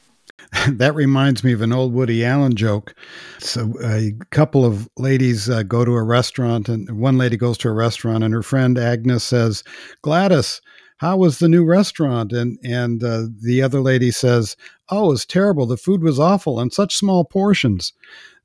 that 0.68 0.96
reminds 0.96 1.44
me 1.44 1.54
of 1.54 1.62
an 1.62 1.72
old 1.72 1.94
Woody 1.94 2.26
Allen 2.26 2.56
joke. 2.56 2.94
So 3.40 3.74
a 3.84 4.14
couple 4.32 4.66
of 4.66 4.90
ladies 4.98 5.50
uh, 5.50 5.64
go 5.64 5.86
to 5.86 5.94
a 5.94 6.04
restaurant, 6.04 6.68
and 6.68 7.00
one 7.00 7.18
lady 7.18 7.38
goes 7.38 7.58
to 7.60 7.70
a 7.70 7.74
restaurant, 7.74 8.24
and 8.24 8.34
her 8.34 8.44
friend 8.44 8.78
Agnes 8.78 9.24
says, 9.24 9.64
"Gladys." 10.02 10.62
How 11.02 11.18
was 11.18 11.40
the 11.40 11.50
new 11.50 11.66
restaurant? 11.66 12.32
And 12.32 12.60
and 12.64 13.04
uh, 13.04 13.24
the 13.42 13.64
other 13.64 13.82
lady 13.82 14.12
says, 14.12 14.56
"Oh, 14.90 15.12
it's 15.12 15.26
terrible. 15.26 15.66
The 15.66 15.76
food 15.76 16.04
was 16.04 16.20
awful 16.20 16.60
and 16.60 16.72
such 16.72 16.96
small 16.96 17.26
portions." 17.26 17.92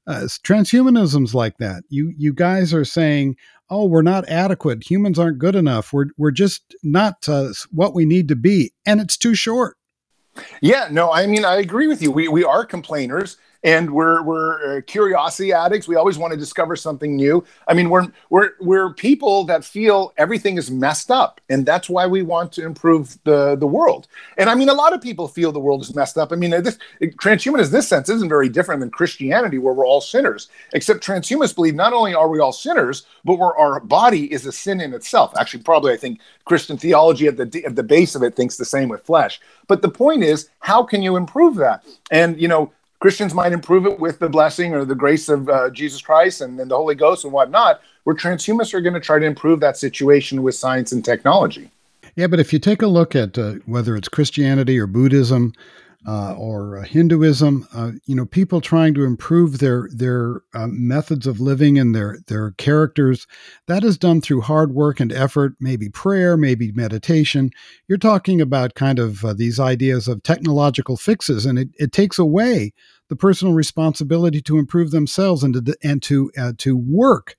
Uh, 0.06 0.26
transhumanism's 0.42 1.34
like 1.34 1.58
that. 1.58 1.84
You 1.90 2.14
you 2.16 2.32
guys 2.32 2.72
are 2.72 2.86
saying, 2.86 3.36
"Oh, 3.68 3.84
we're 3.84 4.00
not 4.00 4.26
adequate. 4.26 4.90
Humans 4.90 5.18
aren't 5.18 5.38
good 5.38 5.54
enough. 5.54 5.92
We're 5.92 6.06
we're 6.16 6.30
just 6.30 6.74
not 6.82 7.28
uh, 7.28 7.52
what 7.72 7.94
we 7.94 8.06
need 8.06 8.26
to 8.28 8.36
be, 8.36 8.72
and 8.86 9.02
it's 9.02 9.18
too 9.18 9.34
short." 9.34 9.76
Yeah, 10.62 10.88
no, 10.90 11.12
I 11.12 11.26
mean, 11.26 11.44
I 11.44 11.56
agree 11.56 11.88
with 11.88 12.00
you. 12.00 12.10
We, 12.10 12.28
we 12.28 12.42
are 12.42 12.64
complainers 12.64 13.36
and 13.64 13.90
we're, 13.90 14.22
we're 14.22 14.78
uh, 14.78 14.80
curiosity 14.86 15.52
addicts. 15.52 15.88
We 15.88 15.96
always 15.96 16.18
want 16.18 16.32
to 16.32 16.38
discover 16.38 16.76
something 16.76 17.16
new. 17.16 17.44
I 17.68 17.74
mean, 17.74 17.90
we're, 17.90 18.06
we're, 18.30 18.52
we're 18.60 18.92
people 18.94 19.44
that 19.44 19.64
feel 19.64 20.12
everything 20.16 20.56
is 20.58 20.70
messed 20.70 21.10
up. 21.10 21.40
And 21.48 21.66
that's 21.66 21.88
why 21.88 22.06
we 22.06 22.22
want 22.22 22.52
to 22.52 22.64
improve 22.64 23.18
the, 23.24 23.56
the 23.56 23.66
world. 23.66 24.08
And 24.38 24.48
I 24.48 24.54
mean, 24.54 24.68
a 24.68 24.74
lot 24.74 24.92
of 24.92 25.00
people 25.00 25.28
feel 25.28 25.52
the 25.52 25.60
world 25.60 25.82
is 25.82 25.94
messed 25.94 26.18
up. 26.18 26.32
I 26.32 26.36
mean, 26.36 26.50
this 26.50 26.78
transhumanism, 27.00 27.70
this 27.70 27.88
sense, 27.88 28.08
isn't 28.08 28.28
very 28.28 28.48
different 28.48 28.80
than 28.80 28.90
Christianity, 28.90 29.58
where 29.58 29.74
we're 29.74 29.86
all 29.86 30.00
sinners. 30.00 30.48
Except 30.72 31.04
transhumanists 31.04 31.54
believe 31.54 31.74
not 31.74 31.92
only 31.92 32.14
are 32.14 32.28
we 32.28 32.40
all 32.40 32.52
sinners, 32.52 33.06
but 33.24 33.38
we're, 33.38 33.56
our 33.56 33.80
body 33.80 34.32
is 34.32 34.46
a 34.46 34.52
sin 34.52 34.80
in 34.80 34.94
itself. 34.94 35.32
Actually, 35.38 35.62
probably, 35.62 35.92
I 35.92 35.96
think 35.96 36.20
Christian 36.44 36.76
theology 36.76 37.26
at 37.26 37.36
the, 37.36 37.64
at 37.64 37.76
the 37.76 37.82
base 37.82 38.14
of 38.14 38.22
it 38.22 38.36
thinks 38.36 38.56
the 38.56 38.64
same 38.64 38.88
with 38.88 39.02
flesh. 39.02 39.40
But 39.66 39.82
the 39.82 39.88
point 39.88 40.22
is, 40.22 40.48
how 40.60 40.82
can 40.82 41.02
you 41.02 41.16
improve 41.16 41.56
that? 41.56 41.84
And, 42.10 42.40
you 42.40 42.48
know, 42.48 42.72
Christians 43.00 43.34
might 43.34 43.52
improve 43.52 43.86
it 43.86 44.00
with 44.00 44.18
the 44.18 44.28
blessing 44.28 44.74
or 44.74 44.84
the 44.84 44.94
grace 44.94 45.28
of 45.28 45.48
uh, 45.48 45.70
Jesus 45.70 46.00
Christ 46.00 46.40
and, 46.40 46.58
and 46.58 46.70
the 46.70 46.76
Holy 46.76 46.94
Ghost 46.94 47.24
and 47.24 47.32
whatnot, 47.32 47.80
where 48.04 48.16
transhumanists 48.16 48.72
are 48.72 48.80
going 48.80 48.94
to 48.94 49.00
try 49.00 49.18
to 49.18 49.26
improve 49.26 49.60
that 49.60 49.76
situation 49.76 50.42
with 50.42 50.54
science 50.54 50.92
and 50.92 51.04
technology. 51.04 51.70
Yeah, 52.14 52.28
but 52.28 52.40
if 52.40 52.52
you 52.52 52.58
take 52.58 52.80
a 52.80 52.86
look 52.86 53.14
at 53.14 53.36
uh, 53.36 53.54
whether 53.66 53.94
it's 53.94 54.08
Christianity 54.08 54.78
or 54.78 54.86
Buddhism, 54.86 55.52
uh, 56.06 56.34
or 56.34 56.78
uh, 56.78 56.82
Hinduism, 56.82 57.66
uh, 57.74 57.92
you 58.04 58.14
know, 58.14 58.26
people 58.26 58.60
trying 58.60 58.94
to 58.94 59.04
improve 59.04 59.58
their 59.58 59.88
their 59.92 60.42
uh, 60.54 60.66
methods 60.68 61.26
of 61.26 61.40
living 61.40 61.78
and 61.78 61.94
their 61.94 62.18
their 62.26 62.52
characters. 62.52 63.26
That 63.66 63.84
is 63.84 63.98
done 63.98 64.20
through 64.20 64.42
hard 64.42 64.72
work 64.72 65.00
and 65.00 65.12
effort, 65.12 65.54
maybe 65.60 65.88
prayer, 65.88 66.36
maybe 66.36 66.72
meditation. 66.72 67.50
You're 67.88 67.98
talking 67.98 68.40
about 68.40 68.74
kind 68.74 68.98
of 68.98 69.24
uh, 69.24 69.32
these 69.32 69.58
ideas 69.58 70.08
of 70.08 70.22
technological 70.22 70.96
fixes, 70.96 71.46
and 71.46 71.58
it, 71.58 71.68
it 71.78 71.92
takes 71.92 72.18
away 72.18 72.72
the 73.08 73.16
personal 73.16 73.54
responsibility 73.54 74.40
to 74.42 74.58
improve 74.58 74.90
themselves 74.90 75.42
and 75.42 75.54
to 75.54 75.76
and 75.82 76.02
to 76.04 76.30
uh, 76.38 76.52
to 76.58 76.76
work 76.76 77.36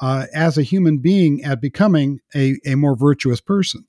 as 0.00 0.58
a 0.58 0.62
human 0.62 0.98
being 0.98 1.42
at 1.42 1.60
becoming 1.60 2.20
a, 2.34 2.56
a 2.66 2.74
more 2.74 2.94
virtuous 2.94 3.40
person. 3.40 3.86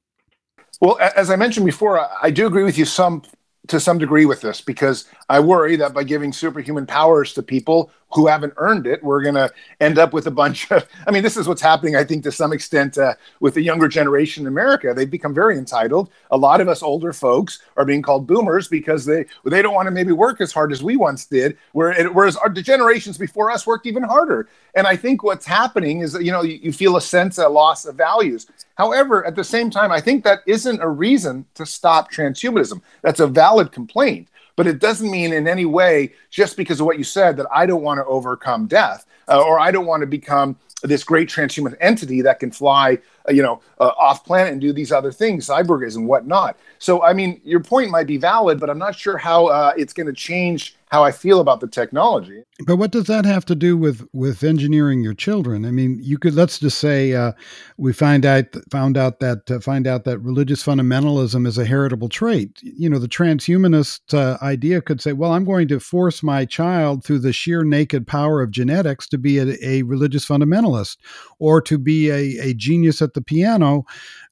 Well, 0.80 0.97
as 0.99 1.32
I 1.32 1.36
mentioned 1.36 1.65
before, 1.65 2.07
I 2.22 2.30
do 2.30 2.45
agree 2.45 2.63
with 2.63 2.78
you 2.78 2.86
some 2.86 3.24
to 3.68 3.80
some 3.80 3.97
degree 3.97 4.26
with 4.26 4.41
this 4.41 4.61
because 4.61 5.05
I 5.30 5.39
worry 5.39 5.76
that 5.78 5.93
by 5.93 6.03
giving 6.03 6.32
superhuman 6.34 6.86
powers 6.86 7.34
to 7.34 7.43
people 7.43 7.91
who 8.14 8.28
haven't 8.28 8.53
earned 8.58 8.88
it, 8.88 9.03
we're 9.03 9.22
going 9.22 9.36
to 9.36 9.51
end 9.82 9.99
up 9.99 10.14
with 10.14 10.28
a 10.28 10.32
bunch 10.32 10.72
of. 10.72 10.88
I 11.05 11.12
mean, 11.12 11.24
this 11.24 11.38
is 11.38 11.47
what's 11.47 11.62
happening, 11.62 11.95
I 11.95 12.03
think, 12.03 12.24
to 12.24 12.32
some 12.32 12.53
extent 12.53 12.97
uh, 12.97 13.16
with 13.39 13.53
the 13.53 13.62
younger 13.62 13.88
generation 13.88 14.43
in 14.43 14.47
America. 14.47 14.93
They've 14.93 15.10
become 15.10 15.34
very 15.34 15.58
entitled. 15.58 16.10
A 16.32 16.38
lot 16.38 16.62
of 16.62 16.68
us 16.68 16.82
older 16.82 17.14
folks 17.14 17.60
are 17.76 17.86
being 17.86 18.01
called 18.01 18.26
boomers 18.26 18.68
because 18.68 19.05
they 19.05 19.26
they 19.45 19.62
don't 19.62 19.74
want 19.74 19.88
to 19.88 19.91
maybe 19.91 20.14
work 20.14 20.41
as 20.41 20.51
hard 20.51 20.72
as 20.72 20.82
we 20.82 20.95
once 20.95 21.26
did, 21.26 21.58
whereas 21.74 22.36
our, 22.38 22.49
the 22.49 22.62
generations 22.62 23.18
before 23.18 23.51
us 23.51 23.68
worked 23.68 23.86
even 23.86 24.03
harder. 24.03 24.47
And 24.76 24.88
I 24.88 24.95
think 24.95 25.24
what's 25.24 25.45
happening 25.45 26.01
is 26.01 26.14
that, 26.14 26.24
you 26.24 26.32
know, 26.32 26.43
you, 26.43 26.60
you 26.62 26.72
feel 26.72 26.97
a 26.97 27.01
sense 27.01 27.39
of 27.39 27.51
loss 27.51 27.86
of 27.86 27.95
values. 27.95 28.47
However, 28.76 29.26
at 29.26 29.36
the 29.36 29.43
same 29.43 29.70
time, 29.72 29.91
I 29.91 29.99
think 29.99 30.24
that 30.24 30.39
isn't 30.45 30.82
a 30.82 30.88
reason 30.88 31.45
to 31.55 31.66
stop 31.66 32.12
transhumanism. 32.12 32.82
That's 33.01 33.20
a 33.20 33.28
valid 33.28 33.72
complaint 33.72 34.28
but 34.58 34.68
it 34.68 34.80
doesn't 34.80 35.10
mean 35.10 35.32
in 35.32 35.47
any 35.47 35.64
way 35.64 36.12
just 36.30 36.58
because 36.58 36.82
of 36.82 36.86
what 36.86 36.97
you 36.97 37.05
said 37.05 37.38
that 37.38 37.47
I 37.49 37.66
don't 37.66 37.82
want 37.82 37.99
to 37.99 38.05
overcome 38.05 38.68
death 38.68 39.05
uh, 39.30 39.41
or 39.41 39.58
I 39.60 39.72
don't 39.72 39.86
want 39.86 40.01
to 40.01 40.08
become 40.08 40.58
this 40.84 41.03
great 41.03 41.30
transhuman 41.30 41.76
entity 41.80 42.22
that 42.22 42.39
can 42.39 42.51
fly, 42.51 42.99
you 43.30 43.42
know, 43.42 43.62
uh, 43.80 43.92
off 43.98 44.24
planet 44.26 44.52
and 44.52 44.62
do 44.62 44.74
these 44.74 44.92
other 44.92 45.12
things, 45.12 45.48
cyborgism 45.48 46.06
whatnot. 46.06 46.58
So, 46.80 47.04
I 47.04 47.14
mean, 47.14 47.42
your 47.44 47.60
point 47.60 47.92
might 47.92 48.08
be 48.08 48.18
valid, 48.18 48.60
but 48.60 48.70
I'm 48.70 48.78
not 48.78 48.96
sure 48.96 49.18
how 49.18 49.48
uh, 49.48 49.74
it's 49.78 49.94
going 49.94 50.08
to 50.08 50.14
change 50.14 50.78
how 50.90 51.04
I 51.04 51.12
feel 51.12 51.42
about 51.42 51.60
the 51.60 51.68
technology. 51.68 52.44
But 52.66 52.78
what 52.78 52.92
does 52.92 53.06
that 53.06 53.26
have 53.26 53.46
to 53.46 53.56
do 53.56 53.76
with 53.76 54.08
with 54.14 54.44
engineering 54.44 55.02
your 55.02 55.14
children? 55.14 55.66
I 55.66 55.72
mean, 55.72 56.00
you 56.02 56.18
could 56.18 56.34
let's 56.34 56.60
just 56.60 56.80
say 56.80 57.14
uh, 57.14 57.34
we 57.78 57.92
find 57.92 58.26
out 58.26 58.46
found 58.72 58.98
out 58.98 59.20
that 59.20 59.52
uh, 59.52 59.60
find 59.60 59.86
out 59.86 60.06
that 60.06 60.20
religious 60.20 60.64
fundamentalism 60.64 61.46
is 61.46 61.58
a 61.58 61.66
heritable 61.66 62.08
trait. 62.08 62.60
You 62.62 62.90
know, 62.90 63.00
the 63.00 63.08
transhumanist 63.08 64.14
uh, 64.14 64.38
idea 64.42 64.82
could 64.82 65.02
say, 65.02 65.12
well, 65.12 65.34
I'm 65.34 65.46
going 65.46 65.68
to 65.68 65.80
force 65.80 66.24
my 66.24 66.46
child 66.46 67.04
through 67.04 67.20
the 67.20 67.34
sheer 67.34 67.64
naked 67.64 68.08
power 68.08 68.42
of 68.42 68.52
genetics 68.52 69.08
to 69.10 69.18
be 69.18 69.40
a, 69.40 69.58
a 69.62 69.82
religious 69.84 70.26
fundamentalist 70.26 70.98
or 71.40 71.62
to 71.62 71.78
be 71.78 72.10
a, 72.10 72.40
a 72.40 72.54
genius 72.54 73.02
at 73.02 73.14
the 73.18 73.22
piano, 73.24 73.84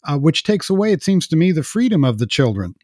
uh, 0.03 0.17
which 0.17 0.43
takes 0.43 0.69
away, 0.69 0.91
it 0.93 1.03
seems 1.03 1.27
to 1.27 1.36
me, 1.36 1.51
the 1.51 1.63
freedom 1.63 2.05
of 2.05 2.19
the 2.19 2.27
children. 2.27 2.75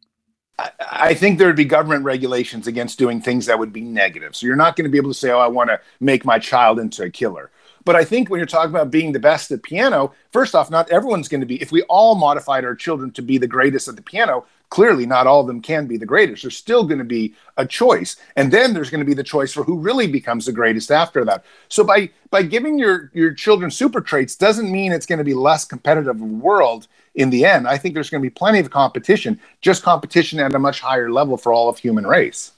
I 0.91 1.13
think 1.13 1.37
there 1.37 1.47
would 1.47 1.55
be 1.55 1.65
government 1.65 2.03
regulations 2.03 2.67
against 2.67 2.99
doing 2.99 3.21
things 3.21 3.45
that 3.45 3.57
would 3.57 3.73
be 3.73 3.81
negative. 3.81 4.35
So 4.35 4.45
you're 4.45 4.55
not 4.55 4.75
going 4.75 4.85
to 4.85 4.91
be 4.91 4.97
able 4.97 5.11
to 5.11 5.17
say, 5.17 5.31
"Oh, 5.31 5.39
I 5.39 5.47
want 5.47 5.69
to 5.69 5.79
make 5.99 6.25
my 6.25 6.39
child 6.39 6.79
into 6.79 7.03
a 7.03 7.09
killer." 7.09 7.51
But 7.83 7.95
I 7.95 8.03
think 8.03 8.29
when 8.29 8.39
you're 8.39 8.45
talking 8.47 8.69
about 8.69 8.91
being 8.91 9.11
the 9.11 9.19
best 9.19 9.51
at 9.51 9.63
piano, 9.63 10.13
first 10.31 10.53
off, 10.53 10.69
not 10.69 10.89
everyone's 10.91 11.27
going 11.27 11.41
to 11.41 11.47
be. 11.47 11.61
If 11.61 11.71
we 11.71 11.81
all 11.83 12.15
modified 12.15 12.63
our 12.63 12.75
children 12.75 13.11
to 13.11 13.21
be 13.21 13.37
the 13.37 13.47
greatest 13.47 13.87
at 13.87 13.95
the 13.95 14.03
piano, 14.03 14.45
clearly 14.72 15.05
not 15.05 15.28
all 15.28 15.41
of 15.41 15.47
them 15.47 15.61
can 15.61 15.86
be 15.86 15.97
the 15.97 16.05
greatest. 16.07 16.41
There's 16.41 16.57
still 16.57 16.86
going 16.86 16.97
to 16.97 17.03
be 17.03 17.36
a 17.57 17.65
choice, 17.67 18.15
and 18.36 18.51
then 18.51 18.74
there's 18.74 18.89
going 18.89 19.01
to 19.01 19.05
be 19.05 19.13
the 19.13 19.24
choice 19.24 19.53
for 19.53 19.63
who 19.63 19.78
really 19.78 20.07
becomes 20.07 20.47
the 20.47 20.51
greatest 20.51 20.89
after 20.89 21.24
that. 21.26 21.45
So 21.69 21.84
by 21.84 22.09
by 22.32 22.41
giving 22.41 22.80
your 22.80 23.11
your 23.13 23.34
children 23.36 23.69
super 23.69 24.01
traits 24.01 24.36
doesn't 24.36 24.72
mean 24.72 24.91
it's 24.91 25.05
going 25.05 25.19
to 25.19 25.24
be 25.24 25.36
less 25.36 25.65
competitive 25.65 26.19
world 26.19 26.88
in 27.13 27.30
the 27.30 27.45
end, 27.45 27.67
I 27.67 27.78
think 27.78 27.93
there's 27.93 28.09
going 28.09 28.24
to 28.24 28.26
be 28.26 28.34
plenty 28.34 28.59
of 28.59 28.72
competition, 28.72 29.39
just 29.59 29.84
competition 29.84 30.39
at 30.39 30.55
a 30.55 30.59
much 30.59 30.80
higher 30.80 31.11
level 31.11 31.38
for 31.38 31.51
all 31.51 31.67
of 31.69 31.78
human 31.78 32.07
race. 32.07 32.53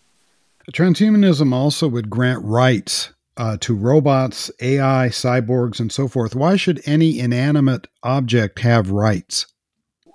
Transhumanism 0.71 1.53
also 1.53 1.87
would 1.87 2.09
grant 2.09 2.43
rights 2.45 3.09
uh, 3.35 3.57
to 3.61 3.75
robots, 3.75 4.51
AI, 4.61 5.07
cyborgs, 5.09 5.79
and 5.79 5.91
so 5.91 6.07
forth, 6.07 6.35
why 6.35 6.55
should 6.55 6.81
any 6.85 7.19
inanimate 7.19 7.87
object 8.03 8.59
have 8.59 8.91
rights? 8.91 9.47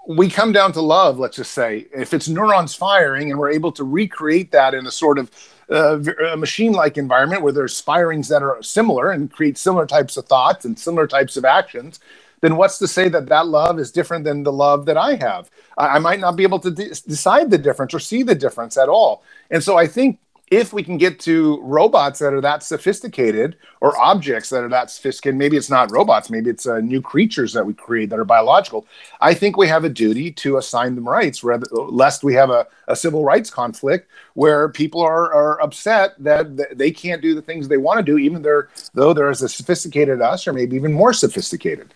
We 0.08 0.30
come 0.30 0.52
down 0.52 0.72
to 0.72 0.80
love, 0.80 1.18
let's 1.18 1.36
just 1.36 1.52
say. 1.52 1.86
If 1.94 2.14
it's 2.14 2.28
neurons 2.28 2.74
firing 2.74 3.30
and 3.30 3.38
we're 3.38 3.50
able 3.50 3.72
to 3.72 3.84
recreate 3.84 4.50
that 4.52 4.72
in 4.72 4.86
a 4.86 4.90
sort 4.90 5.18
of 5.18 5.30
uh, 5.68 5.98
machine 6.34 6.72
like 6.72 6.96
environment 6.96 7.42
where 7.42 7.52
there's 7.52 7.78
firings 7.78 8.28
that 8.28 8.42
are 8.42 8.62
similar 8.62 9.10
and 9.10 9.30
create 9.30 9.58
similar 9.58 9.86
types 9.86 10.16
of 10.16 10.24
thoughts 10.24 10.64
and 10.64 10.78
similar 10.78 11.06
types 11.06 11.36
of 11.36 11.44
actions, 11.44 12.00
then 12.40 12.56
what's 12.56 12.78
to 12.78 12.88
say 12.88 13.10
that 13.10 13.26
that 13.26 13.48
love 13.48 13.78
is 13.78 13.92
different 13.92 14.24
than 14.24 14.44
the 14.44 14.52
love 14.52 14.86
that 14.86 14.96
I 14.96 15.16
have? 15.16 15.50
I, 15.76 15.96
I 15.96 15.98
might 15.98 16.20
not 16.20 16.36
be 16.36 16.42
able 16.42 16.60
to 16.60 16.70
de- 16.70 16.88
decide 16.88 17.50
the 17.50 17.58
difference 17.58 17.92
or 17.92 18.00
see 18.00 18.22
the 18.22 18.34
difference 18.34 18.78
at 18.78 18.88
all. 18.88 19.22
And 19.50 19.62
so 19.62 19.76
I 19.76 19.86
think 19.86 20.18
if 20.50 20.72
we 20.72 20.82
can 20.82 20.96
get 20.96 21.20
to 21.20 21.60
robots 21.62 22.18
that 22.20 22.32
are 22.32 22.40
that 22.40 22.62
sophisticated 22.62 23.56
or 23.80 23.96
objects 23.98 24.50
that 24.50 24.64
are 24.64 24.68
that 24.68 24.90
sophisticated, 24.90 25.36
maybe 25.36 25.56
it's 25.56 25.70
not 25.70 25.90
robots, 25.90 26.30
maybe 26.30 26.50
it's 26.50 26.66
uh, 26.66 26.80
new 26.80 27.02
creatures 27.02 27.52
that 27.52 27.64
we 27.64 27.74
create 27.74 28.10
that 28.10 28.18
are 28.18 28.24
biological. 28.24 28.86
I 29.20 29.34
think 29.34 29.56
we 29.56 29.68
have 29.68 29.84
a 29.84 29.88
duty 29.88 30.30
to 30.32 30.56
assign 30.56 30.94
them 30.94 31.08
rights, 31.08 31.44
rather, 31.44 31.66
lest 31.72 32.24
we 32.24 32.34
have 32.34 32.50
a, 32.50 32.66
a 32.86 32.96
civil 32.96 33.24
rights 33.24 33.50
conflict 33.50 34.10
where 34.34 34.68
people 34.68 35.00
are, 35.00 35.32
are 35.32 35.60
upset 35.60 36.14
that 36.18 36.76
they 36.78 36.90
can't 36.90 37.20
do 37.20 37.34
the 37.34 37.42
things 37.42 37.68
they 37.68 37.76
want 37.76 37.98
to 37.98 38.02
do, 38.02 38.18
even 38.18 38.42
they're, 38.42 38.68
though 38.94 39.12
they're 39.12 39.30
as 39.30 39.40
sophisticated 39.54 40.20
as 40.20 40.28
us 40.28 40.46
or 40.46 40.52
maybe 40.52 40.76
even 40.76 40.92
more 40.92 41.12
sophisticated. 41.12 41.92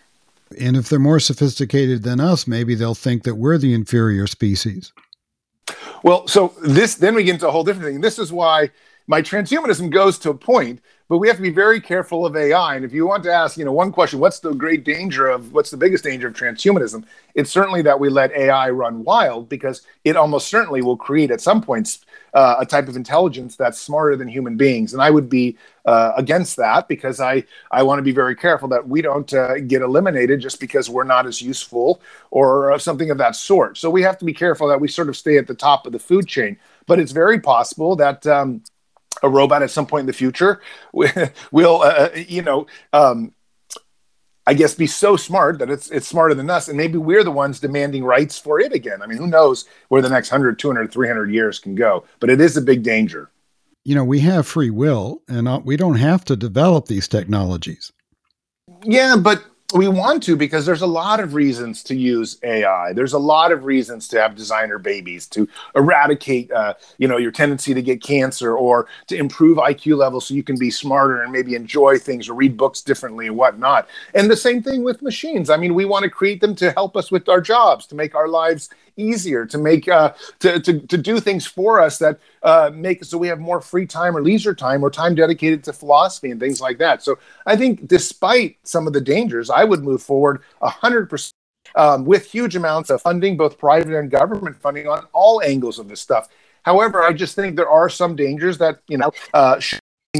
And 0.59 0.77
if 0.77 0.89
they're 0.89 0.99
more 0.99 1.19
sophisticated 1.19 2.03
than 2.03 2.19
us, 2.19 2.47
maybe 2.47 2.75
they'll 2.75 2.93
think 2.93 3.23
that 3.23 3.35
we're 3.35 3.57
the 3.57 3.73
inferior 3.73 4.27
species. 4.27 4.93
Well, 6.03 6.27
so 6.27 6.53
this 6.61 6.95
then 6.95 7.15
we 7.15 7.23
get 7.23 7.35
into 7.35 7.47
a 7.47 7.51
whole 7.51 7.63
different 7.63 7.87
thing. 7.87 8.01
This 8.01 8.19
is 8.19 8.31
why 8.31 8.71
my 9.07 9.21
transhumanism 9.21 9.89
goes 9.89 10.17
to 10.19 10.29
a 10.29 10.33
point, 10.33 10.81
but 11.09 11.17
we 11.17 11.27
have 11.27 11.37
to 11.37 11.43
be 11.43 11.49
very 11.49 11.81
careful 11.81 12.25
of 12.25 12.35
AI. 12.35 12.75
And 12.75 12.85
if 12.85 12.93
you 12.93 13.05
want 13.05 13.23
to 13.23 13.33
ask, 13.33 13.57
you 13.57 13.65
know, 13.65 13.71
one 13.71 13.91
question, 13.91 14.19
what's 14.19 14.39
the 14.39 14.53
great 14.53 14.83
danger 14.85 15.27
of 15.27 15.51
what's 15.53 15.71
the 15.71 15.77
biggest 15.77 16.03
danger 16.03 16.27
of 16.27 16.33
transhumanism? 16.33 17.05
It's 17.35 17.51
certainly 17.51 17.81
that 17.83 17.99
we 17.99 18.09
let 18.09 18.31
AI 18.31 18.69
run 18.69 19.03
wild 19.03 19.49
because 19.49 19.81
it 20.05 20.15
almost 20.15 20.47
certainly 20.47 20.81
will 20.81 20.97
create 20.97 21.31
at 21.31 21.41
some 21.41 21.61
points 21.61 22.05
uh, 22.33 22.55
a 22.59 22.65
type 22.65 22.87
of 22.87 22.95
intelligence 22.95 23.55
that's 23.55 23.79
smarter 23.79 24.15
than 24.15 24.27
human 24.27 24.57
beings. 24.57 24.93
And 24.93 25.01
I 25.01 25.09
would 25.09 25.29
be 25.29 25.57
uh, 25.85 26.13
against 26.15 26.57
that 26.57 26.87
because 26.87 27.19
I, 27.19 27.43
I 27.71 27.83
want 27.83 27.99
to 27.99 28.03
be 28.03 28.11
very 28.11 28.35
careful 28.35 28.67
that 28.69 28.87
we 28.87 29.01
don't 29.01 29.31
uh, 29.33 29.59
get 29.59 29.81
eliminated 29.81 30.39
just 30.39 30.59
because 30.59 30.89
we're 30.89 31.03
not 31.03 31.25
as 31.25 31.41
useful 31.41 32.01
or 32.31 32.77
something 32.79 33.11
of 33.11 33.17
that 33.17 33.35
sort. 33.35 33.77
So 33.77 33.89
we 33.89 34.01
have 34.03 34.17
to 34.19 34.25
be 34.25 34.33
careful 34.33 34.67
that 34.67 34.79
we 34.79 34.87
sort 34.87 35.09
of 35.09 35.17
stay 35.17 35.37
at 35.37 35.47
the 35.47 35.55
top 35.55 35.85
of 35.85 35.91
the 35.91 35.99
food 35.99 36.27
chain. 36.27 36.57
But 36.85 36.99
it's 36.99 37.11
very 37.11 37.39
possible 37.39 37.95
that. 37.97 38.25
Um, 38.27 38.63
a 39.21 39.29
robot 39.29 39.63
at 39.63 39.71
some 39.71 39.85
point 39.85 40.01
in 40.01 40.07
the 40.07 40.13
future 40.13 40.59
will, 40.91 41.81
uh, 41.81 42.09
you 42.15 42.41
know, 42.41 42.67
um, 42.91 43.31
I 44.45 44.53
guess 44.53 44.75
be 44.75 44.87
so 44.87 45.15
smart 45.15 45.59
that 45.59 45.69
it's 45.69 45.89
it's 45.89 46.07
smarter 46.07 46.33
than 46.33 46.49
us 46.49 46.67
and 46.67 46.75
maybe 46.75 46.97
we're 46.97 47.23
the 47.23 47.31
ones 47.31 47.61
demanding 47.61 48.03
rights 48.03 48.37
for 48.37 48.59
it 48.59 48.73
again. 48.73 49.01
I 49.01 49.07
mean, 49.07 49.17
who 49.17 49.27
knows 49.27 49.65
where 49.87 50.01
the 50.01 50.09
next 50.09 50.31
100, 50.31 50.59
200, 50.59 50.91
300 50.91 51.31
years 51.31 51.59
can 51.59 51.75
go, 51.75 52.03
but 52.19 52.29
it 52.29 52.41
is 52.41 52.57
a 52.57 52.61
big 52.61 52.83
danger. 52.83 53.29
You 53.85 53.95
know, 53.95 54.03
we 54.03 54.19
have 54.21 54.47
free 54.47 54.69
will 54.69 55.21
and 55.27 55.47
uh, 55.47 55.61
we 55.63 55.75
don't 55.75 55.95
have 55.95 56.23
to 56.25 56.35
develop 56.35 56.87
these 56.87 57.07
technologies. 57.07 57.91
Yeah, 58.85 59.15
but 59.17 59.43
we 59.73 59.87
want 59.87 60.21
to 60.23 60.35
because 60.35 60.65
there's 60.65 60.81
a 60.81 60.87
lot 60.87 61.19
of 61.19 61.33
reasons 61.33 61.83
to 61.83 61.95
use 61.95 62.37
AI. 62.43 62.93
There's 62.93 63.13
a 63.13 63.19
lot 63.19 63.51
of 63.51 63.65
reasons 63.65 64.07
to 64.09 64.21
have 64.21 64.35
designer 64.35 64.77
babies 64.77 65.27
to 65.29 65.47
eradicate, 65.75 66.51
uh, 66.51 66.75
you 66.97 67.07
know, 67.07 67.17
your 67.17 67.31
tendency 67.31 67.73
to 67.73 67.81
get 67.81 68.01
cancer 68.01 68.55
or 68.55 68.87
to 69.07 69.17
improve 69.17 69.57
IQ 69.57 69.97
levels 69.97 70.27
so 70.27 70.33
you 70.33 70.43
can 70.43 70.57
be 70.57 70.69
smarter 70.69 71.23
and 71.23 71.31
maybe 71.31 71.55
enjoy 71.55 71.97
things 71.97 72.29
or 72.29 72.35
read 72.35 72.55
books 72.55 72.81
differently 72.81 73.27
and 73.27 73.35
whatnot. 73.35 73.87
And 74.13 74.29
the 74.29 74.37
same 74.37 74.61
thing 74.61 74.83
with 74.83 75.01
machines. 75.01 75.49
I 75.49 75.57
mean, 75.57 75.73
we 75.73 75.85
want 75.85 76.03
to 76.03 76.09
create 76.09 76.41
them 76.41 76.55
to 76.55 76.71
help 76.71 76.95
us 76.95 77.11
with 77.11 77.27
our 77.27 77.41
jobs, 77.41 77.87
to 77.87 77.95
make 77.95 78.15
our 78.15 78.27
lives 78.27 78.69
easier 78.97 79.45
to 79.45 79.57
make 79.57 79.87
uh, 79.87 80.13
to, 80.39 80.59
to 80.59 80.79
to 80.79 80.97
do 80.97 81.19
things 81.19 81.45
for 81.45 81.81
us 81.81 81.97
that 81.99 82.19
uh, 82.43 82.71
make 82.73 83.03
so 83.03 83.17
we 83.17 83.27
have 83.27 83.39
more 83.39 83.61
free 83.61 83.85
time 83.85 84.15
or 84.15 84.21
leisure 84.21 84.53
time 84.53 84.83
or 84.83 84.89
time 84.89 85.15
dedicated 85.15 85.63
to 85.63 85.73
philosophy 85.73 86.31
and 86.31 86.39
things 86.39 86.61
like 86.61 86.77
that. 86.77 87.03
So 87.03 87.17
I 87.45 87.55
think, 87.55 87.87
despite 87.87 88.57
some 88.63 88.87
of 88.87 88.93
the 88.93 89.01
dangers, 89.01 89.49
I 89.49 89.63
would 89.63 89.83
move 89.83 90.01
forward 90.01 90.41
hundred 90.61 91.03
um, 91.03 91.07
percent 91.09 91.33
with 92.07 92.25
huge 92.25 92.55
amounts 92.55 92.89
of 92.89 93.01
funding, 93.01 93.37
both 93.37 93.57
private 93.57 93.93
and 93.93 94.09
government 94.09 94.55
funding, 94.55 94.87
on 94.87 95.05
all 95.13 95.41
angles 95.41 95.79
of 95.79 95.87
this 95.87 96.01
stuff. 96.01 96.29
However, 96.63 97.03
I 97.03 97.13
just 97.13 97.35
think 97.35 97.55
there 97.55 97.69
are 97.69 97.89
some 97.89 98.15
dangers 98.15 98.57
that 98.59 98.79
you 98.87 98.97
know 98.97 99.11
uh, 99.33 99.59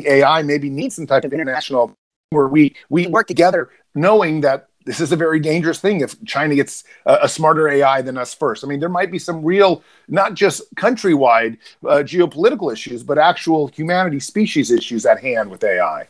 AI 0.05 0.41
maybe 0.41 0.69
needs 0.69 0.95
some 0.95 1.07
type 1.07 1.23
of 1.23 1.33
international 1.33 1.93
where 2.31 2.47
we 2.47 2.75
we 2.89 3.07
work 3.07 3.27
together, 3.27 3.69
knowing 3.95 4.41
that 4.41 4.67
this 4.85 4.99
is 4.99 5.11
a 5.11 5.15
very 5.15 5.39
dangerous 5.39 5.79
thing 5.79 6.01
if 6.01 6.21
China 6.25 6.55
gets 6.55 6.83
a, 7.05 7.19
a, 7.23 7.29
smarter 7.29 7.67
AI 7.67 8.01
than 8.01 8.17
us 8.17 8.33
first. 8.33 8.63
I 8.63 8.67
mean, 8.67 8.79
there 8.79 8.89
might 8.89 9.11
be 9.11 9.19
some 9.19 9.43
real, 9.43 9.83
not 10.07 10.33
just 10.33 10.73
countrywide 10.75 11.57
uh, 11.85 12.03
geopolitical 12.03 12.71
issues, 12.71 13.03
but 13.03 13.17
actual 13.17 13.67
humanity 13.67 14.19
species 14.19 14.71
issues 14.71 15.05
at 15.05 15.19
hand 15.19 15.49
with 15.49 15.63
AI. 15.63 16.07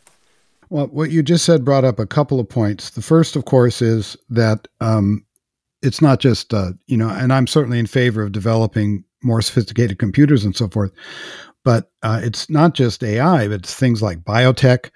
Well, 0.70 0.88
what 0.88 1.12
you 1.12 1.22
just 1.22 1.46
said 1.46 1.66
brought 1.66 1.86
up 1.86 2.00
a 2.00 2.08
couple 2.08 2.40
of 2.40 2.50
points. 2.50 2.92
The 2.92 3.02
first, 3.02 3.36
of 3.36 3.46
course, 3.46 3.82
is 3.82 4.18
that 4.30 4.68
um, 4.82 5.24
it's 5.82 6.02
not 6.02 6.20
just, 6.20 6.54
uh, 6.54 6.72
you 6.88 6.98
know, 6.98 7.10
and 7.10 7.32
I'm 7.32 7.48
certainly 7.48 7.80
in 7.80 7.88
favor 7.88 8.24
of 8.24 8.32
developing 8.32 9.04
more 9.22 9.42
sophisticated 9.42 10.00
computers 10.00 10.44
and 10.44 10.56
so 10.56 10.68
forth, 10.68 10.92
but 11.64 11.92
uh, 12.02 12.22
it's 12.24 12.50
not 12.50 12.74
just 12.74 13.04
AI, 13.04 13.48
but 13.48 13.56
it's 13.56 13.74
things 13.74 14.02
like 14.02 14.24
biotech. 14.24 14.90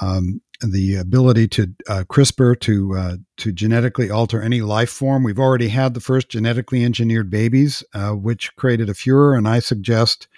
Um, 0.00 0.40
the 0.62 0.96
ability 0.96 1.48
to 1.48 1.74
uh, 1.88 2.04
CRISPR 2.08 2.58
to 2.60 2.96
uh, 2.96 3.16
to 3.38 3.52
genetically 3.52 4.10
alter 4.10 4.42
any 4.42 4.60
life 4.60 4.90
form. 4.90 5.22
We've 5.22 5.38
already 5.38 5.68
had 5.68 5.94
the 5.94 6.00
first 6.00 6.28
genetically 6.28 6.84
engineered 6.84 7.30
babies, 7.30 7.82
uh, 7.94 8.10
which 8.10 8.54
created 8.56 8.88
a 8.88 8.94
furor, 8.94 9.34
and 9.34 9.48
I 9.48 9.60
suggest 9.60 10.28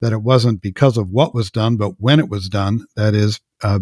that 0.00 0.12
it 0.12 0.22
wasn't 0.22 0.60
because 0.60 0.96
of 0.98 1.10
what 1.10 1.34
was 1.34 1.50
done, 1.50 1.76
but 1.76 2.00
when 2.00 2.18
it 2.20 2.28
was 2.28 2.48
done. 2.48 2.86
That 2.96 3.14
is, 3.14 3.40
uh, 3.62 3.80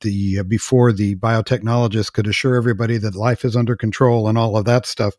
the 0.00 0.38
uh, 0.40 0.42
before 0.44 0.92
the 0.92 1.16
biotechnologists 1.16 2.12
could 2.12 2.26
assure 2.26 2.54
everybody 2.56 2.96
that 2.98 3.14
life 3.14 3.44
is 3.44 3.56
under 3.56 3.76
control 3.76 4.28
and 4.28 4.38
all 4.38 4.56
of 4.56 4.64
that 4.64 4.86
stuff. 4.86 5.14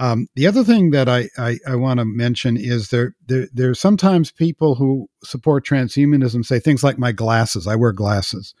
Um, 0.00 0.28
the 0.36 0.46
other 0.46 0.62
thing 0.62 0.90
that 0.92 1.08
I, 1.08 1.28
I, 1.36 1.58
I 1.66 1.74
want 1.74 1.98
to 1.98 2.04
mention 2.04 2.56
is 2.56 2.90
there, 2.90 3.16
there 3.26 3.48
there's 3.52 3.80
sometimes 3.80 4.30
people 4.30 4.76
who 4.76 5.08
support 5.24 5.66
transhumanism 5.66 6.44
say 6.44 6.60
things 6.60 6.84
like 6.84 6.98
my 6.98 7.10
glasses. 7.10 7.66
I 7.66 7.74
wear 7.74 7.92
glasses. 7.92 8.54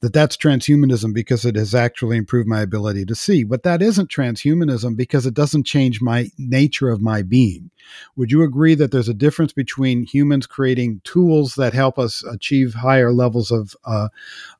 That 0.00 0.14
that's 0.14 0.36
transhumanism 0.36 1.12
because 1.12 1.44
it 1.44 1.56
has 1.56 1.74
actually 1.74 2.16
improved 2.16 2.48
my 2.48 2.62
ability 2.62 3.04
to 3.06 3.14
see. 3.14 3.44
But 3.44 3.64
that 3.64 3.82
isn't 3.82 4.10
transhumanism 4.10 4.96
because 4.96 5.26
it 5.26 5.34
doesn't 5.34 5.64
change 5.64 6.00
my 6.00 6.30
nature 6.38 6.88
of 6.88 7.02
my 7.02 7.20
being. 7.20 7.70
Would 8.16 8.30
you 8.30 8.42
agree 8.42 8.74
that 8.74 8.90
there's 8.90 9.08
a 9.08 9.14
difference 9.14 9.52
between 9.52 10.04
humans 10.04 10.46
creating 10.46 11.00
tools 11.04 11.54
that 11.56 11.74
help 11.74 11.98
us 11.98 12.24
achieve 12.24 12.74
higher 12.74 13.12
levels 13.12 13.50
of 13.50 13.74
uh, 13.84 14.08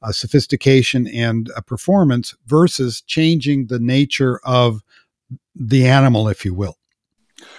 uh, 0.03 0.13
sophistication 0.13 1.07
and 1.07 1.51
uh, 1.57 1.61
performance 1.61 2.35
versus 2.47 3.01
changing 3.03 3.67
the 3.67 3.79
nature 3.79 4.41
of 4.45 4.83
the 5.55 5.87
animal, 5.87 6.29
if 6.29 6.45
you 6.45 6.55
will. 6.55 6.77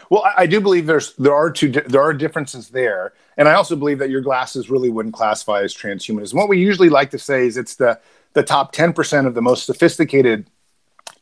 Well, 0.10 0.26
I, 0.36 0.46
do 0.48 0.60
believe 0.60 0.88
there's 0.88 1.14
there 1.16 1.36
are 1.36 1.52
two 1.52 1.70
there 1.70 2.02
are 2.02 2.14
differences 2.14 2.70
there, 2.70 3.14
and 3.38 3.48
I 3.48 3.54
also 3.54 3.76
believe 3.76 4.00
that 4.00 4.10
your 4.10 4.22
glasses 4.22 4.70
really 4.70 4.90
wouldn't 4.90 5.14
classify 5.14 5.62
as 5.62 5.74
transhumanism. 5.74 6.34
What 6.34 6.50
we 6.50 6.60
usually 6.60 6.90
like 6.90 7.12
to 7.12 7.20
say 7.20 7.46
is 7.46 7.58
it's 7.58 7.76
the 7.76 8.00
the 8.34 8.44
top 8.44 8.72
ten 8.72 8.92
percent 8.92 9.28
of 9.28 9.36
the 9.36 9.42
most 9.42 9.66
sophisticated 9.66 10.50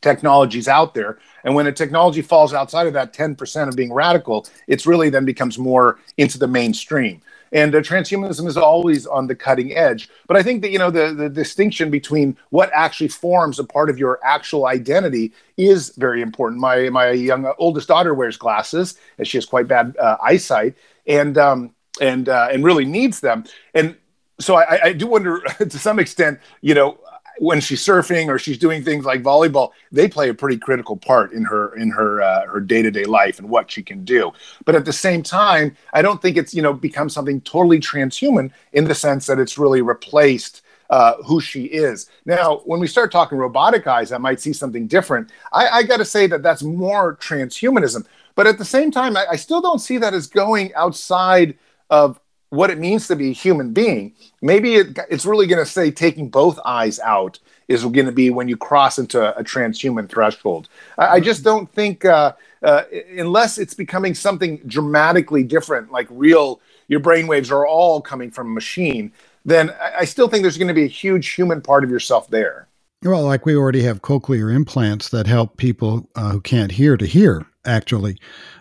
technologies 0.00 0.68
out 0.68 0.94
there. 0.94 1.18
And 1.44 1.54
when 1.54 1.66
a 1.66 1.72
technology 1.72 2.22
falls 2.22 2.54
outside 2.54 2.86
of 2.86 2.92
that 2.92 3.12
10% 3.12 3.68
of 3.68 3.76
being 3.76 3.92
radical, 3.92 4.46
it's 4.66 4.86
really 4.86 5.10
then 5.10 5.24
becomes 5.24 5.58
more 5.58 5.98
into 6.16 6.38
the 6.38 6.46
mainstream. 6.46 7.20
And 7.52 7.74
uh, 7.74 7.80
transhumanism 7.80 8.46
is 8.46 8.56
always 8.56 9.06
on 9.06 9.26
the 9.26 9.34
cutting 9.34 9.76
edge. 9.76 10.08
But 10.26 10.36
I 10.36 10.42
think 10.42 10.62
that, 10.62 10.70
you 10.70 10.78
know, 10.78 10.90
the, 10.90 11.12
the 11.12 11.28
distinction 11.28 11.90
between 11.90 12.36
what 12.50 12.70
actually 12.72 13.08
forms 13.08 13.58
a 13.58 13.64
part 13.64 13.90
of 13.90 13.98
your 13.98 14.18
actual 14.22 14.66
identity 14.66 15.32
is 15.56 15.90
very 15.96 16.22
important. 16.22 16.60
My, 16.60 16.88
my 16.90 17.10
young 17.10 17.46
uh, 17.46 17.52
oldest 17.58 17.88
daughter 17.88 18.14
wears 18.14 18.36
glasses, 18.36 18.98
and 19.18 19.26
she 19.26 19.36
has 19.36 19.46
quite 19.46 19.68
bad 19.68 19.96
uh, 19.98 20.16
eyesight 20.22 20.74
and, 21.06 21.36
um, 21.38 21.74
and, 22.00 22.28
uh, 22.28 22.48
and 22.52 22.64
really 22.64 22.84
needs 22.84 23.20
them. 23.20 23.44
And 23.74 23.96
so 24.40 24.56
I, 24.56 24.80
I 24.84 24.92
do 24.92 25.06
wonder 25.06 25.40
to 25.58 25.78
some 25.78 25.98
extent, 25.98 26.40
you 26.60 26.74
know, 26.74 26.98
when 27.38 27.60
she's 27.60 27.84
surfing 27.84 28.28
or 28.28 28.38
she's 28.38 28.58
doing 28.58 28.82
things 28.82 29.04
like 29.04 29.22
volleyball, 29.22 29.70
they 29.92 30.08
play 30.08 30.28
a 30.28 30.34
pretty 30.34 30.58
critical 30.58 30.96
part 30.96 31.32
in 31.32 31.44
her 31.44 31.74
in 31.76 31.90
her 31.90 32.22
uh, 32.22 32.46
her 32.46 32.60
day 32.60 32.82
to 32.82 32.90
day 32.90 33.04
life 33.04 33.38
and 33.38 33.48
what 33.48 33.70
she 33.70 33.82
can 33.82 34.04
do. 34.04 34.32
But 34.64 34.74
at 34.74 34.84
the 34.84 34.92
same 34.92 35.22
time, 35.22 35.76
I 35.92 36.02
don't 36.02 36.20
think 36.20 36.36
it's 36.36 36.54
you 36.54 36.62
know 36.62 36.72
become 36.72 37.08
something 37.08 37.40
totally 37.42 37.80
transhuman 37.80 38.50
in 38.72 38.84
the 38.84 38.94
sense 38.94 39.26
that 39.26 39.38
it's 39.38 39.58
really 39.58 39.82
replaced. 39.82 40.62
Uh, 40.90 41.22
who 41.24 41.38
she 41.38 41.64
is. 41.64 42.08
Now, 42.24 42.62
when 42.64 42.80
we 42.80 42.86
start 42.86 43.12
talking 43.12 43.36
robotic 43.36 43.86
eyes, 43.86 44.10
I 44.10 44.16
might 44.16 44.40
see 44.40 44.54
something 44.54 44.86
different. 44.86 45.30
I, 45.52 45.68
I 45.68 45.82
got 45.82 45.98
to 45.98 46.04
say 46.06 46.26
that 46.28 46.42
that's 46.42 46.62
more 46.62 47.16
transhumanism. 47.16 48.06
But 48.34 48.46
at 48.46 48.56
the 48.56 48.64
same 48.64 48.90
time, 48.90 49.14
I, 49.14 49.26
I 49.32 49.36
still 49.36 49.60
don't 49.60 49.80
see 49.80 49.98
that 49.98 50.14
as 50.14 50.28
going 50.28 50.72
outside 50.72 51.58
of 51.90 52.18
what 52.50 52.70
it 52.70 52.78
means 52.78 53.06
to 53.08 53.16
be 53.16 53.30
a 53.30 53.34
human 53.34 53.72
being, 53.72 54.14
maybe 54.40 54.76
it, 54.76 54.98
it's 55.10 55.26
really 55.26 55.46
going 55.46 55.62
to 55.64 55.70
say 55.70 55.90
taking 55.90 56.28
both 56.28 56.58
eyes 56.64 56.98
out 57.00 57.38
is 57.68 57.82
going 57.82 58.06
to 58.06 58.12
be 58.12 58.30
when 58.30 58.48
you 58.48 58.56
cross 58.56 58.98
into 58.98 59.36
a, 59.36 59.44
transhuman 59.44 60.08
threshold. 60.08 60.68
I, 60.96 61.06
I 61.06 61.20
just 61.20 61.44
don't 61.44 61.70
think, 61.72 62.04
uh, 62.04 62.32
uh, 62.62 62.84
unless 63.16 63.58
it's 63.58 63.74
becoming 63.74 64.14
something 64.14 64.58
dramatically 64.66 65.42
different, 65.42 65.92
like 65.92 66.06
real, 66.10 66.60
your 66.88 67.00
brainwaves 67.00 67.50
are 67.50 67.66
all 67.66 68.00
coming 68.00 68.30
from 68.30 68.48
a 68.48 68.54
machine, 68.54 69.12
then 69.44 69.70
I, 69.70 69.98
I 70.00 70.04
still 70.04 70.28
think 70.28 70.42
there's 70.42 70.58
going 70.58 70.68
to 70.68 70.74
be 70.74 70.84
a 70.84 70.88
huge 70.88 71.28
human 71.34 71.60
part 71.60 71.84
of 71.84 71.90
yourself 71.90 72.30
there. 72.30 72.68
Well, 73.04 73.22
like 73.22 73.46
we 73.46 73.54
already 73.54 73.82
have 73.82 74.02
cochlear 74.02 74.52
implants 74.52 75.10
that 75.10 75.26
help 75.26 75.56
people 75.56 76.08
uh, 76.16 76.32
who 76.32 76.40
can't 76.40 76.72
hear 76.72 76.96
to 76.96 77.06
hear, 77.06 77.46
actually. 77.64 78.18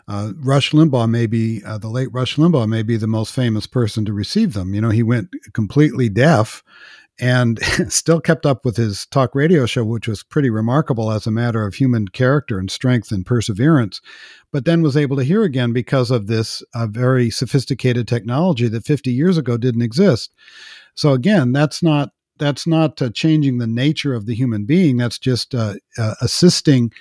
Uh, 0.08 0.32
Rush 0.38 0.72
Limbaugh 0.72 1.10
may 1.10 1.26
be, 1.26 1.62
uh, 1.66 1.78
the 1.78 1.90
late 1.90 2.10
Rush 2.14 2.38
Limbaugh 2.38 2.68
may 2.68 2.84
be 2.84 2.96
the 2.96 3.08
most 3.08 3.34
famous 3.34 3.68
person 3.68 4.06
to 4.06 4.14
receive 4.14 4.54
them. 4.54 4.74
You 4.74 4.82
know, 4.82 4.90
he 4.90 5.04
went 5.04 5.30
completely 5.54 6.08
deaf 6.08 6.64
and 7.20 7.60
still 7.92 8.22
kept 8.22 8.46
up 8.46 8.64
with 8.64 8.78
his 8.78 9.06
talk 9.08 9.36
radio 9.36 9.66
show, 9.66 9.84
which 9.84 10.08
was 10.08 10.24
pretty 10.24 10.50
remarkable 10.50 11.12
as 11.12 11.28
a 11.28 11.32
matter 11.32 11.66
of 11.66 11.76
human 11.76 12.08
character 12.08 12.60
and 12.60 12.72
strength 12.72 13.12
and 13.12 13.26
perseverance, 13.26 14.02
but 14.52 14.66
then 14.66 14.82
was 14.82 14.96
able 14.96 15.18
to 15.18 15.24
hear 15.24 15.44
again 15.44 15.74
because 15.74 16.12
of 16.12 16.28
this 16.28 16.64
uh, 16.74 16.88
very 16.88 17.30
sophisticated 17.30 18.08
technology 18.08 18.68
that 18.68 18.86
50 18.86 19.12
years 19.12 19.38
ago 19.38 19.58
didn't 19.58 19.82
exist. 19.82 20.34
So 20.96 21.14
again, 21.14 21.52
that's 21.52 21.84
not 21.84 22.12
that's 22.40 22.68
not 22.68 23.02
uh, 23.02 23.10
changing 23.10 23.58
the 23.58 23.66
nature 23.66 24.14
of 24.14 24.28
the 24.28 24.36
human 24.36 24.66
being. 24.66 24.98
That's 24.98 25.18
just 25.18 25.56
uh, 25.56 25.74
uh, 25.98 26.14
assisting 26.22 26.92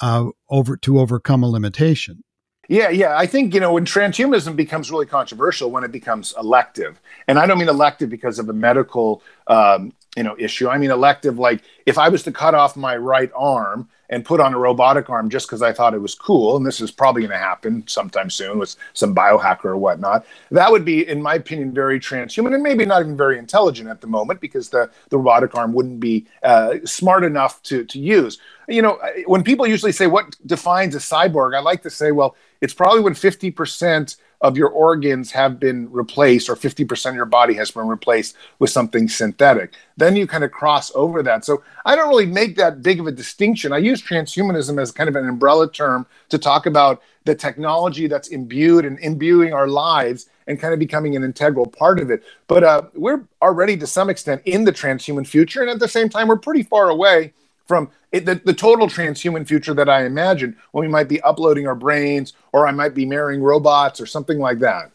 uh, 0.00 0.26
over 0.48 0.78
to 0.78 0.98
overcome 0.98 1.42
a 1.42 1.48
limitation. 1.48 2.24
Yeah, 2.68 2.90
yeah. 2.90 3.16
I 3.16 3.26
think, 3.26 3.54
you 3.54 3.60
know, 3.60 3.72
when 3.72 3.86
transhumanism 3.86 4.54
becomes 4.54 4.90
really 4.90 5.06
controversial, 5.06 5.70
when 5.70 5.84
it 5.84 5.90
becomes 5.90 6.34
elective, 6.38 7.00
and 7.26 7.38
I 7.38 7.46
don't 7.46 7.58
mean 7.58 7.68
elective 7.68 8.10
because 8.10 8.38
of 8.38 8.48
a 8.50 8.52
medical, 8.52 9.22
um, 9.46 9.94
you 10.14 10.22
know, 10.22 10.36
issue. 10.38 10.68
I 10.68 10.76
mean 10.76 10.90
elective, 10.90 11.38
like 11.38 11.62
if 11.86 11.96
I 11.96 12.10
was 12.10 12.22
to 12.24 12.32
cut 12.32 12.54
off 12.54 12.76
my 12.76 12.94
right 12.96 13.30
arm 13.34 13.88
and 14.10 14.24
put 14.24 14.40
on 14.40 14.52
a 14.52 14.58
robotic 14.58 15.08
arm 15.08 15.30
just 15.30 15.46
because 15.46 15.62
I 15.62 15.72
thought 15.72 15.94
it 15.94 16.00
was 16.00 16.14
cool, 16.14 16.56
and 16.58 16.66
this 16.66 16.80
is 16.80 16.90
probably 16.90 17.22
going 17.22 17.32
to 17.32 17.38
happen 17.38 17.84
sometime 17.86 18.28
soon 18.28 18.58
with 18.58 18.76
some 18.92 19.14
biohacker 19.14 19.66
or 19.66 19.76
whatnot. 19.78 20.26
That 20.50 20.70
would 20.70 20.84
be, 20.84 21.06
in 21.08 21.22
my 21.22 21.34
opinion, 21.36 21.72
very 21.72 21.98
transhuman 21.98 22.52
and 22.54 22.62
maybe 22.62 22.84
not 22.84 23.00
even 23.00 23.16
very 23.16 23.38
intelligent 23.38 23.88
at 23.88 24.02
the 24.02 24.06
moment 24.06 24.40
because 24.40 24.68
the, 24.68 24.90
the 25.08 25.16
robotic 25.16 25.54
arm 25.54 25.72
wouldn't 25.72 26.00
be 26.00 26.26
uh, 26.42 26.76
smart 26.84 27.24
enough 27.24 27.62
to, 27.64 27.84
to 27.84 27.98
use. 27.98 28.38
You 28.66 28.82
know, 28.82 28.98
when 29.26 29.42
people 29.42 29.66
usually 29.66 29.92
say 29.92 30.06
what 30.06 30.36
defines 30.46 30.94
a 30.94 30.98
cyborg, 30.98 31.54
I 31.54 31.60
like 31.60 31.82
to 31.82 31.90
say, 31.90 32.12
well, 32.12 32.34
it's 32.60 32.74
probably 32.74 33.00
when 33.00 33.14
50% 33.14 34.16
of 34.40 34.56
your 34.56 34.68
organs 34.68 35.32
have 35.32 35.58
been 35.58 35.90
replaced 35.90 36.48
or 36.48 36.54
50% 36.54 37.10
of 37.10 37.14
your 37.14 37.24
body 37.24 37.54
has 37.54 37.70
been 37.72 37.88
replaced 37.88 38.36
with 38.60 38.70
something 38.70 39.08
synthetic. 39.08 39.72
Then 39.96 40.14
you 40.14 40.26
kind 40.26 40.44
of 40.44 40.52
cross 40.52 40.92
over 40.94 41.22
that. 41.24 41.44
So 41.44 41.64
I 41.84 41.96
don't 41.96 42.08
really 42.08 42.26
make 42.26 42.56
that 42.56 42.82
big 42.82 43.00
of 43.00 43.08
a 43.08 43.12
distinction. 43.12 43.72
I 43.72 43.78
use 43.78 44.00
transhumanism 44.00 44.80
as 44.80 44.92
kind 44.92 45.08
of 45.08 45.16
an 45.16 45.28
umbrella 45.28 45.70
term 45.70 46.06
to 46.28 46.38
talk 46.38 46.66
about 46.66 47.02
the 47.24 47.34
technology 47.34 48.06
that's 48.06 48.28
imbued 48.28 48.84
and 48.84 48.98
imbuing 49.00 49.52
our 49.52 49.66
lives 49.66 50.30
and 50.46 50.58
kind 50.58 50.72
of 50.72 50.78
becoming 50.78 51.16
an 51.16 51.24
integral 51.24 51.66
part 51.66 51.98
of 51.98 52.10
it. 52.10 52.22
But 52.46 52.64
uh, 52.64 52.82
we're 52.94 53.24
already 53.42 53.76
to 53.76 53.86
some 53.86 54.08
extent 54.08 54.42
in 54.44 54.64
the 54.64 54.72
transhuman 54.72 55.26
future. 55.26 55.62
And 55.62 55.70
at 55.70 55.80
the 55.80 55.88
same 55.88 56.08
time, 56.08 56.28
we're 56.28 56.36
pretty 56.36 56.62
far 56.62 56.90
away 56.90 57.32
from 57.68 57.90
it, 58.10 58.24
the, 58.24 58.36
the 58.36 58.54
total 58.54 58.88
transhuman 58.88 59.46
future 59.46 59.74
that 59.74 59.88
I 59.88 60.04
imagine 60.06 60.56
when 60.72 60.82
we 60.82 60.90
might 60.90 61.08
be 61.08 61.20
uploading 61.20 61.66
our 61.66 61.74
brains 61.74 62.32
or 62.52 62.66
I 62.66 62.72
might 62.72 62.94
be 62.94 63.06
marrying 63.06 63.42
robots 63.42 64.00
or 64.00 64.06
something 64.06 64.38
like 64.38 64.58
that. 64.60 64.90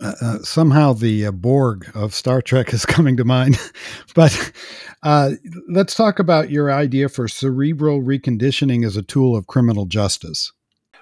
Uh, 0.00 0.12
uh, 0.20 0.38
somehow 0.40 0.92
the 0.92 1.26
uh, 1.26 1.30
Borg 1.32 1.90
of 1.94 2.14
Star 2.14 2.40
Trek 2.40 2.72
is 2.72 2.86
coming 2.86 3.16
to 3.16 3.24
mind. 3.24 3.58
but 4.14 4.52
uh, 5.02 5.32
let's 5.68 5.94
talk 5.94 6.18
about 6.18 6.50
your 6.50 6.70
idea 6.72 7.08
for 7.08 7.26
cerebral 7.26 8.00
reconditioning 8.02 8.86
as 8.86 8.96
a 8.96 9.02
tool 9.02 9.36
of 9.36 9.46
criminal 9.46 9.86
justice. 9.86 10.52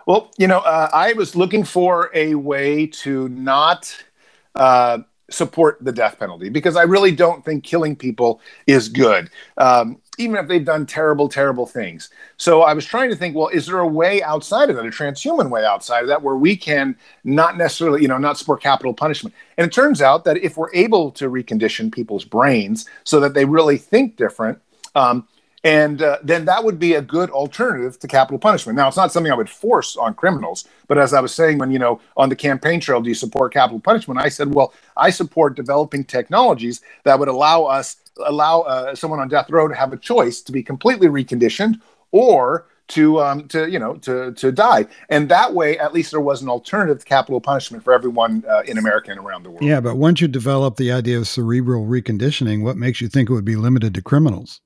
Well, 0.07 0.31
you 0.39 0.47
know, 0.47 0.61
uh, 0.61 0.89
I 0.93 1.15
was 1.15 1.35
looking 1.35 1.65
for 1.65 2.11
a 2.15 2.37
way 2.37 2.87
to 2.87 3.29
not 3.29 3.95
uh, 4.55 4.99
support 5.31 5.79
the 5.81 5.93
death 5.93 6.19
penalty 6.19 6.49
because 6.49 6.77
I 6.77 6.83
really 6.83 7.11
don't 7.11 7.45
think 7.45 7.65
killing 7.65 7.97
people 7.97 8.41
is 8.67 8.89
good. 8.89 9.31
Um, 9.57 10.01
even 10.19 10.37
if 10.37 10.49
they've 10.49 10.65
done 10.65 10.87
terrible, 10.87 11.29
terrible 11.29 11.67
things. 11.67 12.11
So 12.37 12.63
I 12.63 12.73
was 12.75 12.85
trying 12.85 13.11
to 13.11 13.17
think, 13.17 13.37
well, 13.37 13.49
is 13.49 13.67
there 13.67 13.79
a 13.79 13.87
way 13.87 14.23
outside 14.23 14.71
of 14.71 14.77
that, 14.77 14.87
a 14.87 14.91
transhuman 14.91 15.51
way 15.51 15.65
outside 15.65 16.03
of 16.03 16.09
that, 16.09 16.23
where 16.23 16.37
we 16.37 16.57
can 16.57 16.97
not 17.25 17.57
necessarily, 17.57 18.03
you 18.03 18.09
know, 18.09 18.19
not 18.19 18.39
support 18.39 18.63
capital 18.63 18.95
punishment? 18.95 19.35
And 19.57 19.67
it 19.67 19.73
turns 19.73 20.03
out 20.03 20.25
that 20.25 20.39
if 20.39 20.57
we're 20.57 20.73
able 20.75 21.11
to 21.13 21.31
recondition 21.31 21.93
people's 21.93 22.25
brains 22.25 22.87
so 23.05 23.21
that 23.21 23.35
they 23.35 23.45
really 23.45 23.79
think 23.79 24.17
different, 24.17 24.61
um, 24.95 25.27
and 25.65 26.01
uh, 26.01 26.19
then 26.23 26.45
that 26.45 26.63
would 26.63 26.79
be 26.79 26.95
a 26.95 27.03
good 27.03 27.29
alternative 27.31 27.99
to 27.99 28.07
capital 28.07 28.39
punishment. 28.39 28.77
Now, 28.77 28.87
it's 28.87 28.97
not 28.97 29.11
something 29.11 29.33
I 29.33 29.35
would 29.35 29.51
force 29.51 29.97
on 29.97 30.15
criminals, 30.15 30.69
but 30.87 30.97
as 30.97 31.13
I 31.13 31.21
was 31.21 31.35
saying, 31.35 31.59
when 31.59 31.73
you 31.73 31.81
know 31.81 32.01
on 32.17 32.29
the 32.29 32.37
campaign 32.37 32.79
trail, 32.79 33.01
do 33.01 33.09
you 33.09 33.17
support 33.17 33.53
capital 33.53 33.81
punishment? 33.81 34.21
I 34.21 34.29
said, 34.29 34.55
well, 34.55 34.73
I 34.97 35.11
support 35.11 35.57
developing 35.57 36.05
technologies 36.05 36.83
that 37.03 37.19
would 37.19 37.27
allow 37.27 37.65
us 37.65 37.97
allow 38.25 38.63
uh, 38.63 38.95
someone 38.95 39.21
on 39.21 39.29
death 39.29 39.51
row 39.51 39.69
to 39.69 39.75
have 39.75 39.93
a 39.93 39.97
choice 39.97 40.41
to 40.43 40.53
be 40.53 40.63
completely 40.63 41.09
reconditioned 41.09 41.81
or 42.13 42.67
to 42.89 43.21
um, 43.21 43.49
to 43.49 43.69
you 43.69 43.79
know 43.79 43.97
to 43.97 44.33
to 44.33 44.53
die, 44.53 44.87
and 45.09 45.29
that 45.29 45.55
way 45.55 45.79
at 45.79 45.93
least 45.93 46.13
there 46.13 46.21
was 46.21 46.43
an 46.43 46.49
alternative 46.49 47.01
to 47.01 47.05
capital 47.05 47.41
punishment 47.41 47.83
for 47.83 47.93
everyone 47.93 48.45
uh, 48.49 48.63
in 48.67 48.79
America 48.79 49.11
and 49.11 49.21
around 49.21 49.43
the 49.43 49.51
world. 49.51 49.63
Yeah, 49.63 49.81
but 49.81 49.97
once 49.97 50.21
you 50.21 50.29
develop 50.29 50.77
the 50.77 50.93
idea 50.93 51.19
of 51.19 51.27
cerebral 51.27 51.87
reconditioning, 51.87 52.63
what 52.63 52.77
makes 52.77 53.01
you 53.01 53.09
think 53.09 53.29
it 53.29 53.33
would 53.33 53.45
be 53.45 53.57
limited 53.57 53.95
to 53.95 54.03
criminals? 54.03 54.61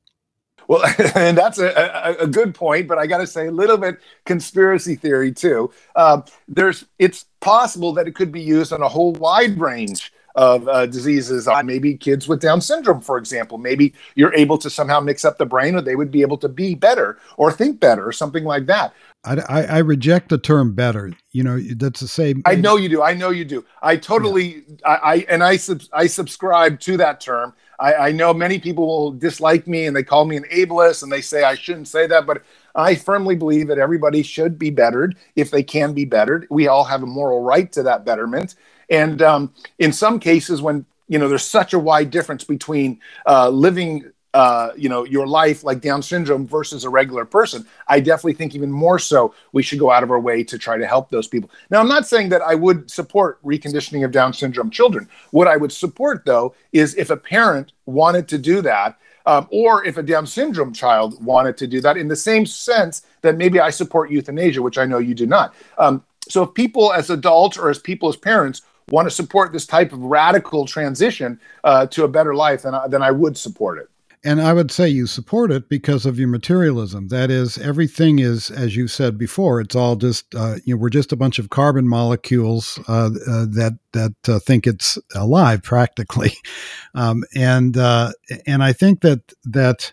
Well, 0.69 0.85
and 1.17 1.37
that's 1.37 1.59
a, 1.59 1.71
a, 1.71 2.25
a, 2.25 2.27
good 2.27 2.55
point, 2.55 2.87
but 2.87 2.97
I 2.97 3.07
got 3.07 3.19
to 3.19 3.27
say 3.27 3.49
a 3.49 3.51
little 3.51 3.77
bit 3.77 3.99
conspiracy 4.25 4.95
theory 4.95 5.33
too. 5.33 5.73
Uh, 5.97 6.23
there's 6.47 6.85
it's 6.99 7.25
possible 7.41 7.93
that 7.95 8.07
it 8.07 8.15
could 8.15 8.31
be 8.31 8.41
used 8.41 8.73
on 8.73 8.83
a 8.83 8.89
whole 8.89 9.13
wide 9.15 9.59
range 9.59 10.13
of 10.35 10.69
uh, 10.69 10.87
diseases 10.87 11.49
on 11.49 11.67
maybe 11.67 11.97
kids 11.97 12.29
with 12.29 12.41
Down 12.41 12.61
syndrome, 12.61 13.01
for 13.01 13.19
example. 13.19 13.59
Maybe 13.59 13.95
you're 14.15 14.35
able 14.35 14.59
to 14.59 14.71
somehow 14.71 15.01
mix 15.01 15.25
up 15.25 15.39
the 15.39 15.47
brain, 15.47 15.75
or 15.75 15.81
they 15.81 15.97
would 15.97 16.11
be 16.11 16.23
able 16.23 16.39
to 16.39 16.49
be 16.49 16.75
better 16.75 17.19
or 17.37 17.53
think 17.53 17.81
better, 17.81 18.07
or 18.07 18.13
something 18.13 18.45
like 18.45 18.67
that. 18.67 18.95
I, 19.25 19.37
I, 19.49 19.63
I 19.63 19.79
reject 19.79 20.31
the 20.31 20.39
term 20.39 20.75
better. 20.75 21.13
You 21.33 21.43
know, 21.43 21.61
that's 21.61 22.01
the 22.01 22.09
same. 22.09 22.43
I 22.47 22.55
know 22.55 22.77
you 22.77 22.89
do. 22.89 23.03
I 23.03 23.15
know 23.15 23.31
you 23.31 23.45
do. 23.45 23.65
I 23.83 23.97
totally, 23.97 24.65
yeah. 24.67 24.77
I, 24.87 24.95
I, 24.95 25.27
and 25.29 25.45
I, 25.45 25.57
sub, 25.57 25.83
I 25.93 26.07
subscribe 26.07 26.81
to 26.81 26.97
that 26.97 27.21
term. 27.21 27.53
I, 27.79 27.95
I 27.95 28.13
know 28.13 28.33
many 28.33 28.59
people 28.59 28.87
will 28.87 29.13
dislike 29.13 29.67
me 29.67 29.87
and 29.87 29.97
they 29.97 30.03
call 30.03 30.25
me 30.25 30.37
an 30.37 30.45
ableist 30.53 31.03
and 31.03 31.11
they 31.11 31.21
say 31.23 31.43
I 31.45 31.55
shouldn't 31.55 31.89
say 31.89 32.07
that, 32.07 32.27
but 32.27 32.43
I 32.75 32.95
firmly 32.95 33.37
believe 33.37 33.69
that 33.69 33.79
everybody 33.79 34.23
should 34.23 34.59
be 34.59 34.71
bettered 34.71 35.17
if 35.37 35.51
they 35.51 35.63
can 35.63 35.93
be 35.93 36.05
bettered. 36.05 36.47
We 36.51 36.69
all 36.69 36.85
have 36.85 37.03
a 37.03 37.07
moral 37.07 37.43
right 37.43 37.71
to 37.73 37.83
that 37.85 38.05
betterment. 38.05 38.55
And 38.91 39.23
um, 39.23 39.55
in 39.79 39.93
some 39.93 40.19
cases, 40.21 40.61
when 40.61 40.85
you 41.09 41.19
know 41.19 41.29
there's 41.29 41.45
such 41.45 41.73
a 41.73 41.79
wide 41.79 42.11
difference 42.11 42.45
between 42.45 43.01
uh, 43.27 43.49
living 43.49 44.11
uh, 44.33 44.71
you 44.77 44.89
know 44.89 45.05
your 45.05 45.27
life 45.27 45.65
like 45.65 45.81
down 45.81 46.03
syndrome 46.03 46.47
versus 46.47 46.85
a 46.85 46.89
regular 46.89 47.25
person 47.25 47.67
i 47.89 47.99
definitely 47.99 48.33
think 48.33 48.55
even 48.55 48.71
more 48.71 48.97
so 48.97 49.35
we 49.53 49.61
should 49.61 49.79
go 49.81 49.91
out 49.91 50.05
of 50.05 50.11
our 50.13 50.21
way 50.21 50.45
to 50.45 50.57
try 50.57 50.79
to 50.79 50.87
help 50.87 51.11
those 51.11 51.27
people. 51.27 51.51
Now 51.69 51.81
i'm 51.81 51.89
not 51.89 52.07
saying 52.07 52.29
that 52.29 52.43
i 52.43 52.55
would 52.55 52.89
support 52.89 53.43
reconditioning 53.43 54.05
of 54.05 54.13
down 54.13 54.33
syndrome 54.33 54.71
children. 54.71 55.09
What 55.33 55.49
i 55.49 55.57
would 55.57 55.73
support 55.73 56.25
though 56.25 56.55
is 56.73 56.95
if 56.95 57.11
a 57.11 57.17
parent 57.17 57.73
wanted 57.87 58.29
to 58.29 58.39
do 58.39 58.63
that 58.63 58.97
um, 59.27 59.49
or 59.51 59.85
if 59.85 59.97
a 59.97 60.03
down 60.03 60.29
syndrome 60.29 60.73
child 60.73 61.23
wanted 61.25 61.57
to 61.57 61.67
do 61.67 61.81
that 61.81 61.97
in 61.97 62.07
the 62.07 62.15
same 62.15 62.47
sense 62.47 63.03
that 63.23 63.37
maybe 63.37 63.59
i 63.59 63.69
support 63.69 64.13
euthanasia 64.13 64.63
which 64.63 64.79
i 64.79 64.85
know 64.85 64.99
you 64.99 65.15
do 65.15 65.27
not. 65.27 65.53
Um, 65.77 66.05
so 66.29 66.45
if 66.45 66.55
people 66.55 66.93
as 66.93 67.11
adults 67.11 67.59
or 67.59 67.69
as 67.69 67.81
people 67.81 68.09
as 68.09 68.17
parents 68.17 68.63
want 68.91 69.07
to 69.07 69.11
support 69.11 69.53
this 69.53 69.67
type 69.67 69.93
of 69.93 70.01
radical 70.01 70.67
transition 70.67 71.41
uh, 71.65 71.87
to 71.87 72.05
a 72.05 72.09
better 72.09 72.35
life, 72.35 72.63
then 72.63 72.75
I, 72.75 72.89
then 72.89 73.03
I 73.03 73.11
would 73.11 73.37
support 73.37 73.79
it. 73.79 73.89
And 74.23 74.43
I 74.43 74.53
would 74.53 74.71
say 74.71 74.87
you 74.87 75.07
support 75.07 75.51
it 75.51 75.71
because 75.71 76.05
of 76.05 76.19
your 76.19 76.29
materialism. 76.29 77.09
That 77.09 77.31
is, 77.31 77.57
everything 77.57 78.19
is, 78.19 78.51
as 78.51 78.77
you 78.77 78.87
said 78.87 79.17
before, 79.17 79.63
it's 79.63 79.75
all 79.75 79.97
just 79.97 80.35
uh, 80.35 80.57
you 80.65 80.75
know 80.75 80.81
we're 80.81 80.91
just 80.91 81.13
a 81.13 81.17
bunch 81.17 81.39
of 81.39 81.49
carbon 81.49 81.89
molecules 81.89 82.79
uh, 82.87 83.11
uh, 83.27 83.47
that 83.47 83.79
that 83.93 84.15
uh, 84.29 84.39
think 84.39 84.67
it's 84.67 84.99
alive 85.15 85.63
practically, 85.63 86.35
um, 86.95 87.25
and 87.35 87.79
uh, 87.79 88.13
and 88.47 88.63
I 88.63 88.75
think 88.75 89.01
that 89.01 89.33
that 89.45 89.91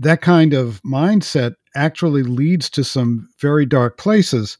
that 0.00 0.22
kind 0.22 0.52
of 0.52 0.82
mindset 0.82 1.54
actually 1.76 2.24
leads 2.24 2.68
to 2.70 2.82
some 2.82 3.28
very 3.38 3.64
dark 3.64 3.96
places, 3.96 4.58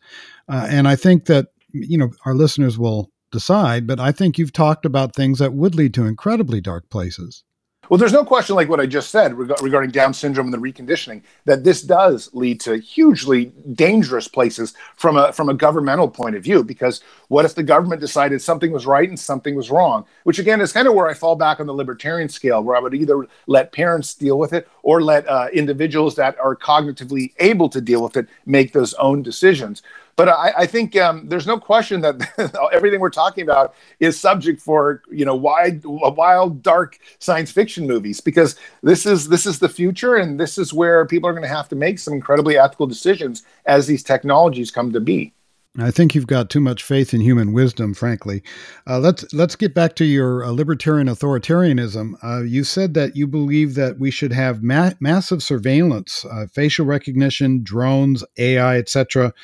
uh, 0.48 0.68
and 0.70 0.86
I 0.86 0.94
think 0.94 1.24
that 1.24 1.48
you 1.72 1.98
know 1.98 2.10
our 2.24 2.36
listeners 2.36 2.78
will 2.78 3.10
decide, 3.36 3.86
but 3.86 4.00
I 4.00 4.12
think 4.12 4.38
you've 4.38 4.52
talked 4.52 4.86
about 4.86 5.14
things 5.14 5.38
that 5.40 5.52
would 5.52 5.74
lead 5.74 5.92
to 5.94 6.06
incredibly 6.06 6.62
dark 6.62 6.88
places. 6.88 7.44
Well, 7.88 7.98
there's 7.98 8.12
no 8.12 8.24
question, 8.24 8.56
like 8.56 8.68
what 8.68 8.80
I 8.80 8.86
just 8.86 9.10
said 9.10 9.34
reg- 9.34 9.62
regarding 9.62 9.90
Down 9.90 10.12
syndrome 10.12 10.52
and 10.52 10.54
the 10.54 10.72
reconditioning, 10.72 11.22
that 11.44 11.62
this 11.62 11.82
does 11.82 12.30
lead 12.32 12.60
to 12.62 12.78
hugely 12.78 13.52
dangerous 13.74 14.26
places 14.26 14.74
from 14.96 15.16
a 15.16 15.32
from 15.32 15.48
a 15.48 15.54
governmental 15.54 16.08
point 16.08 16.34
of 16.34 16.42
view. 16.42 16.64
Because 16.64 17.00
what 17.28 17.44
if 17.44 17.54
the 17.54 17.62
government 17.62 18.00
decided 18.00 18.42
something 18.42 18.72
was 18.72 18.86
right 18.86 19.08
and 19.08 19.18
something 19.18 19.54
was 19.54 19.70
wrong? 19.70 20.04
Which 20.24 20.40
again 20.40 20.60
is 20.60 20.72
kind 20.72 20.88
of 20.88 20.94
where 20.94 21.06
I 21.06 21.14
fall 21.14 21.36
back 21.36 21.60
on 21.60 21.66
the 21.66 21.74
libertarian 21.74 22.28
scale, 22.28 22.62
where 22.62 22.76
I 22.76 22.80
would 22.80 22.94
either 22.94 23.26
let 23.46 23.72
parents 23.72 24.14
deal 24.14 24.38
with 24.38 24.52
it 24.52 24.66
or 24.82 25.00
let 25.02 25.28
uh, 25.28 25.48
individuals 25.52 26.16
that 26.16 26.36
are 26.40 26.56
cognitively 26.56 27.34
able 27.38 27.68
to 27.68 27.80
deal 27.80 28.02
with 28.02 28.16
it 28.16 28.26
make 28.46 28.72
those 28.72 28.94
own 28.94 29.22
decisions. 29.22 29.82
But 30.16 30.30
I, 30.30 30.52
I 30.58 30.66
think 30.66 30.96
um, 30.96 31.28
there's 31.28 31.46
no 31.46 31.60
question 31.60 32.00
that 32.00 32.58
everything 32.72 33.00
we're 33.00 33.10
talking 33.10 33.44
about 33.44 33.74
is 34.00 34.18
subject 34.18 34.62
for 34.62 35.02
you 35.10 35.26
know 35.26 35.34
wide, 35.34 35.82
wild, 35.84 36.62
dark 36.62 36.98
science 37.18 37.52
fiction 37.52 37.86
movies 37.86 38.20
because 38.20 38.56
this 38.82 39.04
is 39.04 39.28
this 39.28 39.44
is 39.44 39.58
the 39.58 39.68
future, 39.68 40.16
and 40.16 40.40
this 40.40 40.56
is 40.56 40.72
where 40.72 41.04
people 41.06 41.28
are 41.28 41.32
going 41.32 41.42
to 41.42 41.48
have 41.48 41.68
to 41.68 41.76
make 41.76 41.98
some 41.98 42.14
incredibly 42.14 42.56
ethical 42.56 42.86
decisions 42.86 43.42
as 43.66 43.86
these 43.86 44.02
technologies 44.02 44.70
come 44.70 44.90
to 44.92 45.00
be. 45.00 45.34
I 45.78 45.90
think 45.90 46.14
you've 46.14 46.26
got 46.26 46.48
too 46.48 46.60
much 46.60 46.82
faith 46.82 47.12
in 47.12 47.20
human 47.20 47.52
wisdom, 47.52 47.92
frankly. 47.92 48.42
Uh, 48.86 48.98
let's 48.98 49.30
let's 49.34 49.56
get 49.56 49.74
back 49.74 49.94
to 49.96 50.06
your 50.06 50.42
uh, 50.42 50.48
libertarian 50.48 51.08
authoritarianism. 51.08 52.14
Uh, 52.22 52.42
you 52.42 52.64
said 52.64 52.94
that 52.94 53.16
you 53.16 53.26
believe 53.26 53.74
that 53.74 53.98
we 53.98 54.10
should 54.10 54.32
have 54.32 54.62
ma- 54.62 54.92
massive 54.98 55.42
surveillance, 55.42 56.24
uh, 56.24 56.46
facial 56.46 56.86
recognition, 56.86 57.62
drones, 57.62 58.24
AI, 58.38 58.78
etc 58.78 59.34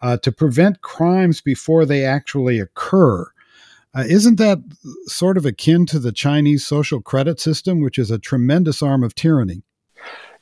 uh, 0.00 0.16
to 0.18 0.32
prevent 0.32 0.80
crimes 0.80 1.40
before 1.40 1.84
they 1.84 2.04
actually 2.04 2.58
occur. 2.58 3.26
Uh, 3.94 4.04
isn't 4.06 4.36
that 4.36 4.58
sort 5.06 5.36
of 5.36 5.46
akin 5.46 5.86
to 5.86 5.98
the 5.98 6.12
Chinese 6.12 6.66
social 6.66 7.00
credit 7.00 7.40
system, 7.40 7.80
which 7.80 7.98
is 7.98 8.10
a 8.10 8.18
tremendous 8.18 8.82
arm 8.82 9.02
of 9.02 9.14
tyranny? 9.14 9.62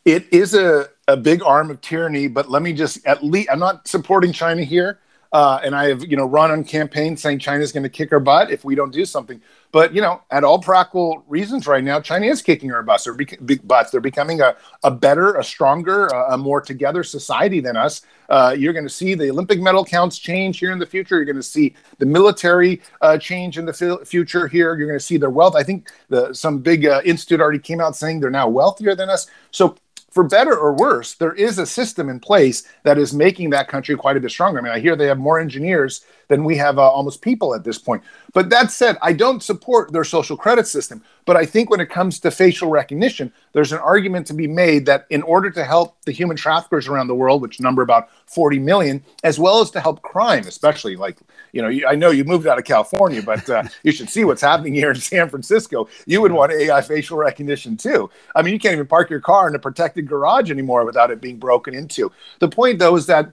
It 0.04 0.26
is 0.32 0.54
a, 0.54 0.88
a 1.08 1.16
big 1.16 1.42
arm 1.42 1.70
of 1.70 1.80
tyranny, 1.80 2.28
but 2.28 2.50
let 2.50 2.62
me 2.62 2.72
just 2.72 3.04
at 3.06 3.24
least, 3.24 3.48
I'm 3.50 3.58
not 3.58 3.88
supporting 3.88 4.32
China 4.32 4.62
here. 4.62 4.98
Uh, 5.36 5.60
and 5.62 5.76
I 5.76 5.88
have, 5.88 6.02
you 6.02 6.16
know, 6.16 6.24
run 6.24 6.50
on 6.50 6.64
campaigns 6.64 7.20
saying 7.20 7.40
China's 7.40 7.70
going 7.70 7.82
to 7.82 7.90
kick 7.90 8.10
our 8.10 8.20
butt 8.20 8.50
if 8.50 8.64
we 8.64 8.74
don't 8.74 8.90
do 8.90 9.04
something. 9.04 9.38
But 9.70 9.92
you 9.92 10.00
know, 10.00 10.22
at 10.30 10.44
all 10.44 10.58
practical 10.58 11.22
reasons, 11.28 11.66
right 11.66 11.84
now, 11.84 12.00
China 12.00 12.24
is 12.24 12.40
kicking 12.40 12.72
our 12.72 12.82
butts. 12.82 13.04
They're, 13.04 13.58
butts. 13.62 13.90
They're 13.90 14.00
becoming 14.00 14.40
a, 14.40 14.56
a 14.82 14.90
better, 14.90 15.34
a 15.34 15.44
stronger, 15.44 16.06
a, 16.06 16.36
a 16.36 16.38
more 16.38 16.62
together 16.62 17.04
society 17.04 17.60
than 17.60 17.76
us. 17.76 18.00
Uh, 18.30 18.56
you're 18.56 18.72
going 18.72 18.86
to 18.86 18.90
see 18.90 19.12
the 19.12 19.28
Olympic 19.28 19.60
medal 19.60 19.84
counts 19.84 20.18
change 20.18 20.58
here 20.58 20.72
in 20.72 20.78
the 20.78 20.86
future. 20.86 21.16
You're 21.16 21.26
going 21.26 21.36
to 21.36 21.42
see 21.42 21.74
the 21.98 22.06
military 22.06 22.80
uh, 23.02 23.18
change 23.18 23.58
in 23.58 23.66
the 23.66 23.76
f- 23.78 24.08
future 24.08 24.48
here. 24.48 24.74
You're 24.74 24.88
going 24.88 24.98
to 24.98 25.04
see 25.04 25.18
their 25.18 25.28
wealth. 25.28 25.54
I 25.54 25.62
think 25.62 25.92
the, 26.08 26.32
some 26.32 26.60
big 26.60 26.86
uh, 26.86 27.02
institute 27.04 27.42
already 27.42 27.58
came 27.58 27.82
out 27.82 27.94
saying 27.94 28.20
they're 28.20 28.30
now 28.30 28.48
wealthier 28.48 28.94
than 28.94 29.10
us. 29.10 29.26
So 29.50 29.76
for 30.16 30.24
better 30.24 30.56
or 30.56 30.72
worse, 30.72 31.12
there 31.12 31.34
is 31.34 31.58
a 31.58 31.66
system 31.66 32.08
in 32.08 32.18
place 32.18 32.66
that 32.84 32.96
is 32.96 33.12
making 33.12 33.50
that 33.50 33.68
country 33.68 33.94
quite 33.94 34.16
a 34.16 34.20
bit 34.20 34.30
stronger. 34.30 34.58
I 34.58 34.62
mean, 34.62 34.72
I 34.72 34.80
hear 34.80 34.96
they 34.96 35.08
have 35.08 35.18
more 35.18 35.38
engineers 35.38 36.06
than 36.28 36.44
we 36.44 36.56
have 36.56 36.78
uh, 36.78 36.90
almost 36.90 37.22
people 37.22 37.54
at 37.54 37.64
this 37.64 37.78
point. 37.78 38.02
But 38.32 38.50
that 38.50 38.70
said, 38.70 38.98
I 39.02 39.12
don't 39.12 39.42
support 39.42 39.92
their 39.92 40.04
social 40.04 40.36
credit 40.36 40.66
system. 40.66 41.02
But 41.24 41.36
I 41.36 41.44
think 41.44 41.70
when 41.70 41.80
it 41.80 41.90
comes 41.90 42.20
to 42.20 42.30
facial 42.30 42.70
recognition, 42.70 43.32
there's 43.52 43.72
an 43.72 43.78
argument 43.78 44.28
to 44.28 44.34
be 44.34 44.46
made 44.46 44.86
that 44.86 45.06
in 45.10 45.22
order 45.22 45.50
to 45.50 45.64
help 45.64 46.00
the 46.04 46.12
human 46.12 46.36
traffickers 46.36 46.86
around 46.86 47.08
the 47.08 47.14
world, 47.14 47.42
which 47.42 47.60
number 47.60 47.82
about 47.82 48.08
40 48.26 48.60
million, 48.60 49.04
as 49.24 49.38
well 49.38 49.60
as 49.60 49.70
to 49.72 49.80
help 49.80 50.02
crime, 50.02 50.46
especially 50.46 50.94
like, 50.94 51.18
you 51.52 51.62
know, 51.62 51.88
I 51.88 51.96
know 51.96 52.10
you 52.10 52.22
moved 52.22 52.46
out 52.46 52.58
of 52.58 52.64
California, 52.64 53.22
but 53.22 53.48
uh, 53.50 53.64
you 53.82 53.90
should 53.90 54.08
see 54.08 54.24
what's 54.24 54.42
happening 54.42 54.74
here 54.74 54.90
in 54.90 54.96
San 55.00 55.28
Francisco. 55.28 55.88
You 56.06 56.20
would 56.22 56.32
want 56.32 56.52
AI 56.52 56.80
facial 56.80 57.18
recognition 57.18 57.76
too. 57.76 58.08
I 58.34 58.42
mean, 58.42 58.52
you 58.52 58.60
can't 58.60 58.74
even 58.74 58.86
park 58.86 59.10
your 59.10 59.20
car 59.20 59.48
in 59.48 59.54
a 59.56 59.58
protected 59.58 60.06
garage 60.06 60.50
anymore 60.50 60.84
without 60.84 61.10
it 61.10 61.20
being 61.20 61.38
broken 61.38 61.74
into. 61.74 62.12
The 62.38 62.48
point, 62.48 62.78
though, 62.78 62.94
is 62.94 63.06
that 63.06 63.32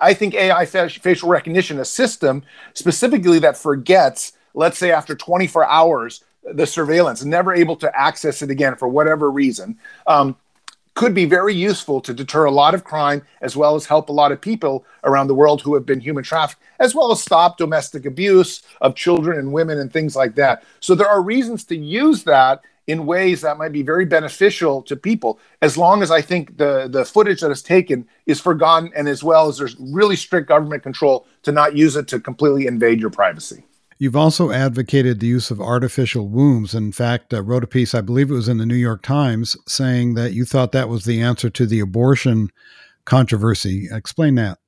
I 0.00 0.14
think 0.14 0.34
AI 0.34 0.64
facial 0.64 1.28
recognition, 1.28 1.80
a 1.80 1.84
system 1.84 2.44
specifically 2.74 3.38
that 3.40 3.56
forgets, 3.56 4.32
let's 4.54 4.78
say 4.78 4.92
after 4.92 5.14
24 5.14 5.64
hours, 5.64 6.24
the 6.44 6.66
surveillance, 6.66 7.24
never 7.24 7.54
able 7.54 7.76
to 7.76 7.98
access 7.98 8.42
it 8.42 8.50
again 8.50 8.76
for 8.76 8.88
whatever 8.88 9.30
reason, 9.30 9.78
um, 10.06 10.36
could 10.94 11.14
be 11.14 11.24
very 11.24 11.54
useful 11.54 12.00
to 12.02 12.12
deter 12.12 12.44
a 12.44 12.50
lot 12.50 12.74
of 12.74 12.84
crime 12.84 13.22
as 13.40 13.56
well 13.56 13.74
as 13.74 13.86
help 13.86 14.08
a 14.08 14.12
lot 14.12 14.30
of 14.30 14.40
people 14.40 14.84
around 15.04 15.26
the 15.26 15.34
world 15.34 15.62
who 15.62 15.74
have 15.74 15.86
been 15.86 16.00
human 16.00 16.22
trafficked, 16.22 16.60
as 16.80 16.94
well 16.94 17.10
as 17.10 17.22
stop 17.22 17.56
domestic 17.56 18.04
abuse 18.04 18.62
of 18.82 18.94
children 18.94 19.38
and 19.38 19.52
women 19.52 19.78
and 19.78 19.92
things 19.92 20.14
like 20.14 20.34
that. 20.34 20.62
So 20.80 20.94
there 20.94 21.08
are 21.08 21.22
reasons 21.22 21.64
to 21.64 21.76
use 21.76 22.24
that 22.24 22.60
in 22.86 23.06
ways 23.06 23.40
that 23.42 23.58
might 23.58 23.72
be 23.72 23.82
very 23.82 24.04
beneficial 24.04 24.82
to 24.82 24.96
people 24.96 25.38
as 25.60 25.76
long 25.76 26.02
as 26.02 26.10
i 26.10 26.20
think 26.20 26.56
the 26.58 26.88
the 26.88 27.04
footage 27.04 27.40
that 27.40 27.50
is 27.50 27.62
taken 27.62 28.06
is 28.26 28.40
forgotten 28.40 28.90
and 28.96 29.08
as 29.08 29.22
well 29.22 29.48
as 29.48 29.58
there's 29.58 29.76
really 29.78 30.16
strict 30.16 30.48
government 30.48 30.82
control 30.82 31.26
to 31.42 31.52
not 31.52 31.76
use 31.76 31.96
it 31.96 32.08
to 32.08 32.20
completely 32.20 32.66
invade 32.66 33.00
your 33.00 33.10
privacy 33.10 33.64
You've 34.02 34.16
also 34.16 34.50
advocated 34.50 35.20
the 35.20 35.28
use 35.28 35.52
of 35.52 35.60
artificial 35.60 36.26
wombs. 36.26 36.74
In 36.74 36.90
fact, 36.90 37.32
uh, 37.32 37.40
wrote 37.40 37.62
a 37.62 37.68
piece, 37.68 37.94
I 37.94 38.00
believe 38.00 38.32
it 38.32 38.34
was 38.34 38.48
in 38.48 38.58
the 38.58 38.66
New 38.66 38.74
York 38.74 39.00
Times, 39.02 39.56
saying 39.68 40.14
that 40.14 40.32
you 40.32 40.44
thought 40.44 40.72
that 40.72 40.88
was 40.88 41.04
the 41.04 41.22
answer 41.22 41.48
to 41.50 41.66
the 41.66 41.78
abortion 41.78 42.50
controversy. 43.04 43.86
Explain 43.92 44.34
that. 44.34 44.58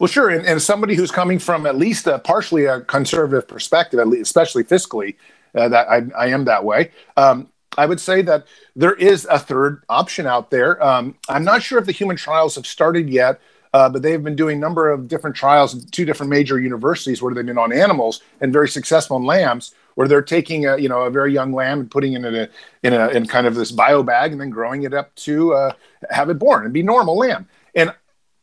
Well, 0.00 0.08
sure. 0.08 0.28
And, 0.28 0.44
and 0.44 0.60
somebody 0.60 0.96
who's 0.96 1.12
coming 1.12 1.38
from 1.38 1.66
at 1.66 1.76
least 1.76 2.08
a 2.08 2.18
partially 2.18 2.64
a 2.64 2.80
conservative 2.80 3.46
perspective, 3.46 4.00
at 4.00 4.08
least, 4.08 4.22
especially 4.22 4.64
fiscally, 4.64 5.14
uh, 5.54 5.68
that 5.68 5.88
I, 5.88 6.02
I, 6.18 6.26
am 6.30 6.44
that 6.46 6.64
way. 6.64 6.90
Um, 7.16 7.48
I 7.78 7.86
would 7.86 8.00
say 8.00 8.22
that 8.22 8.46
there 8.74 8.94
is 8.94 9.26
a 9.30 9.38
third 9.38 9.84
option 9.88 10.26
out 10.26 10.50
there. 10.50 10.82
Um, 10.82 11.16
I'm 11.28 11.44
not 11.44 11.62
sure 11.62 11.78
if 11.78 11.86
the 11.86 11.92
human 11.92 12.16
trials 12.16 12.56
have 12.56 12.66
started 12.66 13.08
yet, 13.08 13.40
uh, 13.72 13.88
but 13.88 14.02
they've 14.02 14.22
been 14.22 14.36
doing 14.36 14.56
a 14.58 14.60
number 14.60 14.90
of 14.90 15.06
different 15.06 15.36
trials 15.36 15.74
in 15.74 15.88
two 15.90 16.04
different 16.04 16.30
major 16.30 16.58
universities 16.58 17.22
where 17.22 17.32
they've 17.32 17.46
been 17.46 17.58
on 17.58 17.72
animals 17.72 18.22
and 18.40 18.52
very 18.52 18.68
successful 18.68 19.16
in 19.16 19.24
lambs, 19.24 19.74
where 19.94 20.08
they're 20.08 20.22
taking 20.22 20.66
a 20.66 20.76
you 20.78 20.88
know 20.88 21.02
a 21.02 21.10
very 21.10 21.32
young 21.32 21.52
lamb 21.52 21.80
and 21.80 21.90
putting 21.90 22.14
it 22.14 22.24
in 22.24 22.34
a 22.34 22.48
in 22.82 22.92
a 22.92 23.08
in 23.08 23.26
kind 23.26 23.46
of 23.46 23.54
this 23.54 23.70
bio 23.70 24.02
bag 24.02 24.32
and 24.32 24.40
then 24.40 24.50
growing 24.50 24.82
it 24.82 24.92
up 24.92 25.14
to 25.14 25.54
uh, 25.54 25.72
have 26.10 26.28
it 26.28 26.38
born 26.38 26.64
and 26.64 26.74
be 26.74 26.82
normal 26.82 27.16
lamb. 27.16 27.48
And 27.76 27.94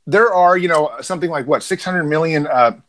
there 0.05 0.33
are 0.33 0.57
you 0.57 0.69
know 0.69 0.91
something 1.01 1.29
like 1.29 1.47
what 1.47 1.61
600 1.61 2.05
million 2.05 2.47
uh, 2.47 2.79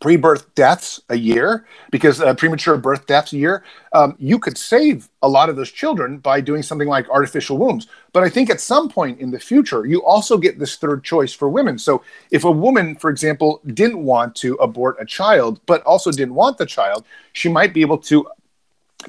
pre-birth 0.00 0.54
deaths 0.54 1.00
a 1.08 1.16
year 1.16 1.66
because 1.90 2.20
uh, 2.20 2.34
premature 2.34 2.76
birth 2.76 3.06
deaths 3.06 3.32
a 3.32 3.36
year 3.36 3.64
um, 3.92 4.14
you 4.18 4.38
could 4.38 4.58
save 4.58 5.08
a 5.22 5.28
lot 5.28 5.48
of 5.48 5.56
those 5.56 5.70
children 5.70 6.18
by 6.18 6.40
doing 6.40 6.62
something 6.62 6.88
like 6.88 7.08
artificial 7.08 7.58
wombs. 7.58 7.86
But 8.12 8.22
i 8.22 8.28
think 8.28 8.50
at 8.50 8.60
some 8.60 8.88
point 8.88 9.20
in 9.20 9.30
the 9.30 9.38
future 9.38 9.86
you 9.86 10.04
also 10.04 10.38
get 10.38 10.58
this 10.58 10.76
third 10.76 11.04
choice 11.04 11.32
for 11.32 11.48
women. 11.48 11.78
So 11.78 12.02
if 12.30 12.44
a 12.44 12.50
woman 12.50 12.96
for 12.96 13.10
example 13.10 13.60
didn't 13.66 14.02
want 14.02 14.34
to 14.36 14.54
abort 14.56 14.96
a 15.00 15.06
child 15.06 15.60
but 15.66 15.82
also 15.82 16.10
didn't 16.10 16.34
want 16.34 16.58
the 16.58 16.66
child 16.66 17.04
she 17.32 17.48
might 17.48 17.72
be 17.72 17.80
able 17.80 17.98
to 17.98 18.26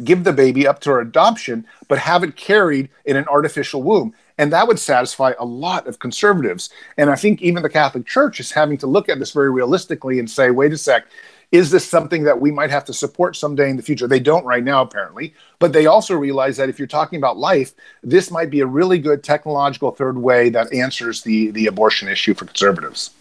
give 0.03 0.23
the 0.23 0.33
baby 0.33 0.67
up 0.67 0.79
to 0.79 0.91
her 0.91 1.01
adoption 1.01 1.65
but 1.87 1.97
have 1.97 2.23
it 2.23 2.35
carried 2.35 2.89
in 3.05 3.17
an 3.17 3.27
artificial 3.27 3.81
womb 3.81 4.13
and 4.39 4.53
that 4.53 4.67
would 4.67 4.79
satisfy 4.79 5.33
a 5.37 5.45
lot 5.45 5.85
of 5.85 5.99
conservatives. 5.99 6.69
And 6.97 7.09
I 7.09 7.15
think 7.15 7.41
even 7.41 7.61
the 7.61 7.69
Catholic 7.69 8.07
Church 8.07 8.39
is 8.39 8.51
having 8.51 8.77
to 8.77 8.87
look 8.87 9.09
at 9.09 9.19
this 9.19 9.33
very 9.33 9.51
realistically 9.51 10.17
and 10.17 10.31
say, 10.31 10.49
wait 10.49 10.71
a 10.71 10.77
sec, 10.77 11.05
is 11.51 11.71
this 11.71 11.85
something 11.85 12.23
that 12.23 12.39
we 12.39 12.49
might 12.49 12.69
have 12.69 12.85
to 12.85 12.93
support 12.93 13.35
someday 13.35 13.69
in 13.69 13.75
the 13.75 13.83
future? 13.83 14.07
They 14.07 14.21
don't 14.21 14.45
right 14.45 14.63
now, 14.63 14.81
apparently. 14.81 15.33
But 15.59 15.73
they 15.73 15.87
also 15.87 16.15
realize 16.15 16.55
that 16.55 16.69
if 16.69 16.79
you're 16.79 16.87
talking 16.87 17.17
about 17.17 17.37
life, 17.37 17.73
this 18.01 18.31
might 18.31 18.49
be 18.49 18.61
a 18.61 18.65
really 18.65 18.97
good 18.97 19.25
technological 19.25 19.91
third 19.91 20.17
way 20.17 20.49
that 20.49 20.71
answers 20.71 21.23
the, 21.23 21.51
the 21.51 21.65
abortion 21.65 22.07
issue 22.07 22.33
for 22.33 22.45
conservatives. 22.45 23.11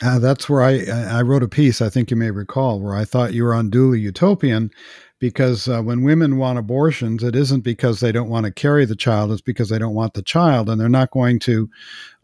Uh, 0.00 0.20
that's 0.20 0.48
where 0.48 0.62
I, 0.62 0.84
I 0.84 1.22
wrote 1.22 1.42
a 1.42 1.48
piece, 1.48 1.80
I 1.80 1.88
think 1.88 2.10
you 2.10 2.16
may 2.16 2.30
recall, 2.30 2.78
where 2.78 2.94
I 2.94 3.04
thought 3.04 3.34
you 3.34 3.42
were 3.42 3.54
unduly 3.54 3.98
utopian 3.98 4.70
because 5.22 5.68
uh, 5.68 5.80
when 5.80 6.02
women 6.02 6.36
want 6.36 6.58
abortions, 6.58 7.22
it 7.22 7.36
isn't 7.36 7.60
because 7.60 8.00
they 8.00 8.10
don't 8.10 8.28
want 8.28 8.44
to 8.44 8.50
carry 8.50 8.84
the 8.84 8.96
child, 8.96 9.30
it's 9.30 9.40
because 9.40 9.68
they 9.68 9.78
don't 9.78 9.94
want 9.94 10.14
the 10.14 10.22
child. 10.22 10.68
And 10.68 10.80
they're 10.80 10.88
not 10.88 11.12
going 11.12 11.38
to 11.38 11.70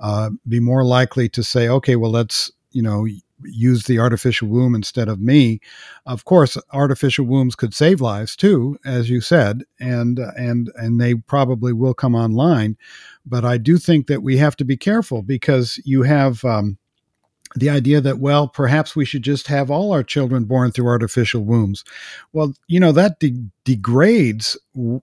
uh, 0.01 0.31
be 0.49 0.59
more 0.59 0.83
likely 0.83 1.29
to 1.29 1.45
say, 1.45 1.69
okay, 1.69 1.95
well, 1.95 2.11
let's, 2.11 2.51
you 2.73 2.83
know, 2.83 3.07
use 3.45 3.85
the 3.85 4.01
artificial 4.01 4.49
womb 4.49 4.75
instead 4.75 5.09
of 5.09 5.21
me. 5.21 5.61
Of 6.07 6.25
course, 6.25 6.59
artificial 6.73 7.25
wombs 7.25 7.55
could 7.55 7.73
save 7.73 8.01
lives 8.01 8.35
too, 8.35 8.77
as 8.85 9.09
you 9.09 9.21
said, 9.21 9.63
and 9.79 10.19
and 10.37 10.73
and 10.75 11.01
they 11.01 11.15
probably 11.15 11.73
will 11.73 11.95
come 11.95 12.17
online. 12.17 12.77
But 13.25 13.45
I 13.45 13.59
do 13.59 13.79
think 13.79 14.09
that 14.09 14.25
we 14.25 14.39
have 14.39 14.57
to 14.57 14.65
be 14.65 14.77
careful 14.77 15.23
because 15.23 15.81
you 15.85 16.03
have 16.03 16.45
um, 16.45 16.79
the 17.57 17.71
idea 17.71 18.01
that 18.01 18.19
well 18.19 18.49
perhaps 18.49 18.95
we 18.95 19.05
should 19.05 19.23
just 19.23 19.47
have 19.47 19.71
all 19.71 19.93
our 19.93 20.03
children 20.03 20.45
born 20.45 20.71
through 20.71 20.87
artificial 20.87 21.45
wombs 21.45 21.85
well 22.33 22.53
you 22.67 22.81
know 22.81 22.93
that 22.93 23.19
de- 23.21 23.51
degrades 23.65 24.57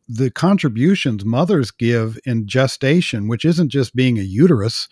the 0.07 0.31
contributions 0.31 1.25
mothers 1.25 1.71
give 1.71 2.17
in 2.25 2.47
gestation 2.47 3.27
which 3.27 3.45
isn't 3.45 3.69
just 3.69 3.95
being 3.95 4.17
a 4.17 4.23
uterus 4.23 4.87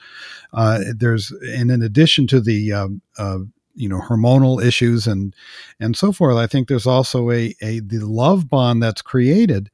uh, 0.54 0.80
there's 0.96 1.32
and 1.56 1.72
in 1.72 1.82
addition 1.82 2.28
to 2.28 2.40
the 2.40 2.72
um, 2.72 3.02
uh, 3.18 3.40
you 3.76 3.90
know 3.90 4.00
hormonal 4.00 4.64
issues 4.64 5.08
and 5.08 5.36
and 5.80 5.98
so 5.98 6.12
forth 6.12 6.38
i 6.38 6.48
think 6.48 6.68
there's 6.68 6.88
also 6.88 7.32
a, 7.32 7.56
a 7.62 7.80
the 7.80 8.00
love 8.00 8.50
bond 8.50 8.82
that's 8.82 9.02
created 9.02 9.70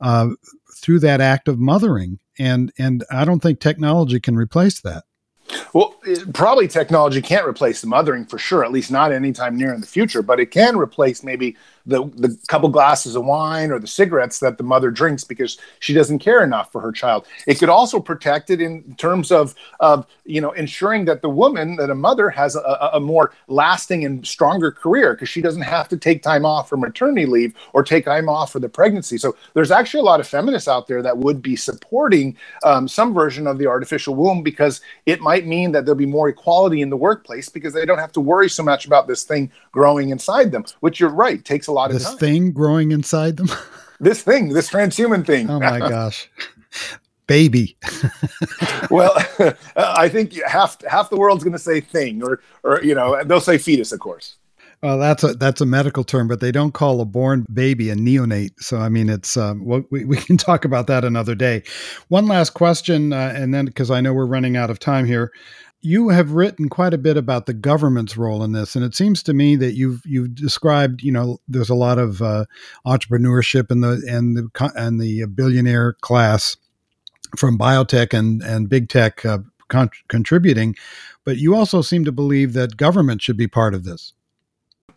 uh, 0.00 0.28
through 0.74 1.00
that 1.00 1.20
act 1.20 1.48
of 1.48 1.58
mothering. 1.58 2.18
And 2.38 2.72
and 2.78 3.04
I 3.10 3.24
don't 3.24 3.40
think 3.40 3.60
technology 3.60 4.20
can 4.20 4.36
replace 4.36 4.80
that. 4.80 5.04
Well, 5.72 5.96
it, 6.04 6.32
probably 6.32 6.68
technology 6.68 7.22
can't 7.22 7.46
replace 7.46 7.80
the 7.80 7.86
mothering 7.86 8.24
for 8.24 8.38
sure, 8.38 8.64
at 8.64 8.72
least 8.72 8.90
not 8.90 9.12
anytime 9.12 9.56
near 9.56 9.72
in 9.74 9.80
the 9.80 9.86
future, 9.86 10.22
but 10.22 10.40
it 10.40 10.50
can 10.50 10.76
replace 10.76 11.22
maybe 11.22 11.56
the, 11.86 12.04
the 12.16 12.38
couple 12.48 12.68
glasses 12.68 13.16
of 13.16 13.24
wine 13.24 13.70
or 13.70 13.78
the 13.78 13.86
cigarettes 13.86 14.38
that 14.40 14.58
the 14.58 14.64
mother 14.64 14.90
drinks 14.90 15.24
because 15.24 15.58
she 15.80 15.92
doesn't 15.92 16.18
care 16.18 16.42
enough 16.42 16.72
for 16.72 16.80
her 16.80 16.92
child. 16.92 17.26
It 17.46 17.58
could 17.58 17.68
also 17.68 18.00
protect 18.00 18.50
it 18.50 18.60
in 18.60 18.94
terms 18.96 19.30
of, 19.30 19.54
of 19.80 20.06
you 20.24 20.40
know, 20.40 20.52
ensuring 20.52 21.04
that 21.06 21.22
the 21.22 21.28
woman, 21.28 21.76
that 21.76 21.90
a 21.90 21.94
mother 21.94 22.30
has 22.30 22.56
a, 22.56 22.90
a 22.94 23.00
more 23.00 23.32
lasting 23.48 24.04
and 24.04 24.26
stronger 24.26 24.70
career 24.70 25.14
because 25.14 25.28
she 25.28 25.42
doesn't 25.42 25.62
have 25.62 25.88
to 25.88 25.96
take 25.96 26.22
time 26.22 26.46
off 26.46 26.68
for 26.68 26.76
maternity 26.76 27.26
leave 27.26 27.54
or 27.72 27.82
take 27.82 28.06
time 28.06 28.28
off 28.28 28.52
for 28.52 28.60
the 28.60 28.68
pregnancy. 28.68 29.18
So 29.18 29.36
there's 29.52 29.70
actually 29.70 30.00
a 30.00 30.04
lot 30.04 30.20
of 30.20 30.26
feminists 30.26 30.68
out 30.68 30.86
there 30.86 31.02
that 31.02 31.18
would 31.18 31.42
be 31.42 31.56
supporting 31.56 32.36
um, 32.64 32.88
some 32.88 33.12
version 33.12 33.46
of 33.46 33.58
the 33.58 33.66
artificial 33.66 34.14
womb 34.14 34.42
because 34.42 34.80
it 35.06 35.20
might 35.20 35.46
mean 35.46 35.72
that 35.72 35.84
there'll 35.84 35.98
be 35.98 36.06
more 36.06 36.28
equality 36.28 36.80
in 36.80 36.90
the 36.90 36.96
workplace 36.96 37.48
because 37.48 37.74
they 37.74 37.84
don't 37.84 37.98
have 37.98 38.12
to 38.12 38.20
worry 38.20 38.48
so 38.48 38.62
much 38.62 38.86
about 38.86 39.06
this 39.06 39.24
thing 39.24 39.50
growing 39.72 40.10
inside 40.10 40.50
them, 40.50 40.64
which 40.80 41.00
you're 41.00 41.10
right, 41.10 41.44
takes 41.44 41.66
a 41.66 41.72
lot 41.74 41.90
this 41.90 42.04
of 42.04 42.10
time. 42.10 42.18
thing 42.18 42.52
growing 42.52 42.92
inside 42.92 43.36
them. 43.36 43.48
this 44.00 44.22
thing, 44.22 44.50
this 44.50 44.70
transhuman 44.70 45.26
thing. 45.26 45.50
Oh 45.50 45.60
my 45.60 45.78
gosh. 45.88 46.30
Baby. 47.26 47.76
well, 48.90 49.12
I 49.76 50.08
think 50.08 50.34
half 50.42 50.82
half 50.84 51.10
the 51.10 51.16
world's 51.16 51.42
going 51.42 51.54
to 51.54 51.58
say 51.58 51.80
thing, 51.80 52.22
or 52.22 52.40
or 52.62 52.82
you 52.82 52.94
know 52.94 53.22
they'll 53.24 53.40
say 53.40 53.58
fetus, 53.58 53.92
of 53.92 54.00
course. 54.00 54.36
Well, 54.84 54.98
that's 54.98 55.24
a 55.24 55.32
that's 55.32 55.62
a 55.62 55.66
medical 55.66 56.04
term, 56.04 56.28
but 56.28 56.40
they 56.40 56.52
don't 56.52 56.72
call 56.72 57.00
a 57.00 57.06
born 57.06 57.46
baby 57.50 57.88
a 57.88 57.94
neonate. 57.94 58.50
So 58.58 58.76
I 58.76 58.90
mean, 58.90 59.08
it's 59.08 59.34
um, 59.34 59.64
we 59.64 60.04
we 60.04 60.18
can 60.18 60.36
talk 60.36 60.66
about 60.66 60.86
that 60.88 61.06
another 61.06 61.34
day. 61.34 61.62
One 62.08 62.26
last 62.26 62.50
question, 62.50 63.14
uh, 63.14 63.32
and 63.34 63.54
then 63.54 63.64
because 63.64 63.90
I 63.90 64.02
know 64.02 64.12
we're 64.12 64.26
running 64.26 64.58
out 64.58 64.68
of 64.68 64.78
time 64.78 65.06
here, 65.06 65.32
you 65.84 66.08
have 66.08 66.32
written 66.32 66.70
quite 66.70 66.94
a 66.94 66.98
bit 66.98 67.18
about 67.18 67.44
the 67.44 67.52
government's 67.52 68.16
role 68.16 68.42
in 68.42 68.52
this, 68.52 68.74
and 68.74 68.82
it 68.82 68.94
seems 68.94 69.22
to 69.22 69.34
me 69.34 69.54
that 69.56 69.74
you've 69.74 70.00
you've 70.06 70.34
described, 70.34 71.02
you 71.02 71.12
know, 71.12 71.38
there's 71.46 71.68
a 71.68 71.74
lot 71.74 71.98
of 71.98 72.22
uh, 72.22 72.46
entrepreneurship 72.86 73.70
in 73.70 73.82
the 73.82 74.02
and 74.08 74.34
the 74.36 74.72
and 74.76 74.98
the 74.98 75.26
billionaire 75.26 75.92
class 76.00 76.56
from 77.36 77.58
biotech 77.58 78.18
and 78.18 78.42
and 78.42 78.70
big 78.70 78.88
tech 78.88 79.26
uh, 79.26 79.38
con- 79.68 79.90
contributing, 80.08 80.74
but 81.24 81.36
you 81.36 81.54
also 81.54 81.82
seem 81.82 82.04
to 82.06 82.12
believe 82.12 82.54
that 82.54 82.78
government 82.78 83.20
should 83.20 83.36
be 83.36 83.46
part 83.46 83.74
of 83.74 83.84
this 83.84 84.14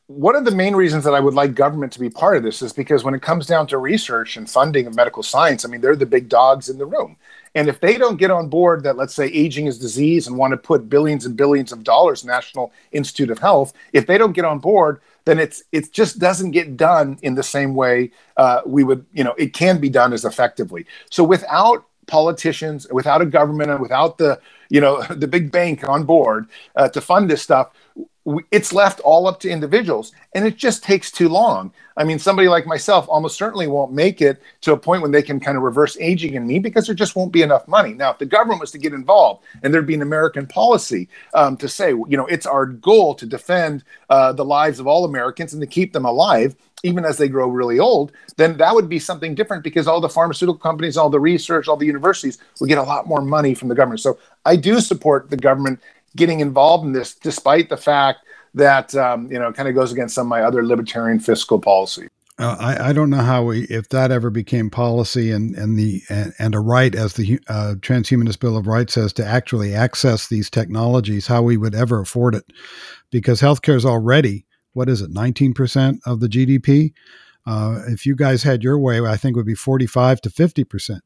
one 0.07 0.37
of 0.37 0.45
the 0.45 0.55
main 0.55 0.73
reasons 0.73 1.03
that 1.03 1.13
I 1.13 1.19
would 1.19 1.33
like 1.33 1.53
government 1.53 1.91
to 1.93 1.99
be 1.99 2.09
part 2.09 2.37
of 2.37 2.43
this 2.43 2.61
is 2.61 2.71
because 2.71 3.03
when 3.03 3.13
it 3.13 3.21
comes 3.21 3.45
down 3.45 3.67
to 3.67 3.77
research 3.77 4.37
and 4.37 4.49
funding 4.49 4.87
of 4.87 4.95
medical 4.95 5.21
science, 5.21 5.65
I 5.65 5.67
mean, 5.67 5.81
they're 5.81 5.97
the 5.97 6.05
big 6.05 6.29
dogs 6.29 6.69
in 6.69 6.77
the 6.77 6.85
room. 6.85 7.17
And 7.55 7.69
if 7.69 7.79
they 7.81 7.97
don't 7.97 8.17
get 8.17 8.31
on 8.31 8.49
board 8.49 8.83
that, 8.83 8.97
let's 8.97 9.13
say, 9.15 9.27
aging 9.27 9.67
is 9.67 9.79
disease 9.79 10.27
and 10.27 10.37
want 10.37 10.51
to 10.51 10.57
put 10.57 10.89
billions 10.89 11.25
and 11.25 11.35
billions 11.37 11.71
of 11.71 11.83
dollars, 11.83 12.25
National 12.25 12.71
Institute 12.91 13.29
of 13.31 13.39
Health, 13.39 13.73
if 13.93 14.07
they 14.07 14.17
don't 14.17 14.33
get 14.33 14.45
on 14.45 14.59
board, 14.59 15.01
then 15.25 15.39
it's 15.39 15.63
it 15.71 15.91
just 15.93 16.19
doesn't 16.19 16.51
get 16.51 16.77
done 16.77 17.19
in 17.23 17.35
the 17.35 17.43
same 17.43 17.75
way 17.75 18.11
uh, 18.37 18.61
we 18.65 18.83
would, 18.83 19.05
you 19.13 19.23
know, 19.23 19.33
it 19.37 19.53
can 19.53 19.79
be 19.79 19.89
done 19.89 20.13
as 20.13 20.25
effectively. 20.25 20.85
So 21.11 21.23
without 21.23 21.85
politicians, 22.07 22.87
without 22.91 23.21
a 23.21 23.25
government, 23.25 23.71
and 23.71 23.81
without 23.81 24.17
the, 24.17 24.39
you 24.69 24.81
know, 24.81 25.03
the 25.09 25.27
big 25.27 25.51
bank 25.51 25.87
on 25.87 26.05
board 26.05 26.47
uh, 26.75 26.89
to 26.89 27.01
fund 27.01 27.29
this 27.29 27.41
stuff, 27.41 27.71
it's 28.51 28.73
left 28.73 28.99
all 29.01 29.25
up 29.27 29.39
to 29.39 29.49
individuals 29.49 30.11
and 30.33 30.45
it 30.45 30.57
just 30.57 30.83
takes 30.83 31.11
too 31.11 31.29
long 31.29 31.71
i 31.95 32.03
mean 32.03 32.19
somebody 32.19 32.49
like 32.49 32.67
myself 32.67 33.07
almost 33.07 33.37
certainly 33.37 33.67
won't 33.67 33.93
make 33.93 34.21
it 34.21 34.41
to 34.59 34.73
a 34.73 34.77
point 34.77 35.01
when 35.01 35.11
they 35.11 35.21
can 35.21 35.39
kind 35.39 35.55
of 35.55 35.63
reverse 35.63 35.95
aging 35.99 36.33
in 36.33 36.45
me 36.45 36.59
because 36.59 36.85
there 36.85 36.95
just 36.95 37.15
won't 37.15 37.31
be 37.31 37.41
enough 37.41 37.67
money 37.67 37.93
now 37.93 38.11
if 38.11 38.17
the 38.17 38.25
government 38.25 38.59
was 38.59 38.71
to 38.71 38.77
get 38.77 38.93
involved 38.93 39.43
and 39.63 39.73
there'd 39.73 39.87
be 39.87 39.95
an 39.95 40.01
american 40.01 40.45
policy 40.45 41.07
um, 41.35 41.55
to 41.55 41.69
say 41.69 41.89
you 41.89 42.17
know 42.17 42.25
it's 42.25 42.45
our 42.45 42.65
goal 42.65 43.15
to 43.15 43.25
defend 43.25 43.83
uh, 44.09 44.33
the 44.33 44.45
lives 44.45 44.79
of 44.79 44.87
all 44.87 45.05
americans 45.05 45.53
and 45.53 45.61
to 45.61 45.67
keep 45.67 45.93
them 45.93 46.05
alive 46.05 46.55
even 46.83 47.05
as 47.05 47.17
they 47.17 47.27
grow 47.27 47.47
really 47.47 47.79
old, 47.79 48.11
then 48.35 48.57
that 48.57 48.73
would 48.73 48.87
be 48.87 48.99
something 48.99 49.33
different 49.33 49.63
because 49.63 49.87
all 49.87 49.99
the 49.99 50.09
pharmaceutical 50.09 50.59
companies, 50.59 50.95
all 50.95 51.09
the 51.09 51.19
research, 51.19 51.67
all 51.67 51.75
the 51.75 51.85
universities 51.85 52.37
would 52.59 52.67
get 52.67 52.77
a 52.77 52.83
lot 52.83 53.07
more 53.07 53.21
money 53.21 53.53
from 53.55 53.67
the 53.67 53.75
government. 53.75 53.99
So 53.99 54.19
I 54.45 54.55
do 54.55 54.79
support 54.79 55.29
the 55.29 55.37
government 55.37 55.79
getting 56.17 56.41
involved 56.41 56.85
in 56.85 56.91
this, 56.91 57.15
despite 57.15 57.69
the 57.69 57.77
fact 57.77 58.19
that 58.53 58.93
um, 58.95 59.31
you 59.31 59.39
know 59.39 59.53
kind 59.53 59.69
of 59.69 59.75
goes 59.75 59.93
against 59.93 60.15
some 60.15 60.27
of 60.27 60.29
my 60.29 60.41
other 60.41 60.65
libertarian 60.65 61.19
fiscal 61.19 61.59
policy. 61.59 62.09
Uh, 62.39 62.55
I, 62.59 62.89
I 62.89 62.93
don't 62.93 63.09
know 63.09 63.23
how 63.23 63.45
we 63.45 63.63
if 63.63 63.89
that 63.89 64.11
ever 64.11 64.29
became 64.29 64.69
policy 64.69 65.31
and 65.31 65.55
and 65.55 65.77
the 65.77 66.01
and, 66.09 66.33
and 66.37 66.53
a 66.53 66.59
right 66.59 66.93
as 66.93 67.13
the 67.13 67.39
uh, 67.47 67.75
transhumanist 67.79 68.39
bill 68.39 68.57
of 68.57 68.67
rights 68.67 68.93
says 68.93 69.13
to 69.13 69.25
actually 69.25 69.73
access 69.73 70.27
these 70.27 70.49
technologies 70.49 71.27
how 71.27 71.41
we 71.41 71.57
would 71.57 71.73
ever 71.73 72.01
afford 72.01 72.35
it. 72.35 72.45
Because 73.09 73.41
healthcare 73.41 73.75
is 73.75 73.85
already 73.85 74.45
what 74.73 74.89
is 74.89 75.01
it 75.01 75.11
19% 75.11 75.99
of 76.05 76.19
the 76.19 76.27
GDP 76.27 76.93
uh, 77.47 77.81
if 77.87 78.05
you 78.05 78.15
guys 78.15 78.43
had 78.43 78.61
your 78.61 78.77
way 78.77 78.99
I 78.99 79.17
think 79.17 79.35
would 79.35 79.45
be 79.45 79.55
45 79.55 80.21
to 80.21 80.29
50 80.29 80.63
percent 80.65 81.03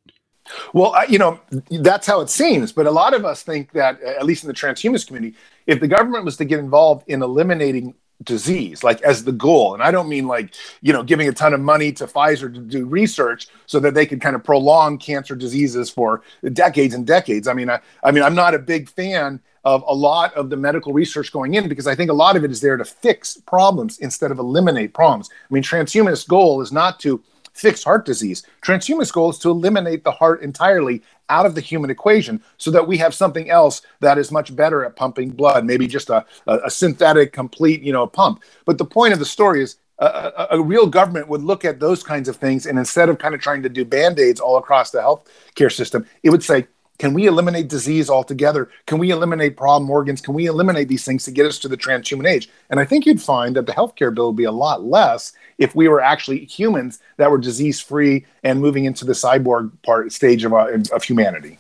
well, 0.74 0.94
you 1.08 1.18
know, 1.20 1.40
that's 1.70 2.08
how 2.08 2.22
it 2.22 2.30
seems. 2.30 2.72
But 2.72 2.88
a 2.88 2.92
lot 2.92 3.14
of 3.14 3.26
us 3.26 3.44
think 3.44 3.72
that, 3.74 4.02
at 4.02 4.26
least 4.26 4.44
in 4.44 4.48
the 4.48 4.54
transhumanist 4.54 5.08
community, 5.08 5.36
if 5.68 5.80
the 5.80 5.88
government 5.88 6.26
was 6.26 6.38
to 6.38 6.46
get 6.46 6.60
involved 6.60 7.08
in 7.08 7.22
eliminating 7.22 7.94
disease, 8.24 8.84
like 8.84 9.02
as 9.02 9.24
the 9.24 9.32
goal, 9.32 9.74
and 9.74 9.82
I 9.82 9.92
don't 9.92 10.10
mean 10.10 10.28
like, 10.28 10.54
you 10.82 10.94
know, 10.94 11.04
giving 11.04 11.28
a 11.28 11.34
ton 11.34 11.54
of 11.54 11.60
money 11.60 11.92
to 11.94 12.06
Pfizer 12.06 12.54
to 12.54 12.60
do 12.60 12.86
research 12.86 13.48
so 13.66 13.80
that 13.80 13.94
they 13.94 14.06
could 14.06 14.22
kind 14.22 14.36
of 14.36 14.44
prolong 14.44 14.98
cancer 14.98 15.36
diseases 15.36 15.90
for 15.90 16.22
decades 16.54 16.94
and 16.94 17.06
decades. 17.06 17.48
I 17.48 17.54
mean, 17.54 17.70
I, 17.70 17.80
I 18.04 18.12
mean, 18.12 18.24
I'm 18.24 18.36
not 18.36 18.54
a 18.54 18.60
big 18.60 18.90
fan 18.90 19.40
of 19.64 19.84
a 19.88 19.94
lot 19.94 20.34
of 20.34 20.50
the 20.50 20.58
medical 20.58 20.92
research 20.92 21.32
going 21.32 21.54
in 21.54 21.70
because 21.70 21.88
I 21.88 21.96
think 21.96 22.10
a 22.10 22.16
lot 22.16 22.36
of 22.36 22.44
it 22.44 22.52
is 22.52 22.62
there 22.62 22.78
to 22.78 22.86
fix 22.86 23.38
problems 23.38 24.00
instead 24.00 24.32
of 24.32 24.40
eliminate 24.40 24.94
problems. 24.94 25.30
I 25.32 25.54
mean, 25.54 25.64
transhumanist 25.64 26.28
goal 26.28 26.62
is 26.62 26.72
not 26.72 27.00
to 27.02 27.22
fix 27.54 27.84
heart 27.84 28.06
disease. 28.06 28.44
Transhumanist 28.62 29.14
goal 29.14 29.30
is 29.30 29.40
to 29.40 29.50
eliminate 29.50 30.04
the 30.04 30.12
heart 30.12 30.42
entirely 30.42 31.02
out 31.30 31.46
of 31.46 31.56
the 31.56 31.62
human 31.62 31.90
equation 31.90 32.44
so 32.58 32.70
that 32.72 32.88
we 32.88 32.98
have 32.98 33.14
something 33.14 33.50
else 33.50 33.82
that 34.02 34.18
is 34.18 34.32
much 34.32 34.56
better 34.56 34.84
at 34.86 34.96
pumping 34.96 35.30
blood, 35.30 35.66
maybe 35.66 35.88
just 35.88 36.10
a, 36.10 36.26
a, 36.48 36.70
synthetic, 36.70 37.32
complete, 37.32 37.82
you 37.82 37.94
know, 37.94 38.06
pump. 38.06 38.44
But 38.66 38.78
the 38.78 38.86
point 38.86 39.14
of 39.14 39.20
the 39.20 39.26
story 39.26 39.64
is 39.64 39.78
a, 40.00 40.06
a, 40.06 40.48
a, 40.52 40.62
real 40.62 40.88
government 40.88 41.30
would 41.30 41.42
look 41.42 41.64
at 41.64 41.80
those 41.80 42.04
kinds 42.04 42.28
of 42.28 42.36
things 42.36 42.66
and 42.66 42.78
instead 42.78 43.08
of 43.08 43.18
kind 43.18 43.34
of 43.34 43.42
trying 43.42 43.64
to 43.64 43.70
do 43.70 43.86
band-aids 43.86 44.40
all 44.40 44.58
across 44.58 44.92
the 44.92 45.00
healthcare 45.00 45.72
system, 45.72 46.06
it 46.24 46.32
would 46.32 46.44
say, 46.44 46.68
can 47.02 47.16
we 47.16 47.26
eliminate 47.26 47.68
disease 47.68 48.12
altogether? 48.12 48.70
Can 48.86 49.00
we 49.00 49.10
eliminate 49.10 49.58
problem 49.58 49.90
organs? 49.90 50.22
Can 50.22 50.36
we 50.36 50.46
eliminate 50.46 50.88
these 50.88 51.04
things 51.04 51.24
to 51.24 51.32
get 51.32 51.48
us 51.48 51.58
to 51.58 51.68
the 51.68 51.76
transhuman 51.76 52.30
age? 52.30 52.48
And 52.70 52.80
I 52.80 52.86
think 52.86 53.08
you'd 53.08 53.20
find 53.20 53.56
that 53.56 53.66
the 53.66 53.72
healthcare 53.72 54.14
bill 54.14 54.28
would 54.28 54.36
be 54.36 54.44
a 54.44 54.52
lot 54.52 54.84
less 54.84 55.34
if 55.58 55.74
we 55.74 55.88
were 55.88 56.00
actually 56.00 56.46
humans 56.46 57.00
that 57.18 57.32
were 57.32 57.40
disease 57.40 57.80
free 57.80 58.28
and 58.44 58.62
moving 58.62 58.86
into 58.86 59.04
the 59.04 59.14
cyborg 59.14 59.72
part 59.82 60.12
stage 60.12 60.44
of, 60.44 60.54
uh, 60.54 60.78
of 60.94 61.04
humanity. 61.04 61.58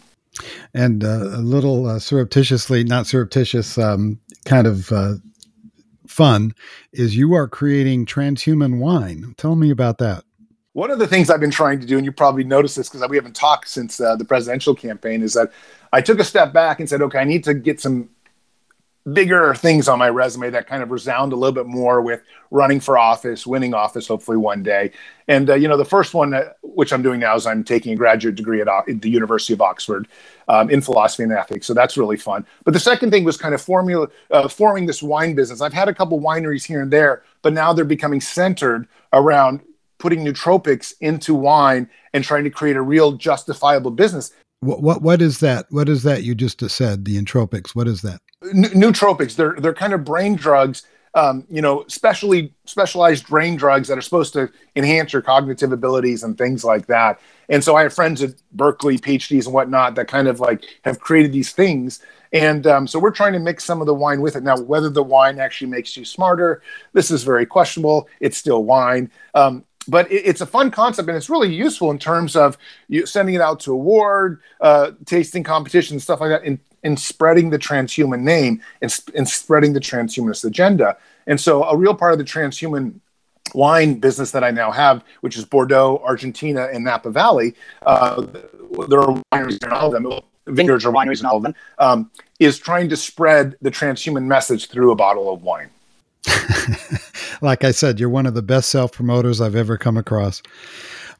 And 0.75 1.03
uh, 1.03 1.23
a 1.23 1.41
little 1.41 1.87
uh, 1.87 1.97
surreptitiously, 1.97 2.83
not 2.83 3.07
surreptitious, 3.07 3.79
um, 3.79 4.19
kind 4.45 4.67
of 4.67 4.91
uh, 4.91 5.15
fun 6.05 6.53
is 6.93 7.17
you 7.17 7.33
are 7.33 7.47
creating 7.47 8.05
transhuman 8.05 8.77
wine. 8.77 9.33
Tell 9.37 9.55
me 9.55 9.71
about 9.71 9.97
that. 9.97 10.23
One 10.73 10.89
of 10.89 10.99
the 10.99 11.07
things 11.07 11.29
I've 11.29 11.41
been 11.41 11.51
trying 11.51 11.81
to 11.81 11.85
do, 11.85 11.97
and 11.97 12.05
you 12.05 12.13
probably 12.13 12.45
noticed 12.45 12.77
this 12.77 12.87
because 12.87 13.07
we 13.09 13.17
haven't 13.17 13.35
talked 13.35 13.67
since 13.67 13.99
uh, 13.99 14.15
the 14.15 14.23
presidential 14.23 14.73
campaign, 14.73 15.21
is 15.21 15.33
that 15.33 15.51
I 15.91 15.99
took 15.99 16.19
a 16.19 16.23
step 16.23 16.53
back 16.53 16.79
and 16.79 16.87
said, 16.87 17.01
okay, 17.01 17.19
I 17.19 17.25
need 17.25 17.43
to 17.43 17.53
get 17.53 17.81
some 17.81 18.09
bigger 19.13 19.55
things 19.55 19.89
on 19.89 19.97
my 19.97 20.09
resume 20.09 20.49
that 20.51 20.67
kind 20.67 20.83
of 20.83 20.91
resound 20.91 21.33
a 21.33 21.35
little 21.35 21.53
bit 21.53 21.65
more 21.65 22.01
with 22.01 22.21
running 22.51 22.79
for 22.79 22.97
office, 22.97 23.47
winning 23.47 23.73
office, 23.73 24.07
hopefully 24.07 24.37
one 24.37 24.61
day. 24.61 24.91
And 25.27 25.49
uh, 25.49 25.55
you 25.55 25.67
know, 25.67 25.75
the 25.75 25.83
first 25.83 26.13
one, 26.13 26.33
uh, 26.33 26.53
which 26.61 26.93
I'm 26.93 27.01
doing 27.01 27.19
now, 27.19 27.35
is 27.35 27.45
I'm 27.45 27.63
taking 27.63 27.93
a 27.93 27.95
graduate 27.95 28.35
degree 28.35 28.61
at, 28.61 28.67
uh, 28.67 28.83
at 28.87 29.01
the 29.01 29.09
University 29.09 29.53
of 29.53 29.61
Oxford 29.61 30.07
um, 30.47 30.69
in 30.69 30.81
philosophy 30.81 31.23
and 31.23 31.31
ethics. 31.33 31.65
So 31.65 31.73
that's 31.73 31.97
really 31.97 32.17
fun. 32.17 32.45
But 32.63 32.73
the 32.73 32.79
second 32.79 33.11
thing 33.11 33.23
was 33.23 33.37
kind 33.37 33.55
of 33.55 33.61
formula 33.61 34.07
uh, 34.29 34.47
forming 34.47 34.85
this 34.85 35.01
wine 35.01 35.33
business. 35.33 35.61
I've 35.61 35.73
had 35.73 35.89
a 35.89 35.93
couple 35.93 36.21
wineries 36.21 36.65
here 36.65 36.81
and 36.81 36.91
there, 36.91 37.23
but 37.41 37.53
now 37.53 37.73
they're 37.73 37.83
becoming 37.83 38.21
centered 38.21 38.87
around 39.13 39.61
putting 40.01 40.25
nootropics 40.25 40.93
into 40.99 41.33
wine 41.33 41.87
and 42.13 42.23
trying 42.23 42.43
to 42.43 42.49
create 42.49 42.75
a 42.75 42.81
real 42.81 43.13
justifiable 43.13 43.91
business. 43.91 44.33
What 44.59 44.81
what 44.81 45.01
what 45.01 45.21
is 45.21 45.39
that? 45.39 45.67
What 45.69 45.87
is 45.87 46.03
that 46.03 46.23
you 46.23 46.35
just 46.35 46.67
said? 46.69 47.05
The 47.05 47.21
entropics. 47.21 47.69
What 47.75 47.87
is 47.87 48.01
that? 48.01 48.19
N- 48.43 48.63
nootropics. 48.65 49.35
They're 49.35 49.55
they're 49.57 49.73
kind 49.73 49.93
of 49.93 50.03
brain 50.03 50.35
drugs. 50.35 50.85
Um, 51.13 51.45
you 51.49 51.61
know, 51.61 51.83
specially 51.87 52.53
specialized 52.65 53.27
brain 53.27 53.57
drugs 53.57 53.89
that 53.89 53.97
are 53.97 54.01
supposed 54.01 54.31
to 54.31 54.49
enhance 54.77 55.11
your 55.11 55.21
cognitive 55.21 55.73
abilities 55.73 56.23
and 56.23 56.37
things 56.37 56.63
like 56.63 56.87
that. 56.87 57.19
And 57.49 57.61
so 57.61 57.75
I 57.75 57.81
have 57.83 57.93
friends 57.93 58.23
at 58.23 58.41
Berkeley, 58.53 58.97
PhDs 58.97 59.45
and 59.45 59.53
whatnot 59.53 59.95
that 59.95 60.07
kind 60.07 60.29
of 60.29 60.39
like 60.39 60.63
have 60.85 61.01
created 61.01 61.33
these 61.33 61.51
things. 61.51 61.99
And 62.31 62.65
um, 62.65 62.87
so 62.87 62.97
we're 62.97 63.11
trying 63.11 63.33
to 63.33 63.39
mix 63.39 63.65
some 63.65 63.81
of 63.81 63.87
the 63.87 63.93
wine 63.93 64.21
with 64.21 64.37
it. 64.37 64.43
Now, 64.43 64.57
whether 64.57 64.89
the 64.89 65.03
wine 65.03 65.37
actually 65.37 65.69
makes 65.69 65.97
you 65.97 66.05
smarter, 66.05 66.61
this 66.93 67.11
is 67.11 67.23
very 67.23 67.45
questionable. 67.45 68.07
It's 68.21 68.37
still 68.37 68.63
wine. 68.63 69.11
Um, 69.33 69.65
but 69.87 70.11
it, 70.11 70.25
it's 70.25 70.41
a 70.41 70.45
fun 70.45 70.71
concept 70.71 71.07
and 71.07 71.17
it's 71.17 71.29
really 71.29 71.53
useful 71.53 71.91
in 71.91 71.99
terms 71.99 72.35
of 72.35 72.57
you 72.87 73.05
sending 73.05 73.35
it 73.35 73.41
out 73.41 73.59
to 73.61 73.71
award, 73.71 74.41
uh, 74.59 74.91
tasting 75.05 75.43
competitions, 75.43 76.03
stuff 76.03 76.21
like 76.21 76.29
that, 76.29 76.43
in, 76.43 76.59
in 76.83 76.97
spreading 76.97 77.49
the 77.49 77.59
transhuman 77.59 78.21
name 78.21 78.61
and, 78.81 78.99
in 79.13 79.25
spreading 79.25 79.73
the 79.73 79.79
transhumanist 79.79 80.45
agenda. 80.45 80.97
And 81.27 81.39
so, 81.39 81.63
a 81.63 81.77
real 81.77 81.93
part 81.93 82.13
of 82.13 82.19
the 82.19 82.25
transhuman 82.25 82.99
wine 83.53 83.95
business 83.99 84.31
that 84.31 84.43
I 84.43 84.51
now 84.51 84.71
have, 84.71 85.03
which 85.21 85.37
is 85.37 85.45
Bordeaux, 85.45 86.01
Argentina, 86.03 86.69
and 86.71 86.83
Napa 86.83 87.11
Valley, 87.11 87.55
uh, 87.85 88.21
there 88.87 88.99
are 89.01 89.21
wineries 89.33 89.63
in 89.63 89.71
all 89.71 89.93
of 89.93 90.03
them, 90.03 90.21
vineyards 90.47 90.85
or 90.85 90.93
wineries 90.93 91.19
in 91.19 91.25
all 91.25 91.37
of 91.37 91.43
them, 91.43 91.55
um, 91.77 92.11
is 92.39 92.57
trying 92.57 92.89
to 92.89 92.97
spread 92.97 93.55
the 93.61 93.69
transhuman 93.69 94.23
message 94.23 94.69
through 94.69 94.91
a 94.91 94.95
bottle 94.95 95.31
of 95.31 95.43
wine. 95.43 95.69
like 97.41 97.63
I 97.63 97.71
said, 97.71 97.99
you're 97.99 98.09
one 98.09 98.25
of 98.25 98.33
the 98.33 98.41
best 98.41 98.69
self 98.69 98.91
promoters 98.91 99.41
I've 99.41 99.55
ever 99.55 99.77
come 99.77 99.97
across. 99.97 100.41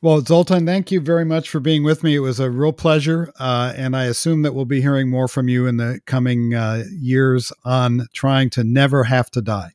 Well, 0.04 0.22
Zoltan, 0.22 0.66
thank 0.66 0.92
you 0.92 1.00
very 1.00 1.26
much 1.26 1.48
for 1.50 1.60
being 1.60 1.84
with 1.84 2.04
me. 2.04 2.16
It 2.16 2.20
was 2.20 2.40
a 2.40 2.50
real 2.50 2.74
pleasure. 2.74 3.32
Uh, 3.40 3.72
and 3.76 3.96
I 3.96 4.06
assume 4.06 4.42
that 4.42 4.56
we'll 4.56 4.66
be 4.66 4.82
hearing 4.82 5.10
more 5.10 5.28
from 5.28 5.48
you 5.48 5.68
in 5.68 5.78
the 5.78 6.02
coming 6.08 6.56
uh, 6.56 6.86
years 6.92 7.52
on 7.66 8.08
trying 8.12 8.50
to 8.52 8.64
never 8.64 9.04
have 9.04 9.30
to 9.32 9.42
die. 9.42 9.74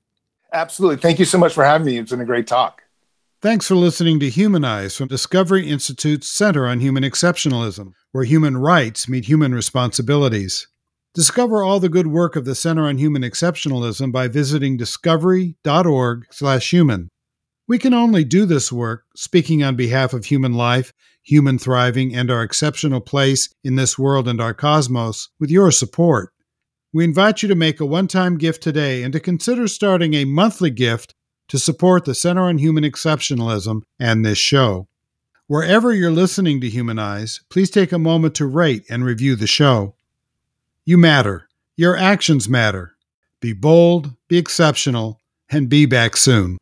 Absolutely. 0.53 0.97
Thank 0.97 1.21
you 1.21 1.25
so 1.25 1.39
much 1.39 1.53
for 1.53 1.65
having 1.65 1.87
me. 1.87 1.99
It's 1.99 2.11
been 2.11 2.21
a 2.21 2.25
great 2.25 2.49
talk. 2.49 2.83
Thanks 3.41 3.69
for 3.69 3.77
listening 3.77 4.19
to 4.21 4.31
Humanize 4.31 4.97
from 4.97 5.07
Discovery 5.07 5.69
Institute's 5.69 6.27
Center 6.27 6.67
on 6.67 6.81
Human 6.81 7.05
Exceptionalism, 7.05 7.93
where 8.11 8.25
human 8.25 8.57
rights 8.57 9.09
meet 9.09 9.27
human 9.27 9.55
responsibilities. 9.55 10.67
Discover 11.17 11.65
all 11.65 11.81
the 11.81 11.89
good 11.89 12.07
work 12.09 12.37
of 12.37 12.45
the 12.45 12.55
Center 12.55 12.87
on 12.87 12.99
Human 12.99 13.23
Exceptionalism 13.23 14.13
by 14.13 14.29
visiting 14.29 14.77
discovery.org/human. 14.77 17.09
We 17.67 17.79
can 17.79 17.95
only 17.95 18.23
do 18.23 18.45
this 18.45 18.71
work, 18.71 19.05
speaking 19.17 19.63
on 19.63 19.77
behalf 19.77 20.13
of 20.13 20.27
human 20.27 20.53
life, 20.53 20.93
human 21.23 21.59
thriving, 21.59 22.15
and 22.15 22.31
our 22.31 22.43
exceptional 22.43 23.01
place 23.01 23.49
in 23.65 23.77
this 23.77 23.99
world 23.99 24.29
and 24.29 24.43
our 24.43 24.53
cosmos, 24.53 25.31
with 25.41 25.51
your 25.51 25.71
support. 25.71 26.35
We 26.93 27.05
invite 27.05 27.43
you 27.43 27.49
to 27.49 27.55
make 27.55 27.81
a 27.81 27.87
one 27.87 28.09
time 28.09 28.37
gift 28.37 28.63
today 28.63 29.03
and 29.03 29.11
to 29.15 29.19
consider 29.19 29.69
starting 29.69 30.13
a 30.13 30.27
monthly 30.27 30.69
gift 30.69 31.15
to 31.49 31.59
support 31.59 32.05
the 32.05 32.15
Center 32.15 32.43
on 32.43 32.59
Human 32.59 32.85
Exceptionalism 32.85 33.81
and 33.99 34.23
this 34.23 34.37
show. 34.37 34.87
Wherever 35.47 35.95
you're 35.95 36.11
listening 36.11 36.61
to 36.61 36.69
Humanize, 36.69 37.41
please 37.49 37.71
take 37.71 37.93
a 37.93 37.99
moment 37.99 38.35
to 38.35 38.45
rate 38.45 38.85
and 38.91 39.03
review 39.03 39.35
the 39.35 39.47
show. 39.47 39.95
You 40.89 40.97
matter. 40.99 41.49
Your 41.77 41.97
actions 41.97 42.49
matter. 42.49 42.95
Be 43.41 43.53
bold, 43.53 44.13
be 44.29 44.39
exceptional, 44.39 45.21
and 45.51 45.69
be 45.69 45.85
back 45.85 46.17
soon. 46.17 46.59